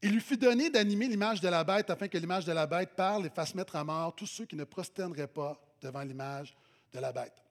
Il 0.02 0.12
lui 0.12 0.20
fut 0.20 0.36
donné 0.36 0.70
d'animer 0.70 1.08
l'image 1.08 1.40
de 1.40 1.48
la 1.48 1.64
bête 1.64 1.90
afin 1.90 2.10
que 2.10 2.18
l'image 2.18 2.44
de 2.44 2.52
la 2.52 2.68
bête 2.68 2.94
parle 2.98 3.26
et 3.26 3.30
fasse 3.30 3.56
mettre 3.56 3.78
à 3.78 3.86
mort 3.86 4.14
tous 4.14 4.28
ceux 4.28 4.44
qui 4.44 4.58
ne 4.58 4.66
prosterneraient 4.66 5.28
pas 5.28 5.58
devant 5.82 6.02
l'image 6.02 6.54
de 6.92 7.00
la 7.00 7.14
bête. 7.14 7.43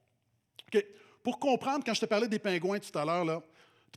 Pour 1.23 1.39
comprendre, 1.39 1.85
quand 1.85 1.93
je 1.93 2.01
te 2.01 2.05
parlais 2.05 2.27
des 2.27 2.39
pingouins 2.39 2.79
tout 2.79 2.97
à 2.97 3.05
l'heure, 3.05 3.41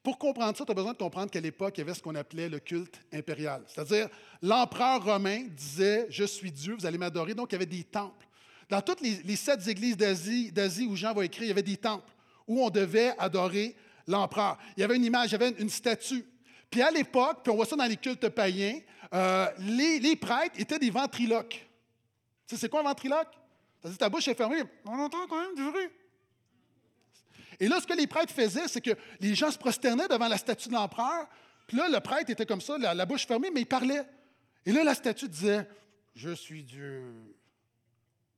pour 0.03 0.19
comprendre 0.19 0.57
ça, 0.57 0.65
tu 0.65 0.71
as 0.71 0.75
besoin 0.75 0.93
de 0.93 0.99
comprendre 0.99 1.31
qu'à 1.31 1.41
l'époque, 1.41 1.75
il 1.77 1.81
y 1.81 1.83
avait 1.83 1.95
ce 1.95 2.01
qu'on 2.01 2.15
appelait 2.15 2.49
le 2.49 2.61
culte 2.61 3.01
impérial. 3.13 3.65
C'est-à-dire, 3.67 4.09
l'empereur 4.41 5.05
romain 5.05 5.45
disait 5.51 6.07
Je 6.11 6.23
suis 6.23 6.53
Dieu, 6.53 6.77
vous 6.79 6.87
allez 6.87 6.99
m'adorer. 6.99 7.35
Donc, 7.35 7.51
il 7.51 7.55
y 7.55 7.57
avait 7.57 7.67
des 7.67 7.83
temples. 7.83 8.27
Dans 8.69 8.81
toutes 8.81 9.01
les, 9.01 9.37
sept 9.37 9.67
églises 9.67 9.97
d'Asie, 9.97 10.87
où 10.89 10.97
Jean 10.97 11.13
va 11.13 11.25
écrire, 11.25 11.45
il 11.45 11.49
y 11.49 11.53
avait 11.53 11.63
des 11.63 11.77
temples 11.77 12.13
où 12.47 12.63
on 12.63 12.71
devait 12.71 13.15
adorer 13.19 13.75
l'empereur. 14.07 14.59
Il 14.77 14.81
y 14.81 14.85
avait 14.85 14.97
une 14.97 15.05
image, 15.05 15.31
il 15.31 15.33
y 15.33 15.35
avait 15.43 15.51
une, 15.59 15.69
statue. 15.69 16.25
Puis 16.71 16.83
à 16.83 16.91
l'époque, 16.91 17.39
puis 17.43 17.53
on 17.53 17.57
voit 17.57 17.67
ça 17.67 17.77
dans 17.77 17.85
les 17.85 17.97
cultes 17.97 18.29
païens, 18.29 18.79
euh, 19.13 19.49
les, 19.59 20.17
prêtres 20.17 20.55
étaient 20.59 20.79
des 20.79 20.91
ventriloques. 20.91 21.67
Tu 22.47 22.55
sais, 22.55 22.61
c'est 22.61 22.69
quoi 22.69 22.81
un 22.81 22.85
ventriloque? 22.85 23.29
Dit 23.85 23.97
ta 23.97 24.09
bouche 24.09 24.27
est 24.27 24.35
fermée, 24.35 24.63
on 24.85 24.99
entend 24.99 25.27
quand 25.29 25.41
même 25.41 25.55
du 25.55 25.71
bruit. 25.71 25.89
Et 27.61 27.69
là, 27.69 27.81
ce 27.81 27.87
que 27.87 27.95
les 27.95 28.07
prêtres 28.07 28.33
faisaient, 28.33 28.69
c'est 28.69 28.81
que 28.81 28.91
les 29.21 29.35
gens 29.35 29.51
se 29.51 29.59
prosternaient 29.59 30.09
devant 30.09 30.29
la 30.29 30.39
statue 30.39 30.69
de 30.69 30.75
l'empereur, 30.75 31.27
puis 31.67 31.77
là, 31.77 31.89
le 31.89 32.01
prêtre 32.01 32.31
était 32.31 32.47
comme 32.47 32.61
ça, 32.61 32.79
la, 32.79 33.07
bouche 33.07 33.27
fermée, 33.27 33.51
mais 33.53 33.63
il 33.63 33.67
parlait. 33.67 34.05
Et 34.65 34.73
là, 34.73 34.85
la 34.85 34.95
statue 34.95 35.29
disait 35.29 35.69
Je 36.15 36.31
suis 36.31 36.63
Dieu. 36.63 37.13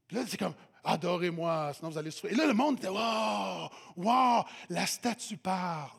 Puis 0.06 0.16
là, 0.16 0.24
c'est 0.26 0.38
comme 0.38 0.54
Adorez-moi, 0.84 1.72
sinon 1.74 1.90
vous 1.90 1.98
allez 1.98 2.10
souffrir. 2.10 2.32
Et 2.32 2.36
là, 2.36 2.46
le 2.46 2.54
monde 2.54 2.78
était 2.78 2.88
Wow, 2.88 3.68
wow, 3.96 4.44
la 4.70 4.86
statue 4.86 5.36
parle. 5.36 5.90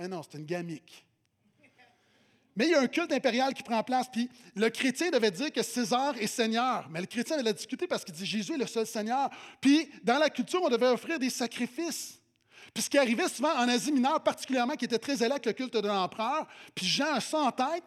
Mais 0.00 0.08
non, 0.08 0.22
c'est 0.22 0.38
une 0.38 0.46
gamique. 0.46 1.04
Mais 2.56 2.68
il 2.68 2.70
y 2.70 2.74
a 2.74 2.80
un 2.80 2.86
culte 2.86 3.12
impérial 3.12 3.52
qui 3.52 3.62
prend 3.62 3.82
place, 3.82 4.08
puis 4.10 4.30
le 4.54 4.70
chrétien 4.70 5.10
devait 5.10 5.30
dire 5.30 5.52
que 5.52 5.62
César 5.62 6.16
est 6.16 6.26
Seigneur. 6.26 6.88
Mais 6.88 7.00
le 7.00 7.06
chrétien 7.06 7.38
allait 7.38 7.52
discuter 7.52 7.86
parce 7.86 8.02
qu'il 8.02 8.14
dit 8.14 8.24
Jésus 8.24 8.54
est 8.54 8.58
le 8.58 8.66
seul 8.66 8.86
Seigneur. 8.86 9.28
Puis 9.60 9.90
dans 10.02 10.18
la 10.18 10.30
culture, 10.30 10.62
on 10.62 10.70
devait 10.70 10.88
offrir 10.88 11.18
des 11.18 11.28
sacrifices. 11.28 12.18
Puis 12.74 12.82
ce 12.82 12.90
qui 12.90 12.98
arrivait 12.98 13.28
souvent 13.28 13.54
en 13.54 13.68
Asie 13.68 13.92
mineure, 13.92 14.22
particulièrement, 14.22 14.74
qui 14.74 14.84
était 14.84 14.98
très 14.98 15.16
zélé 15.16 15.32
avec 15.32 15.46
le 15.46 15.52
culte 15.52 15.74
de 15.74 15.88
l'empereur, 15.88 16.46
puis 16.74 16.86
Jean 16.86 17.14
a 17.14 17.20
ça 17.20 17.38
en 17.38 17.52
tête, 17.52 17.84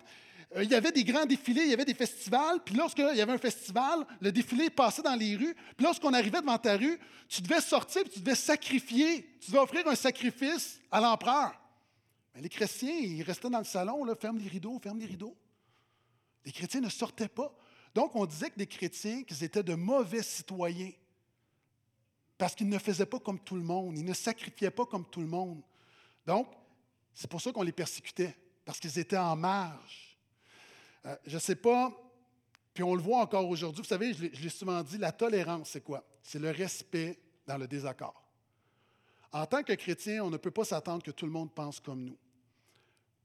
euh, 0.55 0.63
il 0.63 0.69
y 0.69 0.75
avait 0.75 0.91
des 0.91 1.03
grands 1.03 1.25
défilés, 1.25 1.63
il 1.63 1.69
y 1.69 1.73
avait 1.73 1.85
des 1.85 1.93
festivals, 1.93 2.59
puis 2.63 2.75
lorsqu'il 2.75 3.05
y 3.15 3.21
avait 3.21 3.33
un 3.33 3.37
festival, 3.37 4.05
le 4.19 4.31
défilé 4.31 4.69
passait 4.69 5.03
dans 5.03 5.15
les 5.15 5.35
rues, 5.35 5.55
puis 5.77 5.85
lorsqu'on 5.85 6.13
arrivait 6.13 6.41
devant 6.41 6.57
ta 6.57 6.75
rue, 6.75 6.99
tu 7.27 7.41
devais 7.41 7.61
sortir, 7.61 8.03
puis 8.03 8.13
tu 8.13 8.19
devais 8.19 8.35
sacrifier, 8.35 9.37
tu 9.39 9.51
devais 9.51 9.61
offrir 9.61 9.87
un 9.87 9.95
sacrifice 9.95 10.79
à 10.91 10.99
l'empereur. 10.99 11.53
Mais 12.33 12.41
les 12.41 12.49
chrétiens, 12.49 12.93
ils 12.93 13.23
restaient 13.23 13.49
dans 13.49 13.59
le 13.59 13.65
salon, 13.65 14.03
là, 14.03 14.15
ferme 14.15 14.39
les 14.39 14.47
rideaux, 14.47 14.79
ferme 14.81 14.99
les 14.99 15.05
rideaux. 15.05 15.35
Les 16.45 16.51
chrétiens 16.51 16.81
ne 16.81 16.89
sortaient 16.89 17.27
pas. 17.27 17.53
Donc, 17.93 18.15
on 18.15 18.25
disait 18.25 18.49
que 18.49 18.57
les 18.59 18.67
chrétiens, 18.67 19.23
qu'ils 19.23 19.43
étaient 19.43 19.63
de 19.63 19.75
mauvais 19.75 20.23
citoyens. 20.23 20.91
Parce 22.39 22.55
qu'ils 22.55 22.69
ne 22.69 22.79
faisaient 22.79 23.05
pas 23.05 23.19
comme 23.19 23.37
tout 23.37 23.55
le 23.55 23.61
monde. 23.61 23.97
Ils 23.97 24.05
ne 24.05 24.13
sacrifiaient 24.13 24.71
pas 24.71 24.85
comme 24.85 25.05
tout 25.05 25.19
le 25.19 25.27
monde. 25.27 25.61
Donc, 26.25 26.47
c'est 27.13 27.29
pour 27.29 27.41
ça 27.41 27.51
qu'on 27.51 27.63
les 27.63 27.73
persécutait, 27.73 28.33
parce 28.63 28.79
qu'ils 28.79 28.97
étaient 28.97 29.17
en 29.17 29.35
marge. 29.35 30.17
Euh, 31.05 31.15
je 31.25 31.35
ne 31.35 31.39
sais 31.39 31.55
pas, 31.55 31.91
puis 32.73 32.81
on 32.81 32.95
le 32.95 33.01
voit 33.01 33.19
encore 33.19 33.47
aujourd'hui. 33.47 33.81
Vous 33.81 33.87
savez, 33.87 34.13
je 34.13 34.41
l'ai 34.41 34.49
souvent 34.49 34.81
dit, 34.83 34.97
la 34.97 35.11
tolérance, 35.11 35.71
c'est 35.71 35.83
quoi? 35.83 36.01
C'est 36.23 36.39
le 36.39 36.51
respect 36.51 37.19
dans 37.45 37.57
le 37.57 37.67
désaccord. 37.67 38.23
En 39.33 39.45
tant 39.45 39.61
que 39.61 39.73
chrétien, 39.73 40.23
on 40.23 40.29
ne 40.29 40.37
peut 40.37 40.49
pas 40.51 40.63
s'attendre 40.63 41.03
que 41.03 41.11
tout 41.11 41.25
le 41.25 41.31
monde 41.33 41.53
pense 41.53 41.81
comme 41.81 42.05
nous. 42.05 42.17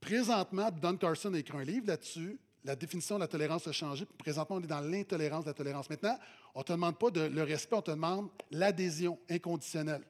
Présentement, 0.00 0.72
Don 0.72 0.96
Carson 0.96 1.32
a 1.34 1.38
écrit 1.38 1.56
un 1.56 1.64
livre 1.64 1.86
là-dessus. 1.86 2.36
La 2.64 2.74
définition 2.74 3.16
de 3.16 3.20
la 3.20 3.28
tolérance 3.28 3.66
a 3.68 3.72
changé. 3.72 4.06
Présentement, 4.06 4.56
on 4.56 4.62
est 4.62 4.66
dans 4.66 4.80
l'intolérance 4.80 5.44
de 5.44 5.50
la 5.50 5.54
tolérance. 5.54 5.90
Maintenant, 5.90 6.18
on 6.54 6.60
ne 6.60 6.64
te 6.64 6.72
demande 6.72 6.98
pas 6.98 7.10
le 7.10 7.42
respect, 7.42 7.76
on 7.76 7.82
te 7.82 7.90
demande 7.90 8.30
l'adhésion 8.50 9.18
inconditionnelle. 9.28 10.02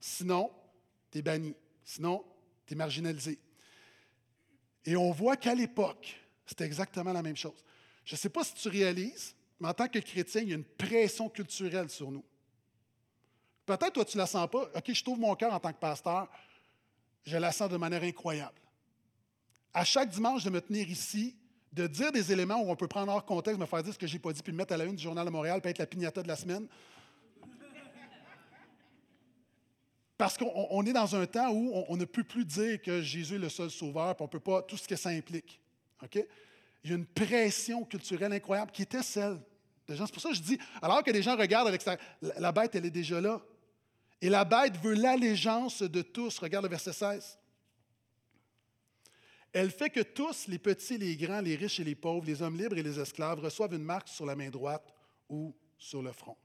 Sinon, 0.00 0.50
tu 1.10 1.18
es 1.18 1.22
banni. 1.22 1.54
Sinon, 1.84 2.24
tu 2.66 2.72
es 2.72 2.76
marginalisé. 2.76 3.38
Et 4.86 4.96
on 4.96 5.10
voit 5.12 5.36
qu'à 5.36 5.54
l'époque, 5.54 6.16
c'était 6.46 6.64
exactement 6.64 7.12
la 7.12 7.22
même 7.22 7.36
chose. 7.36 7.62
Je 8.04 8.14
ne 8.14 8.18
sais 8.18 8.30
pas 8.30 8.44
si 8.44 8.54
tu 8.54 8.68
réalises, 8.68 9.34
mais 9.60 9.68
en 9.68 9.74
tant 9.74 9.88
que 9.88 9.98
chrétien, 9.98 10.40
il 10.40 10.48
y 10.48 10.52
a 10.52 10.56
une 10.56 10.64
pression 10.64 11.28
culturelle 11.28 11.90
sur 11.90 12.10
nous. 12.10 12.24
Peut-être 13.66 13.92
toi, 13.92 14.04
tu 14.06 14.16
ne 14.16 14.22
la 14.22 14.26
sens 14.26 14.48
pas. 14.48 14.70
OK, 14.74 14.92
je 14.92 15.04
trouve 15.04 15.18
mon 15.18 15.34
cœur 15.34 15.52
en 15.52 15.60
tant 15.60 15.72
que 15.72 15.78
pasteur, 15.78 16.26
je 17.24 17.36
la 17.36 17.52
sens 17.52 17.68
de 17.68 17.76
manière 17.76 18.02
incroyable. 18.02 18.58
À 19.74 19.84
chaque 19.84 20.08
dimanche, 20.08 20.44
de 20.44 20.48
me 20.48 20.62
tenir 20.62 20.88
ici, 20.88 21.36
de 21.72 21.86
dire 21.86 22.12
des 22.12 22.32
éléments 22.32 22.62
où 22.62 22.70
on 22.70 22.76
peut 22.76 22.88
prendre 22.88 23.12
hors 23.12 23.24
contexte, 23.24 23.60
me 23.60 23.66
faire 23.66 23.82
dire 23.82 23.92
ce 23.92 23.98
que 23.98 24.06
je 24.06 24.14
n'ai 24.14 24.18
pas 24.18 24.32
dit, 24.32 24.42
puis 24.42 24.52
me 24.52 24.58
mettre 24.58 24.72
à 24.72 24.76
la 24.76 24.84
une 24.84 24.96
du 24.96 25.02
Journal 25.02 25.24
de 25.24 25.30
Montréal, 25.30 25.60
puis 25.60 25.70
être 25.70 25.78
la 25.78 25.86
pignata 25.86 26.22
de 26.22 26.28
la 26.28 26.36
semaine. 26.36 26.66
Parce 30.16 30.36
qu'on 30.36 30.84
est 30.84 30.92
dans 30.92 31.14
un 31.14 31.26
temps 31.26 31.50
où 31.52 31.84
on, 31.88 31.96
ne 31.96 32.04
peut 32.04 32.24
plus 32.24 32.44
dire 32.44 32.82
que 32.82 33.00
Jésus 33.02 33.36
est 33.36 33.38
le 33.38 33.48
seul 33.48 33.70
sauveur, 33.70 34.16
puis 34.16 34.22
on 34.22 34.26
ne 34.26 34.30
peut 34.30 34.40
pas, 34.40 34.62
tout 34.62 34.76
ce 34.76 34.88
que 34.88 34.96
ça 34.96 35.10
implique. 35.10 35.60
Il 36.12 36.90
y 36.90 36.92
a 36.92 36.96
une 36.96 37.06
pression 37.06 37.84
culturelle 37.84 38.32
incroyable 38.32 38.72
qui 38.72 38.82
était 38.82 39.02
celle 39.02 39.38
de 39.86 39.94
gens. 39.94 40.06
C'est 40.06 40.12
pour 40.12 40.22
ça 40.22 40.30
que 40.30 40.34
je 40.34 40.42
dis, 40.42 40.58
alors 40.82 41.04
que 41.04 41.12
les 41.12 41.22
gens 41.22 41.36
regardent 41.36 41.68
avec 41.68 41.84
la 42.20 42.52
bête, 42.52 42.74
elle 42.74 42.86
est 42.86 42.90
déjà 42.90 43.20
là. 43.20 43.40
Et 44.20 44.28
la 44.28 44.44
bête 44.44 44.76
veut 44.82 44.94
l'allégeance 44.94 45.82
de 45.82 46.02
tous. 46.02 46.38
Regarde 46.40 46.64
le 46.64 46.70
verset 46.70 46.92
16. 46.92 47.38
Elle 49.52 49.70
fait 49.70 49.90
que 49.90 50.00
tous, 50.00 50.46
les 50.48 50.58
petits, 50.58 50.98
les 50.98 51.16
grands, 51.16 51.40
les 51.40 51.56
riches 51.56 51.80
et 51.80 51.84
les 51.84 51.94
pauvres, 51.94 52.26
les 52.26 52.42
hommes 52.42 52.56
libres 52.56 52.76
et 52.76 52.82
les 52.82 53.00
esclaves, 53.00 53.40
reçoivent 53.40 53.74
une 53.74 53.82
marque 53.82 54.08
sur 54.08 54.26
la 54.26 54.36
main 54.36 54.50
droite 54.50 54.94
ou 55.28 55.54
sur 55.78 56.02
le 56.02 56.12
front. 56.12 56.36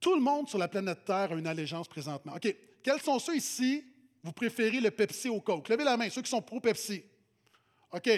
Tout 0.00 0.14
le 0.14 0.22
monde 0.22 0.48
sur 0.48 0.58
la 0.58 0.68
planète 0.68 1.04
Terre 1.04 1.32
a 1.32 1.34
une 1.34 1.46
allégeance 1.46 1.86
présentement. 1.86 2.34
OK. 2.34 2.54
Quels 2.82 3.02
sont 3.02 3.18
ceux 3.18 3.36
ici, 3.36 3.84
vous 4.22 4.32
préférez 4.32 4.80
le 4.80 4.90
Pepsi 4.90 5.28
au 5.28 5.40
Coke? 5.40 5.68
Levez 5.68 5.84
la 5.84 5.96
main, 5.98 6.08
ceux 6.08 6.22
qui 6.22 6.30
sont 6.30 6.40
pro-Pepsi. 6.40 7.04
OK. 7.92 8.10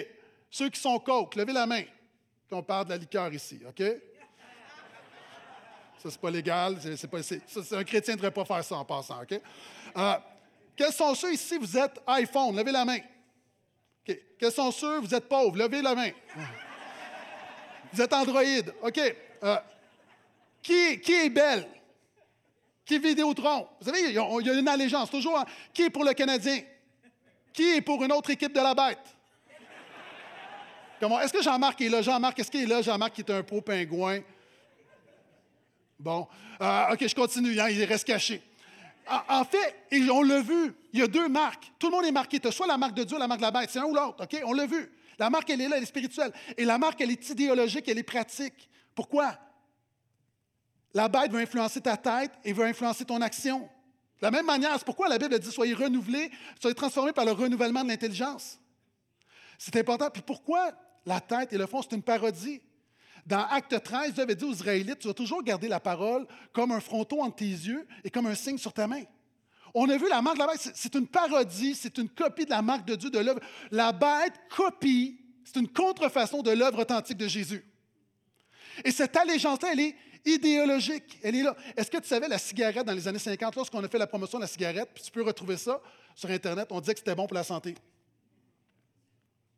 Ceux 0.49 0.69
qui 0.69 0.79
sont 0.79 0.97
Coke, 0.99 1.35
levez 1.35 1.51
la 1.51 1.65
main. 1.65 1.83
On 2.51 2.63
parle 2.63 2.85
de 2.85 2.91
la 2.91 2.97
liqueur 2.97 3.33
ici, 3.33 3.59
OK? 3.67 3.83
Ça, 5.97 6.11
c'est 6.11 6.21
pas 6.21 6.29
légal. 6.29 6.77
C'est, 6.81 7.73
un 7.73 7.83
chrétien 7.83 8.13
ne 8.13 8.17
devrait 8.17 8.31
pas 8.31 8.45
faire 8.45 8.63
ça 8.63 8.75
en 8.75 8.85
passant, 8.85 9.21
OK? 9.21 9.41
Euh, 9.97 10.13
quels 10.75 10.93
sont 10.93 11.13
ceux 11.15 11.33
ici, 11.33 11.57
vous 11.57 11.77
êtes 11.77 12.01
iPhone? 12.07 12.55
Levez 12.55 12.71
la 12.71 12.85
main. 12.85 12.99
Quels 14.05 14.51
sont 14.51 14.71
ceux, 14.71 14.99
vous 14.99 15.13
êtes 15.13 15.29
pauvres? 15.29 15.57
Levez 15.57 15.81
la 15.81 15.95
main. 15.95 16.11
Vous 17.91 18.01
êtes 18.01 18.11
Android. 18.11 18.41
OK. 18.81 18.99
Euh, 19.43 19.57
qui, 20.61 20.99
qui 20.99 21.13
est 21.13 21.29
belle? 21.29 21.67
Qui 22.85 22.95
est 22.95 22.99
Vidéotron? 22.99 23.67
Vous 23.79 23.85
savez, 23.85 24.09
il 24.09 24.13
y 24.13 24.19
a 24.19 24.53
une 24.53 24.67
allégeance 24.67 25.09
toujours. 25.09 25.39
Hein. 25.39 25.45
Qui 25.73 25.83
est 25.83 25.89
pour 25.89 26.03
le 26.03 26.13
Canadien? 26.13 26.61
Qui 27.53 27.75
est 27.75 27.81
pour 27.81 28.03
une 28.03 28.11
autre 28.11 28.31
équipe 28.31 28.53
de 28.53 28.59
la 28.59 28.73
bête? 28.73 28.99
Comment? 30.99 31.19
Est-ce 31.21 31.33
que 31.33 31.41
Jean-Marc 31.41 31.81
est 31.81 31.89
là? 31.89 32.01
Jean-Marc, 32.01 32.39
est-ce 32.39 32.49
qu'il 32.51 32.63
est 32.63 32.65
là? 32.65 32.81
Jean-Marc 32.81 33.13
qui 33.13 33.21
est 33.21 33.31
un 33.31 33.43
pro-pingouin. 33.43 34.21
Bon, 35.99 36.27
euh, 36.59 36.93
OK, 36.93 37.07
je 37.07 37.15
continue, 37.15 37.59
hein, 37.59 37.69
il 37.69 37.83
reste 37.85 38.05
caché. 38.05 38.41
En, 39.07 39.43
fait, 39.43 39.75
on 40.11 40.23
l'a 40.23 40.41
vu, 40.41 40.73
il 40.93 40.99
y 40.99 41.03
a 41.03 41.07
deux 41.07 41.27
marques. 41.27 41.71
Tout 41.77 41.87
le 41.87 41.91
monde 41.91 42.05
est 42.05 42.11
marqué. 42.11 42.39
Tu 42.39 42.47
as 42.47 42.51
soit 42.51 42.67
la 42.67 42.77
marque 42.77 42.93
de 42.93 43.03
Dieu, 43.03 43.17
la 43.17 43.27
marque 43.27 43.41
de 43.41 43.45
la 43.45 43.51
bête. 43.51 43.69
C'est 43.69 43.79
un 43.79 43.85
ou 43.85 43.93
l'autre, 43.93 44.23
OK? 44.23 44.41
On 44.45 44.53
l'a 44.53 44.65
vu. 44.65 44.91
La 45.19 45.29
marque, 45.29 45.49
elle 45.49 45.61
est 45.61 45.67
là, 45.67 45.77
elle 45.77 45.83
est 45.83 45.87
spirituelle. 45.87 46.31
Et 46.57 46.65
la 46.65 46.77
marque, 46.77 46.99
elle 47.01 47.11
est 47.11 47.29
idéologique, 47.29 47.87
elle 47.87 47.97
est 47.97 48.03
pratique. 48.03 48.69
Pourquoi? 48.95 49.37
La 50.93 51.07
bête 51.07 51.31
veut 51.31 51.39
influencer 51.39 51.81
ta 51.81 51.97
tête 51.97 52.31
et 52.43 52.53
veut 52.53 52.65
influencer 52.65 53.05
ton 53.05 53.21
action. 53.21 53.59
De 53.59 54.27
la 54.27 54.31
même 54.31 54.45
manière, 54.45 54.73
c'est 54.77 54.85
pourquoi 54.85 55.09
la 55.09 55.17
Bible 55.17 55.37
dit 55.39 55.51
soyez 55.51 55.73
renouvelés, 55.73 56.31
soyez 56.59 56.75
transformés 56.75 57.13
par 57.13 57.25
le 57.25 57.31
renouvellement 57.31 57.83
de 57.83 57.89
l'intelligence. 57.89 58.59
C'est 59.57 59.75
important. 59.75 60.09
Puis 60.09 60.21
pourquoi 60.21 60.71
la 61.05 61.19
tête 61.19 61.51
et 61.53 61.57
le 61.57 61.65
fond, 61.65 61.81
c'est 61.81 61.95
une 61.95 62.03
parodie? 62.03 62.61
Dans 63.25 63.45
Acte 63.47 63.81
13, 63.81 64.13
Dieu 64.13 64.23
avait 64.23 64.35
dit 64.35 64.43
aux 64.43 64.51
Israélites, 64.51 64.99
tu 64.99 65.07
vas 65.07 65.13
toujours 65.13 65.43
garder 65.43 65.67
la 65.67 65.79
parole 65.79 66.27
comme 66.51 66.71
un 66.71 66.79
fronton 66.79 67.23
entre 67.23 67.37
tes 67.37 67.45
yeux 67.45 67.87
et 68.03 68.09
comme 68.09 68.25
un 68.25 68.35
signe 68.35 68.57
sur 68.57 68.73
ta 68.73 68.87
main. 68.87 69.03
On 69.73 69.89
a 69.89 69.97
vu 69.97 70.07
la 70.09 70.21
marque 70.21 70.37
de 70.37 70.41
la 70.41 70.47
bête, 70.47 70.71
c'est 70.75 70.93
une 70.93 71.07
parodie, 71.07 71.73
c'est 71.73 71.97
une 71.97 72.09
copie 72.09 72.45
de 72.45 72.51
la 72.51 72.61
marque 72.61 72.85
de 72.85 72.95
Dieu, 72.95 73.09
de 73.09 73.19
l'œuvre. 73.19 73.39
La 73.71 73.91
bête 73.91 74.33
copie, 74.55 75.19
c'est 75.43 75.59
une 75.59 75.69
contrefaçon 75.69 76.41
de 76.41 76.51
l'œuvre 76.51 76.81
authentique 76.81 77.17
de 77.17 77.27
Jésus. 77.27 77.65
Et 78.83 78.91
cette 78.91 79.15
allégeance-là, 79.15 79.69
elle 79.71 79.79
est 79.79 79.95
idéologique. 80.25 81.19
Elle 81.23 81.35
est 81.35 81.43
là. 81.43 81.55
Est-ce 81.75 81.89
que 81.89 81.97
tu 81.97 82.07
savais 82.07 82.27
la 82.27 82.37
cigarette 82.37 82.85
dans 82.85 82.93
les 82.93 83.07
années 83.07 83.19
50, 83.19 83.55
lorsqu'on 83.55 83.83
a 83.83 83.87
fait 83.87 83.97
la 83.97 84.07
promotion 84.07 84.37
de 84.37 84.43
la 84.43 84.47
cigarette, 84.47 84.89
puis 84.93 85.03
tu 85.03 85.11
peux 85.11 85.23
retrouver 85.23 85.57
ça 85.57 85.81
sur 86.15 86.29
Internet, 86.29 86.67
on 86.71 86.79
disait 86.79 86.93
que 86.93 86.99
c'était 86.99 87.15
bon 87.15 87.25
pour 87.25 87.35
la 87.35 87.43
santé. 87.43 87.75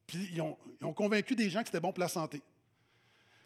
Puis 0.08 0.30
ils 0.34 0.42
ont, 0.42 0.58
ils 0.80 0.86
ont 0.86 0.94
convaincu 0.94 1.36
des 1.36 1.50
gens 1.50 1.62
que 1.62 1.68
c'était 1.68 1.80
bon 1.80 1.92
pour 1.92 2.02
la 2.02 2.08
santé. 2.08 2.42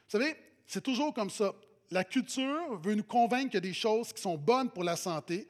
Vous 0.10 0.18
savez, 0.18 0.36
c'est 0.66 0.82
toujours 0.82 1.14
comme 1.14 1.30
ça. 1.30 1.54
La 1.92 2.04
culture 2.04 2.80
veut 2.82 2.96
nous 2.96 3.04
convaincre 3.04 3.58
a 3.58 3.60
des 3.60 3.74
choses 3.74 4.12
qui 4.12 4.22
sont 4.22 4.38
bonnes 4.38 4.72
pour 4.72 4.84
la 4.84 4.96
santé, 4.96 5.48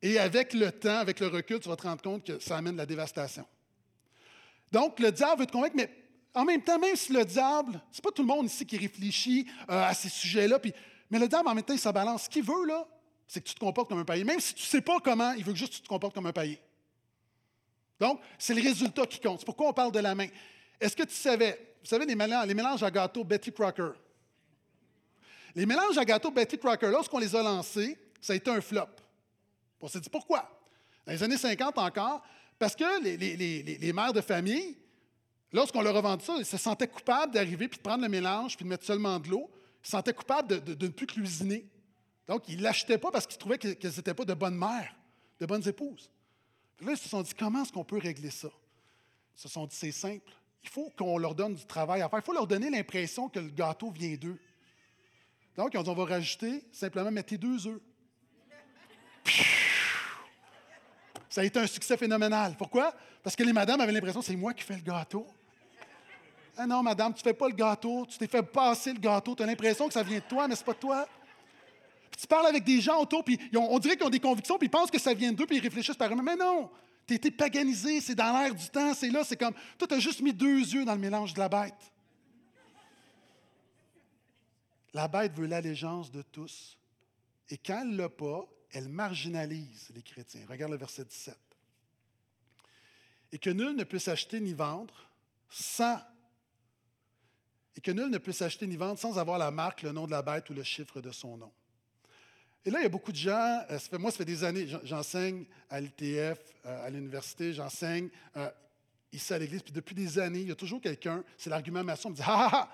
et 0.00 0.18
avec 0.18 0.54
le 0.54 0.72
temps, 0.72 0.96
avec 0.96 1.20
le 1.20 1.26
recul, 1.26 1.60
tu 1.60 1.68
vas 1.68 1.76
te 1.76 1.82
rendre 1.82 2.00
compte 2.00 2.24
que 2.24 2.38
ça 2.38 2.56
amène 2.56 2.76
la 2.76 2.86
dévastation. 2.86 3.46
Donc, 4.72 4.98
le 4.98 5.12
diable 5.12 5.40
veut 5.40 5.46
te 5.46 5.52
convaincre, 5.52 5.76
mais 5.76 5.90
en 6.34 6.44
même 6.44 6.62
temps, 6.62 6.78
même 6.78 6.96
si 6.96 7.12
le 7.12 7.24
diable, 7.24 7.80
c'est 7.92 8.02
pas 8.02 8.10
tout 8.10 8.22
le 8.22 8.28
monde 8.28 8.46
ici 8.46 8.64
qui 8.64 8.78
réfléchit 8.78 9.46
euh, 9.70 9.84
à 9.84 9.92
ces 9.92 10.08
sujets-là, 10.08 10.58
mais 11.10 11.18
le 11.18 11.28
diable, 11.28 11.48
en 11.48 11.54
même 11.54 11.64
temps, 11.64 11.74
il 11.74 11.78
se 11.78 11.88
balance. 11.90 12.24
Ce 12.24 12.28
qu'il 12.30 12.44
veut, 12.44 12.66
là, 12.66 12.86
c'est 13.28 13.40
que 13.42 13.48
tu 13.48 13.54
te 13.54 13.60
comportes 13.60 13.88
comme 13.88 13.98
un 13.98 14.04
païen. 14.04 14.24
Même 14.24 14.40
si 14.40 14.54
tu 14.54 14.62
ne 14.62 14.66
sais 14.66 14.80
pas 14.80 15.00
comment, 15.00 15.32
il 15.32 15.44
veut 15.44 15.54
juste 15.54 15.72
que 15.72 15.76
tu 15.76 15.82
te 15.82 15.88
comportes 15.88 16.14
comme 16.14 16.26
un 16.26 16.32
païen. 16.32 16.56
Donc, 18.00 18.20
c'est 18.38 18.54
le 18.54 18.62
résultat 18.62 19.06
qui 19.06 19.20
compte. 19.20 19.40
C'est 19.40 19.46
pourquoi 19.46 19.68
on 19.68 19.72
parle 19.72 19.92
de 19.92 19.98
la 19.98 20.14
main. 20.14 20.28
Est-ce 20.80 20.96
que 20.96 21.04
tu 21.04 21.14
savais, 21.14 21.75
vous 21.86 21.90
savez, 21.90 22.04
les 22.04 22.16
mélanges, 22.16 22.82
à 22.82 22.90
gâteau 22.90 23.22
Betty 23.22 23.52
Crocker? 23.52 23.92
Les 25.54 25.64
mélanges 25.64 25.96
à 25.96 26.04
gâteau 26.04 26.32
Betty 26.32 26.58
Crocker, 26.58 26.88
lorsqu'on 26.88 27.20
les 27.20 27.36
a 27.36 27.44
lancés, 27.44 27.96
ça 28.20 28.32
a 28.32 28.36
été 28.36 28.50
un 28.50 28.60
flop. 28.60 28.88
On 29.80 29.86
s'est 29.86 30.00
dit 30.00 30.10
pourquoi? 30.10 30.50
Dans 31.06 31.12
les 31.12 31.22
années 31.22 31.36
50 31.36 31.78
encore, 31.78 32.24
parce 32.58 32.74
que 32.74 33.00
les, 33.04 33.92
mères 33.92 34.12
de 34.12 34.20
famille, 34.20 34.76
lorsqu'on 35.52 35.80
leur 35.80 35.96
a 35.96 36.00
vendu 36.00 36.24
ça, 36.24 36.34
ils 36.38 36.44
se 36.44 36.56
sentaient 36.56 36.88
coupables 36.88 37.32
d'arriver 37.32 37.68
puis 37.68 37.78
de 37.78 37.82
prendre 37.84 38.02
le 38.02 38.08
mélange 38.08 38.56
puis 38.56 38.64
de 38.64 38.70
mettre 38.70 38.84
seulement 38.84 39.20
de 39.20 39.28
l'eau. 39.28 39.48
Ils 39.84 39.86
se 39.86 39.92
sentaient 39.92 40.12
coupables 40.14 40.60
de, 40.60 40.86
ne 40.86 40.90
plus 40.90 41.06
cuisiner. 41.06 41.68
Donc, 42.26 42.48
ils 42.48 42.56
ne 42.56 42.64
l'achetaient 42.64 42.98
pas 42.98 43.12
parce 43.12 43.28
qu'ils 43.28 43.38
trouvaient 43.38 43.58
qu'elles 43.58 43.92
n'étaient 43.96 44.14
pas 44.14 44.24
de 44.24 44.34
bonnes 44.34 44.58
mères, 44.58 44.92
de 45.38 45.46
bonnes 45.46 45.68
épouses. 45.68 46.10
là, 46.80 46.90
ils 46.90 46.98
se 46.98 47.08
sont 47.08 47.22
dit, 47.22 47.32
comment 47.32 47.62
est-ce 47.62 47.70
qu'on 47.70 47.84
peut 47.84 47.98
régler 47.98 48.30
ça? 48.30 48.48
Ils 49.36 49.42
se 49.42 49.48
sont 49.48 49.66
dit, 49.66 49.76
c'est 49.76 49.92
simple. 49.92 50.32
Il 50.66 50.70
faut 50.70 50.92
qu'on 50.98 51.16
leur 51.16 51.34
donne 51.34 51.54
du 51.54 51.64
travail 51.64 52.02
à. 52.02 52.10
Il 52.12 52.22
faut 52.22 52.32
leur 52.32 52.46
donner 52.46 52.68
l'impression 52.68 53.28
que 53.28 53.38
le 53.38 53.48
gâteau 53.48 53.90
vient 53.90 54.16
d'eux. 54.16 54.38
Donc, 55.56 55.72
on 55.74 55.94
va 55.94 56.04
rajouter 56.04 56.64
simplement 56.72 57.10
mettez 57.10 57.38
deux 57.38 57.66
œufs. 57.66 57.80
Ça 61.30 61.40
a 61.40 61.44
été 61.44 61.58
un 61.58 61.66
succès 61.66 61.96
phénoménal. 61.96 62.56
Pourquoi? 62.58 62.92
Parce 63.22 63.36
que 63.36 63.42
les 63.42 63.52
madames 63.52 63.80
avaient 63.80 63.92
l'impression 63.92 64.20
que 64.20 64.26
c'est 64.26 64.36
moi 64.36 64.52
qui 64.54 64.64
fais 64.64 64.76
le 64.76 64.82
gâteau. 64.82 65.26
Ah 66.56 66.66
non, 66.66 66.82
madame, 66.82 67.12
tu 67.14 67.20
ne 67.20 67.24
fais 67.24 67.34
pas 67.34 67.48
le 67.48 67.54
gâteau, 67.54 68.06
tu 68.06 68.18
t'es 68.18 68.26
fait 68.26 68.42
passer 68.42 68.92
le 68.92 68.98
gâteau, 68.98 69.34
tu 69.34 69.42
as 69.42 69.46
l'impression 69.46 69.86
que 69.86 69.94
ça 69.94 70.02
vient 70.02 70.18
de 70.18 70.24
toi, 70.24 70.48
mais 70.48 70.56
ce 70.56 70.62
n'est 70.62 70.66
pas 70.66 70.74
toi. 70.74 71.06
Puis 72.10 72.22
tu 72.22 72.26
parles 72.26 72.46
avec 72.46 72.64
des 72.64 72.80
gens 72.80 72.98
autour, 73.00 73.22
puis 73.22 73.38
on 73.54 73.78
dirait 73.78 73.96
qu'ils 73.96 74.06
ont 74.06 74.10
des 74.10 74.20
convictions, 74.20 74.56
puis 74.56 74.66
ils 74.66 74.70
pensent 74.70 74.90
que 74.90 74.98
ça 74.98 75.12
vient 75.12 75.32
d'eux, 75.32 75.46
puis 75.46 75.58
ils 75.58 75.62
réfléchissent 75.62 75.96
par 75.96 76.10
eux-mêmes. 76.10 76.24
Mais 76.24 76.36
non, 76.36 76.70
tu 77.06 77.14
été 77.14 77.30
paganisé, 77.30 78.00
c'est 78.00 78.14
dans 78.14 78.32
l'air 78.32 78.54
du 78.54 78.68
temps, 78.68 78.92
c'est 78.94 79.10
là, 79.10 79.22
c'est 79.24 79.36
comme. 79.36 79.54
Toi, 79.78 79.86
tu 79.86 79.94
as 79.94 79.98
juste 80.00 80.20
mis 80.20 80.32
deux 80.32 80.58
yeux 80.58 80.84
dans 80.84 80.94
le 80.94 81.00
mélange 81.00 81.34
de 81.34 81.38
la 81.38 81.48
bête. 81.48 81.92
La 84.92 85.08
bête 85.08 85.32
veut 85.34 85.46
l'allégeance 85.46 86.10
de 86.10 86.22
tous. 86.22 86.78
Et 87.48 87.58
quand 87.58 87.82
elle 87.82 87.90
ne 87.90 87.96
l'a 87.98 88.08
pas, 88.08 88.48
elle 88.70 88.88
marginalise 88.88 89.90
les 89.94 90.02
chrétiens. 90.02 90.44
Regarde 90.48 90.72
le 90.72 90.78
verset 90.78 91.04
17. 91.04 91.36
Et 93.32 93.38
que 93.38 93.50
nul 93.50 93.76
ne 93.76 93.84
puisse 93.84 94.08
acheter 94.08 94.40
ni 94.40 94.54
vendre 94.54 95.08
sans 95.48 96.00
et 97.76 97.80
que 97.80 97.90
nul 97.90 98.08
ne 98.08 98.18
puisse 98.18 98.40
acheter 98.40 98.66
ni 98.66 98.76
vendre 98.76 98.98
sans 98.98 99.18
avoir 99.18 99.38
la 99.38 99.50
marque, 99.50 99.82
le 99.82 99.92
nom 99.92 100.06
de 100.06 100.10
la 100.10 100.22
bête 100.22 100.48
ou 100.48 100.54
le 100.54 100.62
chiffre 100.62 101.00
de 101.00 101.10
son 101.12 101.36
nom. 101.36 101.52
Et 102.66 102.70
là, 102.70 102.80
il 102.80 102.82
y 102.82 102.86
a 102.86 102.88
beaucoup 102.88 103.12
de 103.12 103.16
gens, 103.16 103.62
euh, 103.70 103.78
moi, 103.92 104.10
ça 104.10 104.18
fait 104.18 104.24
des 104.24 104.42
années, 104.42 104.66
j'enseigne 104.82 105.44
à 105.70 105.80
l'ITF, 105.80 106.40
euh, 106.66 106.86
à 106.86 106.90
l'université, 106.90 107.52
j'enseigne 107.52 108.08
euh, 108.36 108.50
ici 109.12 109.32
à 109.32 109.38
l'Église, 109.38 109.62
puis 109.62 109.72
depuis 109.72 109.94
des 109.94 110.18
années, 110.18 110.40
il 110.40 110.48
y 110.48 110.50
a 110.50 110.56
toujours 110.56 110.80
quelqu'un, 110.80 111.22
c'est 111.38 111.48
l'argument 111.48 111.84
maçon, 111.84 112.08
on 112.08 112.10
me 112.10 112.16
dit 112.16 112.22
Ah, 112.26 112.50
ah, 112.50 112.50
ah 112.52 112.72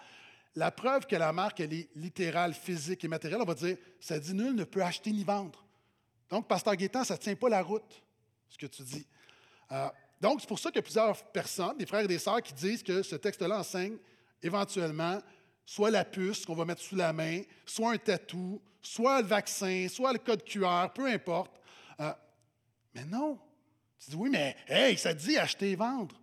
la 0.55 0.71
preuve 0.71 1.07
que 1.07 1.15
la 1.17 1.31
marque, 1.35 1.61
elle 1.61 1.75
est 1.75 1.91
littérale, 1.95 2.55
physique 2.55 3.05
et 3.05 3.09
matérielle, 3.09 3.43
on 3.43 3.47
va 3.47 3.55
dire 3.55 3.77
ça 4.01 4.19
dit 4.19 4.33
nul 4.33 4.55
ne 4.55 4.65
peut 4.65 4.83
acheter 4.83 5.13
ni 5.13 5.25
vendre. 5.25 5.63
Donc, 6.31 6.49
Pasteur 6.49 6.75
Gaétan, 6.75 7.05
ça 7.05 7.15
ne 7.15 7.19
tient 7.19 7.37
pas 7.37 7.51
la 7.51 7.63
route, 7.63 8.03
ce 8.49 8.57
que 8.57 8.67
tu 8.67 8.83
dis. 8.83 9.07
donc, 10.21 10.41
c'est 10.41 10.49
pour 10.49 10.59
ça 10.59 10.71
qu'il 10.71 10.77
y 10.77 10.81
a 10.81 10.83
plusieurs 10.83 11.23
personnes, 11.33 11.77
des 11.77 11.87
frères 11.87 12.01
et 12.05 12.09
des 12.09 12.19
sœurs, 12.19 12.41
qui 12.41 12.55
disent 12.55 12.83
que 12.83 13.03
ce 13.03 13.17
texte-là 13.17 13.59
enseigne 13.59 13.97
éventuellement 14.43 15.21
soit 15.73 15.91
la 15.91 16.05
puce 16.05 16.45
qu'on 16.45 16.55
va 16.55 16.67
mettre 16.67 16.83
sous 16.83 16.97
la 16.97 17.15
main, 17.15 17.41
soit 17.65 17.93
un 17.93 17.97
tatou, 17.97 18.61
soit 18.83 19.23
le 19.23 19.27
vaccin, 19.27 19.87
soit 19.89 20.13
le 20.13 20.19
code 20.19 20.45
QR, 20.45 20.89
peu 20.95 21.07
importe. 21.07 21.59
Euh, 21.99 22.13
mais 22.95 23.07
non. 23.07 23.39
Tu 23.99 24.11
dis, 24.11 24.17
oui, 24.17 24.29
mais 24.29 24.55
hey, 24.69 24.99
ça 24.99 25.15
dit 25.15 25.39
acheter 25.39 25.71
et 25.71 25.77
vendre. 25.77 26.21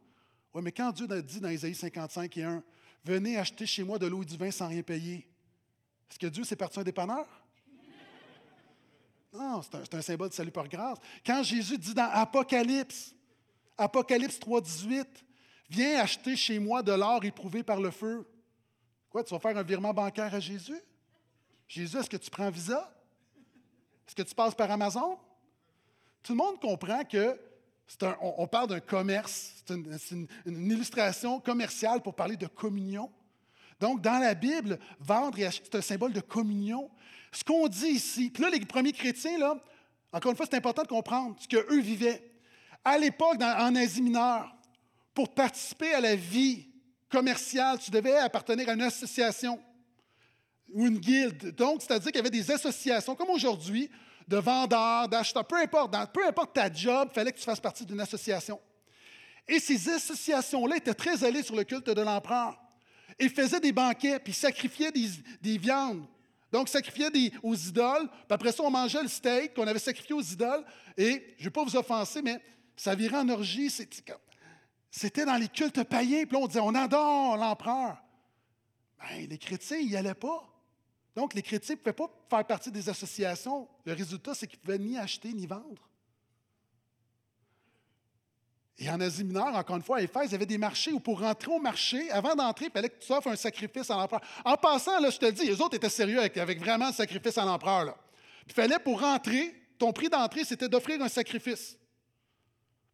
Oui, 0.53 0.61
mais 0.61 0.71
quand 0.71 0.91
Dieu 0.91 1.07
dit 1.23 1.39
dans 1.39 1.49
Isaïe 1.49 1.73
55 1.73 2.37
et 2.37 2.43
1, 2.43 2.63
venez 3.03 3.37
acheter 3.37 3.65
chez 3.65 3.83
moi 3.83 3.97
de 3.97 4.05
l'eau 4.05 4.21
et 4.21 4.25
du 4.25 4.37
vin 4.37 4.51
sans 4.51 4.67
rien 4.67 4.83
payer, 4.83 5.27
est-ce 6.11 6.19
que 6.19 6.27
Dieu 6.27 6.43
s'est 6.43 6.55
parti 6.55 6.79
un 6.79 6.83
dépanneur? 6.83 7.25
Non, 9.33 9.61
c'est 9.63 9.95
un, 9.95 10.01
symbole 10.01 10.29
de 10.29 10.33
salut 10.35 10.51
par 10.51 10.67
grâce. 10.67 10.99
Quand 11.25 11.41
Jésus 11.41 11.77
dit 11.79 11.95
dans 11.95 12.09
Apocalypse, 12.11 13.15
Apocalypse 13.77 14.39
3, 14.39 14.61
18, 14.61 15.07
Viens 15.71 15.99
acheter 15.99 16.35
chez 16.35 16.57
moi 16.57 16.81
de 16.81 16.91
l'or 16.91 17.23
éprouvé 17.23 17.61
par 17.61 17.79
le 17.79 17.91
feu. 17.91 18.27
Quoi, 19.09 19.23
tu 19.23 19.33
vas 19.33 19.39
faire 19.39 19.57
un 19.57 19.63
virement 19.63 19.93
bancaire 19.93 20.33
à 20.33 20.39
Jésus? 20.39 20.79
Jésus, 21.67 21.97
est-ce 21.97 22.09
que 22.09 22.17
tu 22.17 22.29
prends 22.29 22.49
Visa? 22.49 22.93
Est-ce 24.07 24.15
que 24.15 24.21
tu 24.21 24.35
passes 24.35 24.55
par 24.55 24.69
Amazon? 24.71 25.17
Tout 26.23 26.33
le 26.33 26.37
monde 26.37 26.59
comprend 26.59 27.03
que 27.03 27.39
un, 28.01 28.15
on, 28.21 28.47
parle 28.47 28.69
d'un 28.69 28.79
commerce, 28.79 29.63
c'est 29.65 29.73
une, 30.11 30.27
illustration 30.45 31.39
commerciale 31.39 32.01
pour 32.01 32.13
parler 32.13 32.37
de 32.37 32.45
communion. 32.45 33.11
Donc, 33.79 34.01
dans 34.01 34.19
la 34.19 34.35
Bible, 34.35 34.77
vendre 34.99 35.39
et 35.39 35.45
acheter, 35.45 35.67
c'est 35.71 35.77
un 35.77 35.81
symbole 35.81 36.13
de 36.13 36.19
communion. 36.19 36.89
Ce 37.31 37.43
qu'on 37.43 37.67
dit 37.67 37.87
ici, 37.87 38.29
puis 38.29 38.43
là, 38.43 38.49
les 38.49 38.59
premiers 38.59 38.91
chrétiens, 38.91 39.39
là, 39.39 39.55
encore 40.11 40.31
une 40.31 40.37
fois, 40.37 40.45
c'est 40.49 40.57
important 40.57 40.83
de 40.83 40.87
comprendre 40.87 41.35
ce 41.39 41.47
qu'eux 41.47 41.79
vivaient. 41.79 42.31
À 42.83 42.97
l'époque, 42.97 43.41
en 43.41 43.75
Asie 43.75 44.01
mineure, 44.01 44.55
pour 45.13 45.33
participer 45.33 45.93
à 45.93 46.01
la 46.01 46.15
vie 46.15 46.68
commerciale, 47.09 47.79
tu 47.79 47.91
devais 47.91 48.15
appartenir 48.17 48.69
à 48.69 48.73
une 48.73 48.81
association 48.81 49.59
ou 50.71 50.85
une 50.87 50.99
guilde. 50.99 51.55
Donc, 51.55 51.81
c'est-à-dire 51.81 52.11
qu'il 52.11 52.17
y 52.17 52.19
avait 52.19 52.29
des 52.29 52.51
associations, 52.51 53.15
comme 53.15 53.29
aujourd'hui, 53.29 53.89
de 54.27 54.37
vendeurs, 54.37 55.07
d'acheteurs, 55.07 55.45
peu 55.45 55.57
importe, 55.57 55.93
peu 56.13 56.25
importe 56.27 56.53
ta 56.53 56.71
job, 56.71 57.09
il 57.11 57.15
fallait 57.15 57.31
que 57.31 57.39
tu 57.39 57.43
fasses 57.43 57.59
partie 57.59 57.85
d'une 57.85 57.99
association. 57.99 58.59
Et 59.47 59.59
ces 59.59 59.89
associations-là 59.89 60.77
étaient 60.77 60.93
très 60.93 61.23
allées 61.23 61.41
sur 61.41 61.55
le 61.55 61.63
culte 61.63 61.87
de 61.87 62.01
l'empereur. 62.01 62.55
Ils 63.19 63.31
faisaient 63.31 63.59
des 63.59 63.71
banquets, 63.71 64.19
puis 64.19 64.33
sacrifiaient 64.33 64.91
des, 64.91 65.57
viandes. 65.57 66.05
Donc, 66.51 66.69
sacrifiaient 66.69 67.09
des, 67.09 67.33
aux 67.41 67.55
idoles, 67.55 68.07
puis 68.07 68.25
après 68.29 68.51
ça, 68.51 68.63
on 68.63 68.69
mangeait 68.69 69.01
le 69.01 69.07
steak 69.07 69.55
qu'on 69.55 69.67
avait 69.67 69.79
sacrifié 69.79 70.13
aux 70.13 70.21
idoles. 70.21 70.63
Et 70.95 71.33
je 71.37 71.41
ne 71.41 71.45
vais 71.45 71.49
pas 71.49 71.63
vous 71.63 71.75
offenser, 71.75 72.21
mais 72.21 72.39
ça 72.75 72.93
virait 72.93 73.17
en 73.17 73.27
orgie. 73.29 73.71
C'était 74.91 75.25
dans 75.25 75.35
les 75.35 75.47
cultes 75.47 75.83
païens. 75.83 76.25
Puis 76.25 76.37
là, 76.37 76.43
on 76.43 76.47
disait, 76.47 76.59
on 76.59 76.75
adore 76.75 77.37
l'empereur. 77.37 77.97
Bien, 78.99 79.27
les 79.27 79.37
chrétiens, 79.37 79.77
ils 79.77 79.89
n'y 79.89 79.95
allaient 79.95 80.13
pas. 80.13 80.43
Donc, 81.15 81.33
les 81.33 81.41
chrétiens 81.41 81.75
ne 81.75 81.79
pouvaient 81.79 81.93
pas 81.93 82.09
faire 82.29 82.45
partie 82.45 82.71
des 82.71 82.89
associations. 82.89 83.67
Le 83.85 83.93
résultat, 83.93 84.33
c'est 84.33 84.47
qu'ils 84.47 84.59
ne 84.59 84.63
pouvaient 84.63 84.79
ni 84.79 84.97
acheter 84.97 85.33
ni 85.33 85.45
vendre. 85.45 85.89
Et 88.77 88.89
en 88.89 88.99
Asie 89.01 89.25
mineure, 89.25 89.53
encore 89.53 89.75
une 89.75 89.83
fois, 89.83 89.97
à 89.97 90.01
Éphèse, 90.01 90.27
il 90.27 90.31
y 90.31 90.35
avait 90.35 90.45
des 90.45 90.57
marchés 90.57 90.93
où 90.93 91.01
pour 91.01 91.19
rentrer 91.19 91.51
au 91.51 91.59
marché, 91.59 92.09
avant 92.11 92.33
d'entrer, 92.33 92.65
il 92.67 92.71
fallait 92.71 92.89
que 92.89 93.03
tu 93.03 93.11
offres 93.11 93.27
un 93.27 93.35
sacrifice 93.35 93.91
à 93.91 93.95
l'empereur. 93.95 94.21
En 94.45 94.55
passant, 94.55 95.01
là, 95.01 95.09
je 95.09 95.17
te 95.17 95.25
le 95.25 95.33
dis, 95.33 95.45
les 95.45 95.59
autres 95.59 95.75
étaient 95.75 95.89
sérieux 95.89 96.19
avec, 96.19 96.37
avec 96.37 96.59
vraiment 96.59 96.87
le 96.87 96.93
sacrifice 96.93 97.37
à 97.37 97.43
l'empereur. 97.43 97.97
Il 98.47 98.53
fallait 98.53 98.79
pour 98.79 99.01
rentrer, 99.01 99.53
ton 99.77 99.91
prix 99.91 100.07
d'entrée, 100.07 100.45
c'était 100.45 100.69
d'offrir 100.69 101.01
un 101.01 101.09
sacrifice. 101.09 101.77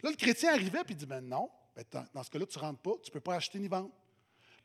Là, 0.02 0.10
le 0.10 0.16
chrétien 0.16 0.54
arrivait 0.54 0.82
et 0.90 0.94
dit, 0.96 1.06
ben 1.06 1.22
non, 1.22 1.52
ben, 1.76 1.84
dans 2.14 2.24
ce 2.24 2.30
cas-là, 2.30 2.46
tu 2.46 2.58
ne 2.58 2.64
rentres 2.64 2.80
pas, 2.80 2.94
tu 3.04 3.10
ne 3.10 3.14
peux 3.14 3.20
pas 3.20 3.36
acheter 3.36 3.60
ni 3.60 3.68
vendre. 3.68 3.92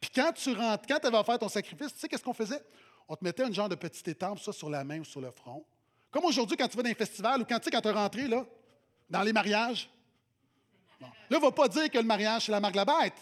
Puis 0.00 0.10
quand 0.14 0.32
tu 0.32 0.52
rentres, 0.52 0.84
quand 0.86 0.98
tu 0.98 1.06
avais 1.06 1.24
faire 1.24 1.38
ton 1.38 1.48
sacrifice, 1.48 1.92
tu 1.92 2.00
sais 2.00 2.08
qu'est-ce 2.08 2.22
qu'on 2.22 2.32
faisait? 2.32 2.62
On 3.08 3.16
te 3.16 3.24
mettait 3.24 3.42
un 3.42 3.52
genre 3.52 3.68
de 3.68 3.74
petite 3.74 4.06
étampe, 4.08 4.38
ça, 4.38 4.52
sur 4.52 4.70
la 4.70 4.84
main 4.84 5.00
ou 5.00 5.04
sur 5.04 5.20
le 5.20 5.30
front. 5.30 5.64
Comme 6.10 6.24
aujourd'hui, 6.24 6.56
quand 6.56 6.68
tu 6.68 6.76
vas 6.76 6.82
dans 6.82 6.90
un 6.90 6.94
festival 6.94 7.42
ou 7.42 7.44
quand 7.44 7.58
tu 7.58 7.64
sais, 7.64 7.70
quand 7.70 7.80
tu 7.80 7.88
es 7.88 7.92
rentré, 7.92 8.28
là, 8.28 8.46
dans 9.08 9.22
les 9.22 9.32
mariages. 9.32 9.90
Là, 11.00 11.08
il 11.30 11.36
ne 11.36 11.40
va 11.40 11.50
pas 11.50 11.68
dire 11.68 11.90
que 11.90 11.98
le 11.98 12.04
mariage, 12.04 12.46
c'est 12.46 12.52
la 12.52 12.60
marque 12.60 12.76
la 12.76 12.84
bête. 12.84 13.14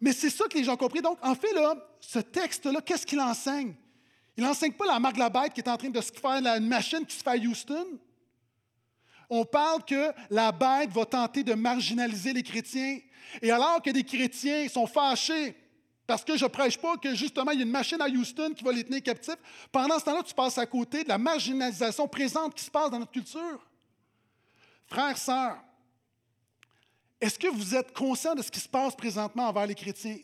Mais 0.00 0.12
c'est 0.12 0.30
ça 0.30 0.46
que 0.46 0.58
les 0.58 0.64
gens 0.64 0.74
ont 0.74 0.76
compris. 0.76 1.00
Donc, 1.00 1.18
en 1.22 1.34
fait, 1.34 1.52
là, 1.54 1.74
ce 2.00 2.18
texte-là, 2.18 2.80
qu'est-ce 2.82 3.06
qu'il 3.06 3.20
enseigne? 3.20 3.74
Il 4.36 4.44
n'enseigne 4.44 4.72
pas 4.72 4.84
la 4.84 4.98
marque 4.98 5.14
de 5.14 5.20
la 5.20 5.30
bête 5.30 5.54
qui 5.54 5.60
est 5.60 5.68
en 5.68 5.76
train 5.76 5.88
de 5.88 6.00
se 6.00 6.12
faire 6.12 6.32
une 6.32 6.68
machine 6.68 7.06
qui 7.06 7.16
se 7.16 7.22
fait 7.22 7.30
à 7.30 7.36
Houston 7.36 7.98
on 9.28 9.44
parle 9.44 9.84
que 9.84 10.12
la 10.30 10.52
bête 10.52 10.90
va 10.90 11.04
tenter 11.04 11.42
de 11.42 11.54
marginaliser 11.54 12.32
les 12.32 12.42
chrétiens. 12.42 12.98
Et 13.42 13.50
alors 13.50 13.82
que 13.82 13.90
des 13.90 14.04
chrétiens 14.04 14.68
sont 14.68 14.86
fâchés 14.86 15.56
parce 16.06 16.24
que 16.24 16.36
je 16.36 16.44
ne 16.44 16.50
prêche 16.50 16.78
pas 16.78 16.96
que 16.96 17.14
justement 17.14 17.50
il 17.50 17.58
y 17.58 17.62
a 17.62 17.64
une 17.64 17.70
machine 17.70 18.00
à 18.00 18.08
Houston 18.08 18.52
qui 18.54 18.62
va 18.62 18.72
les 18.72 18.84
tenir 18.84 19.02
captifs, 19.02 19.36
pendant 19.72 19.98
ce 19.98 20.04
temps-là, 20.04 20.22
tu 20.22 20.34
passes 20.34 20.56
à 20.56 20.66
côté 20.66 21.02
de 21.02 21.08
la 21.08 21.18
marginalisation 21.18 22.06
présente 22.06 22.54
qui 22.54 22.64
se 22.64 22.70
passe 22.70 22.90
dans 22.90 23.00
notre 23.00 23.10
culture. 23.10 23.66
Frères, 24.86 25.18
sœurs, 25.18 25.58
est-ce 27.20 27.38
que 27.38 27.48
vous 27.48 27.74
êtes 27.74 27.92
conscient 27.92 28.34
de 28.34 28.42
ce 28.42 28.50
qui 28.50 28.60
se 28.60 28.68
passe 28.68 28.94
présentement 28.94 29.48
envers 29.48 29.66
les 29.66 29.74
chrétiens? 29.74 30.18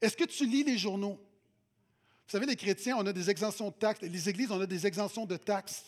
Est-ce 0.00 0.16
que 0.16 0.24
tu 0.24 0.46
lis 0.46 0.64
les 0.64 0.78
journaux? 0.78 1.18
Vous 2.26 2.32
savez, 2.32 2.46
les 2.46 2.56
chrétiens, 2.56 2.96
on 2.98 3.06
a 3.06 3.12
des 3.12 3.30
exemptions 3.30 3.68
de 3.68 3.74
taxes. 3.74 4.00
Les 4.02 4.28
églises, 4.28 4.50
on 4.50 4.60
a 4.60 4.66
des 4.66 4.86
exemptions 4.86 5.26
de 5.26 5.36
taxes. 5.36 5.84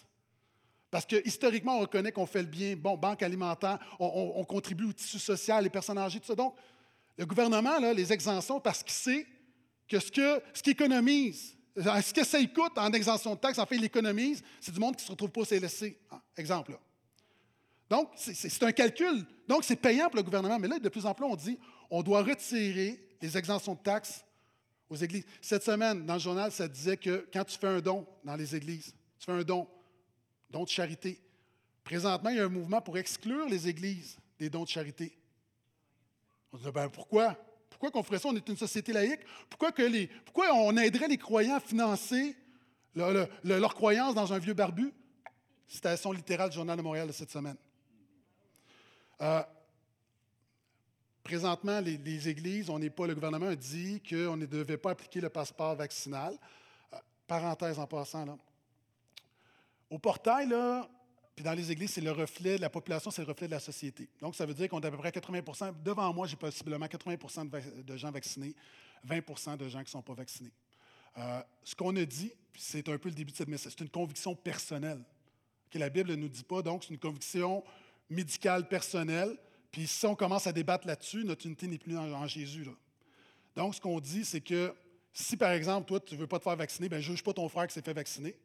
Parce 0.90 1.06
que 1.06 1.16
historiquement, 1.26 1.76
on 1.76 1.80
reconnaît 1.80 2.12
qu'on 2.12 2.26
fait 2.26 2.42
le 2.42 2.48
bien. 2.48 2.74
Bon, 2.76 2.96
banque 2.96 3.22
alimentaire, 3.22 3.78
on, 3.98 4.44
contribue 4.44 4.86
au 4.86 4.92
tissu 4.92 5.18
social, 5.18 5.62
les 5.62 5.70
personnes 5.70 5.98
âgées, 5.98 6.18
tout 6.18 6.26
ça. 6.26 6.34
Donc, 6.34 6.54
le 7.16 7.26
gouvernement, 7.26 7.78
là, 7.78 7.92
les 7.92 8.12
exemptions, 8.12 8.60
parce 8.60 8.82
qu'il 8.82 8.92
sait 8.92 9.26
que 9.86 10.00
ce 10.00 10.10
qu'il 10.62 10.72
économise, 10.72 11.56
ce 11.76 12.12
que 12.12 12.24
ça 12.24 12.38
coûte 12.46 12.76
en 12.76 12.92
exemption 12.92 13.34
de 13.34 13.40
taxes, 13.40 13.58
en 13.58 13.66
fait, 13.66 13.76
il 13.76 13.84
économise, 13.84 14.42
c'est 14.60 14.72
du 14.72 14.80
monde 14.80 14.96
qui 14.96 15.02
ne 15.02 15.06
se 15.06 15.12
retrouve 15.12 15.30
pas 15.30 15.42
au 15.42 15.44
CLSC. 15.44 15.96
Ah, 16.10 16.20
exemple. 16.36 16.76
Donc, 17.88 18.10
c'est 18.16 18.62
un 18.62 18.72
calcul. 18.72 19.26
Donc, 19.46 19.64
c'est 19.64 19.76
payant 19.76 20.06
pour 20.06 20.16
le 20.16 20.22
gouvernement. 20.22 20.58
Mais 20.58 20.68
là, 20.68 20.78
de 20.78 20.88
plus 20.88 21.06
en 21.06 21.14
plus, 21.14 21.24
on 21.24 21.36
dit 21.36 21.58
on 21.90 22.02
doit 22.02 22.22
retirer 22.22 23.00
les 23.20 23.36
exemptions 23.36 23.74
de 23.74 23.80
taxes 23.80 24.24
aux 24.88 24.96
églises. 24.96 25.24
Cette 25.40 25.64
semaine, 25.64 26.06
dans 26.06 26.14
le 26.14 26.20
journal, 26.20 26.52
ça 26.52 26.68
disait 26.68 26.96
que 26.96 27.28
quand 27.32 27.44
tu 27.44 27.58
fais 27.58 27.66
un 27.66 27.80
don 27.80 28.06
dans 28.24 28.36
les 28.36 28.54
églises, 28.54 28.94
tu 29.18 29.26
fais 29.26 29.32
un 29.32 29.42
don, 29.42 29.66
dons 30.50 30.64
de 30.64 30.68
charité. 30.68 31.20
Présentement, 31.84 32.30
il 32.30 32.36
y 32.36 32.40
a 32.40 32.44
un 32.44 32.48
mouvement 32.48 32.80
pour 32.80 32.98
exclure 32.98 33.48
les 33.48 33.68
églises 33.68 34.18
des 34.38 34.50
dons 34.50 34.64
de 34.64 34.68
charité. 34.68 35.16
On 36.52 36.58
se 36.58 36.64
dit, 36.64 36.70
ben 36.70 36.88
pourquoi? 36.88 37.36
Pourquoi 37.68 37.90
qu'on 37.90 38.02
ferait 38.02 38.18
ça? 38.18 38.28
On 38.28 38.36
est 38.36 38.48
une 38.48 38.56
société 38.56 38.92
laïque. 38.92 39.20
Pourquoi, 39.48 39.72
on 40.52 40.76
aiderait 40.76 41.08
les 41.08 41.16
croyants 41.16 41.56
à 41.56 41.60
financer 41.60 42.36
leur 42.94 43.74
croyance 43.74 44.14
dans 44.14 44.32
un 44.32 44.38
vieux 44.38 44.54
barbu? 44.54 44.92
Citation 45.66 46.12
littérale 46.12 46.50
du 46.50 46.56
Journal 46.56 46.76
de 46.76 46.82
Montréal 46.82 47.06
de 47.06 47.12
cette 47.12 47.30
semaine. 47.30 47.56
Euh, 49.22 49.42
présentement, 51.22 51.80
les, 51.80 52.28
églises, 52.28 52.68
on 52.70 52.78
n'est 52.78 52.90
pas, 52.90 53.06
le 53.06 53.14
gouvernement 53.14 53.46
a 53.46 53.56
dit 53.56 54.02
qu'on 54.02 54.36
ne 54.36 54.46
devait 54.46 54.78
pas 54.78 54.90
appliquer 54.90 55.20
le 55.20 55.28
passeport 55.28 55.76
vaccinal. 55.76 56.36
Euh, 56.92 56.96
parenthèse 57.26 57.78
en 57.78 57.86
passant, 57.86 58.24
là. 58.24 58.36
Au 59.90 59.98
portail, 59.98 60.48
là, 60.48 60.88
puis 61.34 61.44
dans 61.44 61.54
les 61.54 61.72
églises, 61.72 61.92
c'est 61.92 62.00
le 62.00 62.12
reflet 62.12 62.56
de 62.56 62.60
la 62.60 62.70
population, 62.70 63.10
c'est 63.10 63.22
le 63.22 63.28
reflet 63.28 63.46
de 63.46 63.52
la 63.52 63.60
société. 63.60 64.08
Donc, 64.20 64.36
ça 64.36 64.46
veut 64.46 64.54
dire 64.54 64.68
qu'on 64.68 64.80
a 64.80 64.86
à 64.86 64.90
peu 64.90 64.98
près 64.98 65.10
80% 65.10 65.82
Devant 65.82 66.12
moi, 66.12 66.26
j'ai 66.26 66.36
possiblement 66.36 66.86
80% 66.86 67.82
de, 67.82 67.96
gens 67.96 68.10
vaccinés, 68.10 68.54
20% 69.08 69.56
de 69.56 69.68
gens 69.68 69.78
qui 69.78 69.84
ne 69.84 69.90
sont 69.90 70.02
pas 70.02 70.14
vaccinés. 70.14 70.52
Euh, 71.18 71.42
ce 71.64 71.74
qu'on 71.74 71.96
a 71.96 72.04
dit, 72.04 72.32
c'est 72.56 72.88
un 72.88 72.98
peu 72.98 73.08
le 73.08 73.14
début 73.14 73.32
de 73.32 73.36
cette 73.36 73.48
message, 73.48 73.72
c'est 73.76 73.84
une 73.84 73.90
conviction 73.90 74.34
personnelle. 74.34 75.02
que 75.70 75.78
la 75.78 75.88
Bible 75.88 76.10
ne 76.10 76.16
nous 76.16 76.28
dit 76.28 76.44
pas, 76.44 76.62
donc 76.62 76.84
c'est 76.84 76.90
une 76.92 77.00
conviction 77.00 77.64
médicale 78.08 78.68
personnelle. 78.68 79.38
Puis 79.72 79.86
si 79.86 80.04
on 80.04 80.14
commence 80.14 80.46
à 80.46 80.52
débattre 80.52 80.86
là-dessus, 80.86 81.24
notre 81.24 81.46
unité 81.46 81.66
n'est 81.68 81.78
plus 81.78 81.96
en, 81.96 82.26
Jésus. 82.26 82.66
Donc, 83.56 83.74
ce 83.74 83.80
qu'on 83.80 83.98
dit, 84.00 84.24
c'est 84.24 84.40
que 84.40 84.74
si, 85.12 85.36
par 85.36 85.52
exemple, 85.52 85.86
toi, 85.86 86.00
tu 86.00 86.14
ne 86.14 86.20
veux 86.20 86.26
pas 86.26 86.38
te 86.38 86.44
faire 86.44 86.56
vacciner, 86.56 86.88
bien, 86.88 87.00
juge 87.00 87.22
pas 87.22 87.32
ton 87.32 87.48
frère 87.48 87.66
qui 87.66 87.74
s'est 87.74 87.82
fait 87.82 87.94
vacciner. 87.94 88.36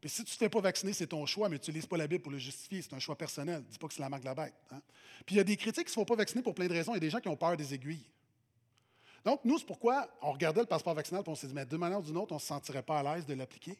Puis 0.00 0.10
si 0.10 0.24
tu 0.24 0.30
ne 0.30 0.34
te 0.34 0.38
fais 0.38 0.48
pas 0.48 0.60
vacciner, 0.60 0.92
c'est 0.92 1.08
ton 1.08 1.26
choix, 1.26 1.48
mais 1.48 1.58
tu 1.58 1.70
n'utilises 1.70 1.86
pas 1.86 1.96
la 1.96 2.06
Bible 2.06 2.22
pour 2.22 2.30
le 2.30 2.38
justifier. 2.38 2.82
C'est 2.82 2.94
un 2.94 3.00
choix 3.00 3.16
personnel. 3.16 3.64
Dis 3.68 3.78
pas 3.78 3.88
que 3.88 3.94
c'est 3.94 4.02
la 4.02 4.08
marque 4.08 4.22
de 4.22 4.28
la 4.28 4.34
bête. 4.34 4.54
Hein. 4.70 4.80
Puis 5.26 5.34
il 5.34 5.38
y 5.38 5.40
a 5.40 5.44
des 5.44 5.56
critiques 5.56 5.84
qui 5.84 5.90
ne 5.90 5.90
se 5.90 5.94
font 5.94 6.04
pas 6.04 6.14
vacciner 6.14 6.42
pour 6.42 6.54
plein 6.54 6.68
de 6.68 6.72
raisons. 6.72 6.92
Il 6.92 6.96
y 6.96 6.98
a 6.98 7.00
des 7.00 7.10
gens 7.10 7.20
qui 7.20 7.28
ont 7.28 7.36
peur 7.36 7.56
des 7.56 7.74
aiguilles. 7.74 8.06
Donc, 9.24 9.44
nous, 9.44 9.58
c'est 9.58 9.66
pourquoi 9.66 10.08
on 10.22 10.32
regardait 10.32 10.60
le 10.60 10.66
passeport 10.66 10.94
vaccinal 10.94 11.22
et 11.26 11.28
on 11.28 11.34
s'est 11.34 11.48
dit, 11.48 11.54
mais 11.54 11.66
de 11.66 11.76
manière 11.76 11.98
ou 11.98 12.02
d'une 12.02 12.16
autre, 12.16 12.32
on 12.32 12.36
ne 12.36 12.40
se 12.40 12.46
sentirait 12.46 12.82
pas 12.82 13.00
à 13.00 13.02
l'aise 13.16 13.26
de 13.26 13.34
l'appliquer. 13.34 13.76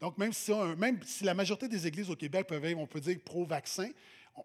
Donc, 0.00 0.16
même 0.18 0.32
si, 0.32 1.24
la 1.24 1.34
majorité 1.34 1.68
des 1.68 1.86
églises 1.86 2.08
au 2.10 2.16
Québec 2.16 2.46
peuvent 2.46 2.64
être, 2.64 2.78
on 2.78 2.86
peut 2.86 3.00
dire, 3.00 3.18
pro-vaccin, 3.24 3.90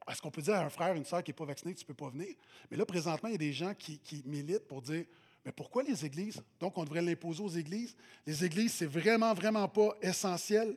est-ce 0.10 0.22
qu'on 0.22 0.32
peut 0.32 0.42
dire 0.42 0.56
à 0.56 0.62
un 0.62 0.70
frère, 0.70 0.96
une 0.96 1.06
soeur 1.06 1.24
qui 1.24 1.30
n'est 1.30 1.36
pas 1.36 1.46
vacciné, 1.46 1.76
tu 1.76 1.84
ne 1.84 1.88
peux 1.88 1.94
pas 1.94 2.10
venir? 2.10 2.36
Mais 2.72 2.78
là, 2.78 2.86
présentement, 2.86 3.30
il 3.30 3.34
y 3.34 3.36
a 3.36 3.40
des 3.40 3.54
gens 3.54 3.74
qui 3.76 4.24
militent 4.26 4.68
pour 4.68 4.82
dire, 4.82 5.06
mais 5.46 5.52
pourquoi 5.52 5.84
les 5.84 6.06
églises? 6.06 6.42
Donc, 6.60 6.78
on 6.78 6.84
devrait 6.84 7.02
l'imposer 7.02 7.42
aux 7.42 7.50
églises? 7.50 7.96
Les 8.26 8.44
églises, 8.44 8.74
c'est 8.74 8.86
vraiment, 8.86 9.34
vraiment 9.34 9.68
pas 9.68 9.98
essentiel. 10.02 10.76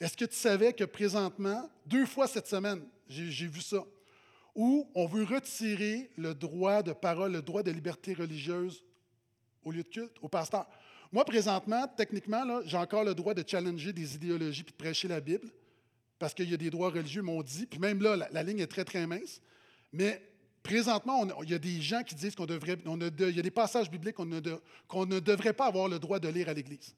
Est-ce 0.00 0.16
que 0.16 0.24
tu 0.24 0.36
savais 0.36 0.72
que 0.72 0.84
présentement, 0.84 1.70
deux 1.86 2.06
fois 2.06 2.26
cette 2.26 2.46
semaine, 2.46 2.82
j'ai 3.08 3.46
vu 3.46 3.60
ça, 3.60 3.84
où 4.54 4.90
on 4.94 5.06
veut 5.06 5.24
retirer 5.24 6.10
le 6.16 6.34
droit 6.34 6.82
de 6.82 6.92
parole, 6.92 7.32
le 7.32 7.42
droit 7.42 7.62
de 7.62 7.70
liberté 7.70 8.14
religieuse 8.14 8.82
au 9.64 9.70
lieu 9.70 9.82
de 9.82 9.88
culte, 9.88 10.16
au 10.22 10.28
pasteur? 10.28 10.66
Moi, 11.10 11.24
présentement, 11.24 11.86
techniquement, 11.88 12.60
j'ai 12.64 12.76
encore 12.76 13.04
le 13.04 13.14
droit 13.14 13.34
de 13.34 13.44
challenger 13.46 13.92
des 13.92 14.14
idéologies 14.14 14.62
puis 14.62 14.72
de 14.72 14.78
prêcher 14.78 15.08
la 15.08 15.20
Bible, 15.20 15.48
parce 16.18 16.34
qu'il 16.34 16.50
y 16.50 16.54
a 16.54 16.58
des 16.58 16.70
droits 16.70 16.90
religieux, 16.90 17.22
m'ont 17.22 17.42
dit, 17.42 17.66
puis 17.66 17.78
même 17.78 18.02
là, 18.02 18.28
la, 18.30 18.42
ligne 18.42 18.58
est 18.58 18.66
très, 18.66 18.84
très 18.84 19.06
mince. 19.06 19.40
Mais 19.92 20.20
présentement, 20.62 21.26
il 21.42 21.50
y 21.50 21.54
a 21.54 21.58
des 21.58 21.80
gens 21.80 22.02
qui 22.02 22.14
disent 22.14 22.34
qu'on 22.34 22.46
devrait, 22.46 22.78
y 22.84 23.38
a 23.38 23.42
des 23.42 23.50
passages 23.50 23.90
bibliques 23.90 24.16
qu'on 24.16 24.26
ne, 25.06 25.20
devrait 25.20 25.52
pas 25.52 25.66
avoir 25.66 25.88
le 25.88 25.98
droit 25.98 26.18
de 26.18 26.28
lire 26.28 26.48
à 26.48 26.54
l'Église 26.54 26.94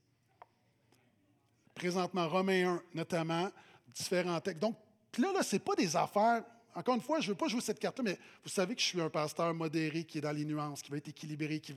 présentement, 1.80 2.28
Romains 2.28 2.74
1 2.74 2.82
notamment, 2.94 3.50
différents 3.94 4.38
textes. 4.40 4.60
Donc, 4.60 4.76
là, 5.16 5.32
là 5.32 5.42
ce 5.42 5.56
n'est 5.56 5.60
pas 5.60 5.74
des 5.74 5.96
affaires. 5.96 6.44
Encore 6.74 6.94
une 6.94 7.00
fois, 7.00 7.20
je 7.20 7.28
ne 7.28 7.32
veux 7.32 7.36
pas 7.36 7.48
jouer 7.48 7.62
cette 7.62 7.78
carte-là, 7.78 8.04
mais 8.04 8.18
vous 8.44 8.50
savez 8.50 8.74
que 8.74 8.80
je 8.82 8.86
suis 8.86 9.00
un 9.00 9.08
pasteur 9.08 9.52
modéré 9.54 10.04
qui 10.04 10.18
est 10.18 10.20
dans 10.20 10.30
les 10.30 10.44
nuances, 10.44 10.82
qui 10.82 10.90
va 10.90 10.98
être 10.98 11.08
équilibré, 11.08 11.58
qui, 11.58 11.74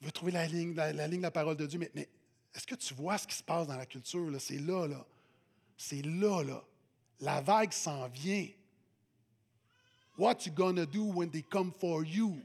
veut 0.00 0.10
trouver 0.10 0.32
la 0.32 0.46
ligne, 0.46 0.74
la, 0.74 1.06
ligne 1.06 1.18
de 1.18 1.24
la 1.24 1.30
parole 1.30 1.56
de 1.56 1.66
Dieu. 1.66 1.78
Mais, 1.78 1.90
mais 1.94 2.08
est-ce 2.54 2.66
que 2.66 2.74
tu 2.74 2.94
vois 2.94 3.18
ce 3.18 3.26
qui 3.26 3.36
se 3.36 3.42
passe 3.42 3.66
dans 3.66 3.76
la 3.76 3.86
culture? 3.86 4.28
C'est 4.40 4.58
là, 4.58 4.86
là. 4.86 5.04
C'est 5.76 6.02
là, 6.02 6.42
là. 6.42 6.64
La 7.20 7.40
vague 7.42 7.72
s'en 7.72 8.08
vient. 8.08 8.48
What 10.22 10.46
you 10.46 10.52
gonna 10.52 10.86
do 10.86 11.02
when 11.02 11.30
they 11.30 11.42
come 11.42 11.72
for 11.72 12.04
you? 12.04 12.40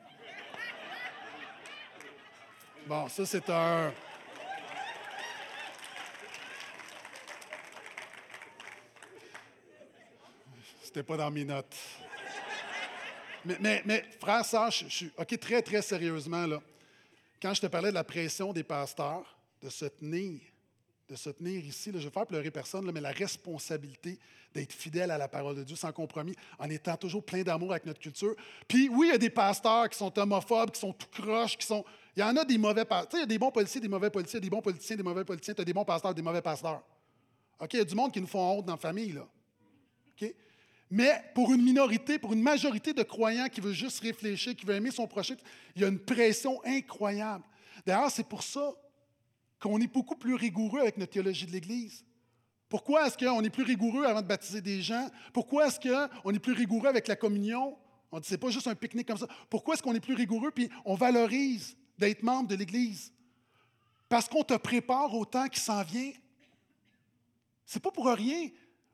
Bon, 2.87 3.07
ça, 3.07 3.23
c'est 3.23 3.47
un. 3.51 3.93
C'était 10.81 11.03
pas 11.03 11.17
dans 11.17 11.29
mes 11.29 11.45
notes. 11.45 11.77
Mais, 13.45 13.57
mais, 13.59 13.83
mais 13.85 14.05
frère, 14.19 14.43
ça, 14.43 14.71
je, 14.71 14.85
suis. 14.89 15.11
OK, 15.15 15.39
très, 15.39 15.61
très 15.61 15.83
sérieusement, 15.83 16.47
là. 16.47 16.59
Quand 17.39 17.53
je 17.53 17.61
te 17.61 17.67
parlais 17.67 17.89
de 17.89 17.93
la 17.93 18.03
pression 18.03 18.53
des 18.53 18.63
pasteurs, 18.63 19.37
de 19.61 19.69
se 19.69 19.85
tenir, 19.85 20.39
de 21.09 21.15
se 21.15 21.29
tenir 21.29 21.63
ici, 21.63 21.91
je 21.93 21.99
vais 21.99 22.09
faire 22.09 22.25
pleurer 22.25 22.51
personne, 22.51 22.89
mais 22.91 22.99
la 22.99 23.11
responsabilité 23.11 24.19
d'être 24.53 24.73
fidèle 24.73 25.11
à 25.11 25.17
la 25.17 25.27
parole 25.27 25.55
de 25.55 25.63
Dieu 25.63 25.75
sans 25.75 25.91
compromis, 25.91 26.35
en 26.59 26.69
étant 26.69 26.97
toujours 26.97 27.23
plein 27.23 27.43
d'amour 27.43 27.71
avec 27.71 27.85
notre 27.85 27.99
culture. 27.99 28.35
Puis 28.67 28.89
oui, 28.89 29.07
il 29.07 29.11
y 29.11 29.15
a 29.15 29.17
des 29.17 29.29
pasteurs 29.29 29.89
qui 29.89 29.97
sont 29.97 30.17
homophobes, 30.19 30.71
qui 30.71 30.79
sont 30.79 30.93
tout 30.93 31.07
croches, 31.11 31.57
qui 31.57 31.65
sont. 31.65 31.85
Il 32.15 32.19
y 32.21 32.23
en 32.23 32.35
a 32.35 32.43
des 32.43 32.57
mauvais 32.57 32.83
pasteurs. 32.83 33.19
Il 33.19 33.21
y 33.21 33.23
a 33.23 33.27
des 33.27 33.37
bons 33.37 33.51
policiers, 33.51 33.79
des 33.79 33.87
mauvais 33.87 34.09
policiers, 34.09 34.39
des 34.39 34.49
bons 34.49 34.61
politiciens, 34.61 34.97
des 34.97 35.03
mauvais 35.03 35.23
politiciens. 35.23 35.53
Tu 35.53 35.61
as 35.61 35.65
des 35.65 35.73
bons 35.73 35.85
pasteurs, 35.85 36.13
des 36.13 36.21
mauvais 36.21 36.41
pasteurs. 36.41 36.81
OK, 37.59 37.73
il 37.73 37.77
y 37.77 37.81
a 37.81 37.85
du 37.85 37.95
monde 37.95 38.11
qui 38.11 38.19
nous 38.19 38.27
font 38.27 38.57
honte 38.57 38.65
dans 38.65 38.73
la 38.73 38.77
famille, 38.77 39.13
là. 39.13 39.27
OK? 40.11 40.33
Mais 40.89 41.23
pour 41.35 41.53
une 41.53 41.63
minorité, 41.63 42.17
pour 42.17 42.33
une 42.33 42.41
majorité 42.41 42.93
de 42.93 43.03
croyants 43.03 43.47
qui 43.49 43.61
veulent 43.61 43.73
juste 43.73 43.99
réfléchir, 43.99 44.55
qui 44.55 44.65
veulent 44.65 44.77
aimer 44.77 44.91
son 44.91 45.07
prochain, 45.07 45.35
il 45.75 45.81
y 45.81 45.85
a 45.85 45.87
une 45.87 45.99
pression 45.99 46.61
incroyable. 46.65 47.43
D'ailleurs, 47.85 48.11
c'est 48.11 48.27
pour 48.27 48.43
ça 48.43 48.73
qu'on 49.59 49.79
est 49.79 49.91
beaucoup 49.91 50.15
plus 50.15 50.35
rigoureux 50.35 50.81
avec 50.81 50.97
notre 50.97 51.13
théologie 51.13 51.45
de 51.45 51.51
l'Église. 51.51 52.05
Pourquoi 52.69 53.07
est-ce 53.07 53.17
qu'on 53.17 53.41
est 53.41 53.49
plus 53.49 53.63
rigoureux 53.63 54.05
avant 54.05 54.21
de 54.21 54.27
baptiser 54.27 54.61
des 54.61 54.81
gens? 54.81 55.09
Pourquoi 55.33 55.67
est-ce 55.67 55.79
qu'on 55.79 56.33
est 56.33 56.39
plus 56.39 56.53
rigoureux 56.53 56.87
avec 56.87 57.07
la 57.07 57.15
communion? 57.15 57.77
On 58.11 58.19
dit, 58.19 58.27
c'est 58.27 58.37
pas 58.37 58.49
juste 58.49 58.67
un 58.67 58.75
pique-nique 58.75 59.07
comme 59.07 59.17
ça. 59.17 59.27
Pourquoi 59.49 59.73
est-ce 59.73 59.83
qu'on 59.83 59.95
est 59.95 59.99
plus 59.99 60.15
rigoureux 60.15 60.51
puis 60.51 60.69
on 60.85 60.95
valorise 60.95 61.77
d'être 61.97 62.23
membre 62.23 62.49
de 62.49 62.55
l'Église? 62.55 63.13
Parce 64.09 64.27
qu'on 64.27 64.43
te 64.43 64.55
prépare 64.55 65.13
au 65.13 65.25
temps 65.25 65.47
qui 65.47 65.59
s'en 65.59 65.83
vient. 65.83 66.11
C'est 67.65 67.81
pas 67.81 67.91
pour 67.91 68.07
rien. 68.07 68.49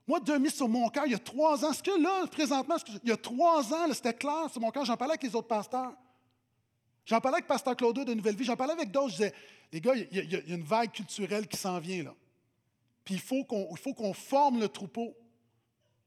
Moi, 0.08 0.20
demi 0.20 0.50
sur 0.50 0.68
mon 0.68 0.90
cœur, 0.90 1.06
il 1.06 1.12
y 1.12 1.16
a 1.16 1.20
trois 1.20 1.64
ans, 1.64 1.72
ce 1.72 1.82
que 1.82 2.02
là, 2.02 2.28
présentement, 2.28 2.76
il 3.04 3.10
y 3.10 3.12
a 3.14 3.18
trois 3.18 3.74
ans, 3.74 3.88
c'était 3.94 4.14
clair 4.14 4.50
sur 4.52 4.60
mon 4.60 4.70
cœur, 4.70 4.84
j'en 4.84 4.98
parlais 4.98 5.14
avec 5.14 5.24
les 5.24 5.36
autres 5.36 5.48
pasteurs. 5.48 5.94
J'en 7.06 7.20
parlais 7.20 7.38
avec 7.38 7.48
Pasteur 7.48 7.76
Claude 7.76 8.06
de 8.06 8.14
Nouvelle 8.14 8.36
Vie, 8.36 8.46
j'en 8.46 8.56
parlais 8.56 8.74
avec 8.74 8.92
d'autres, 8.92 9.10
je 9.10 9.16
disais, 9.16 9.34
les 9.72 9.82
gars, 9.82 9.96
il 9.96 10.32
y, 10.32 10.36
a, 10.36 10.56
une 10.56 10.64
vague 10.64 10.92
culturelle 10.92 11.48
qui 11.48 11.58
s'en 11.58 11.80
vient 11.80 12.04
là. 12.04 12.16
Puis 13.04 13.16
il 13.16 13.20
faut 13.20 13.44
qu'on 13.44 14.14
forme 14.14 14.60
le 14.60 14.70
troupeau. 14.70 15.16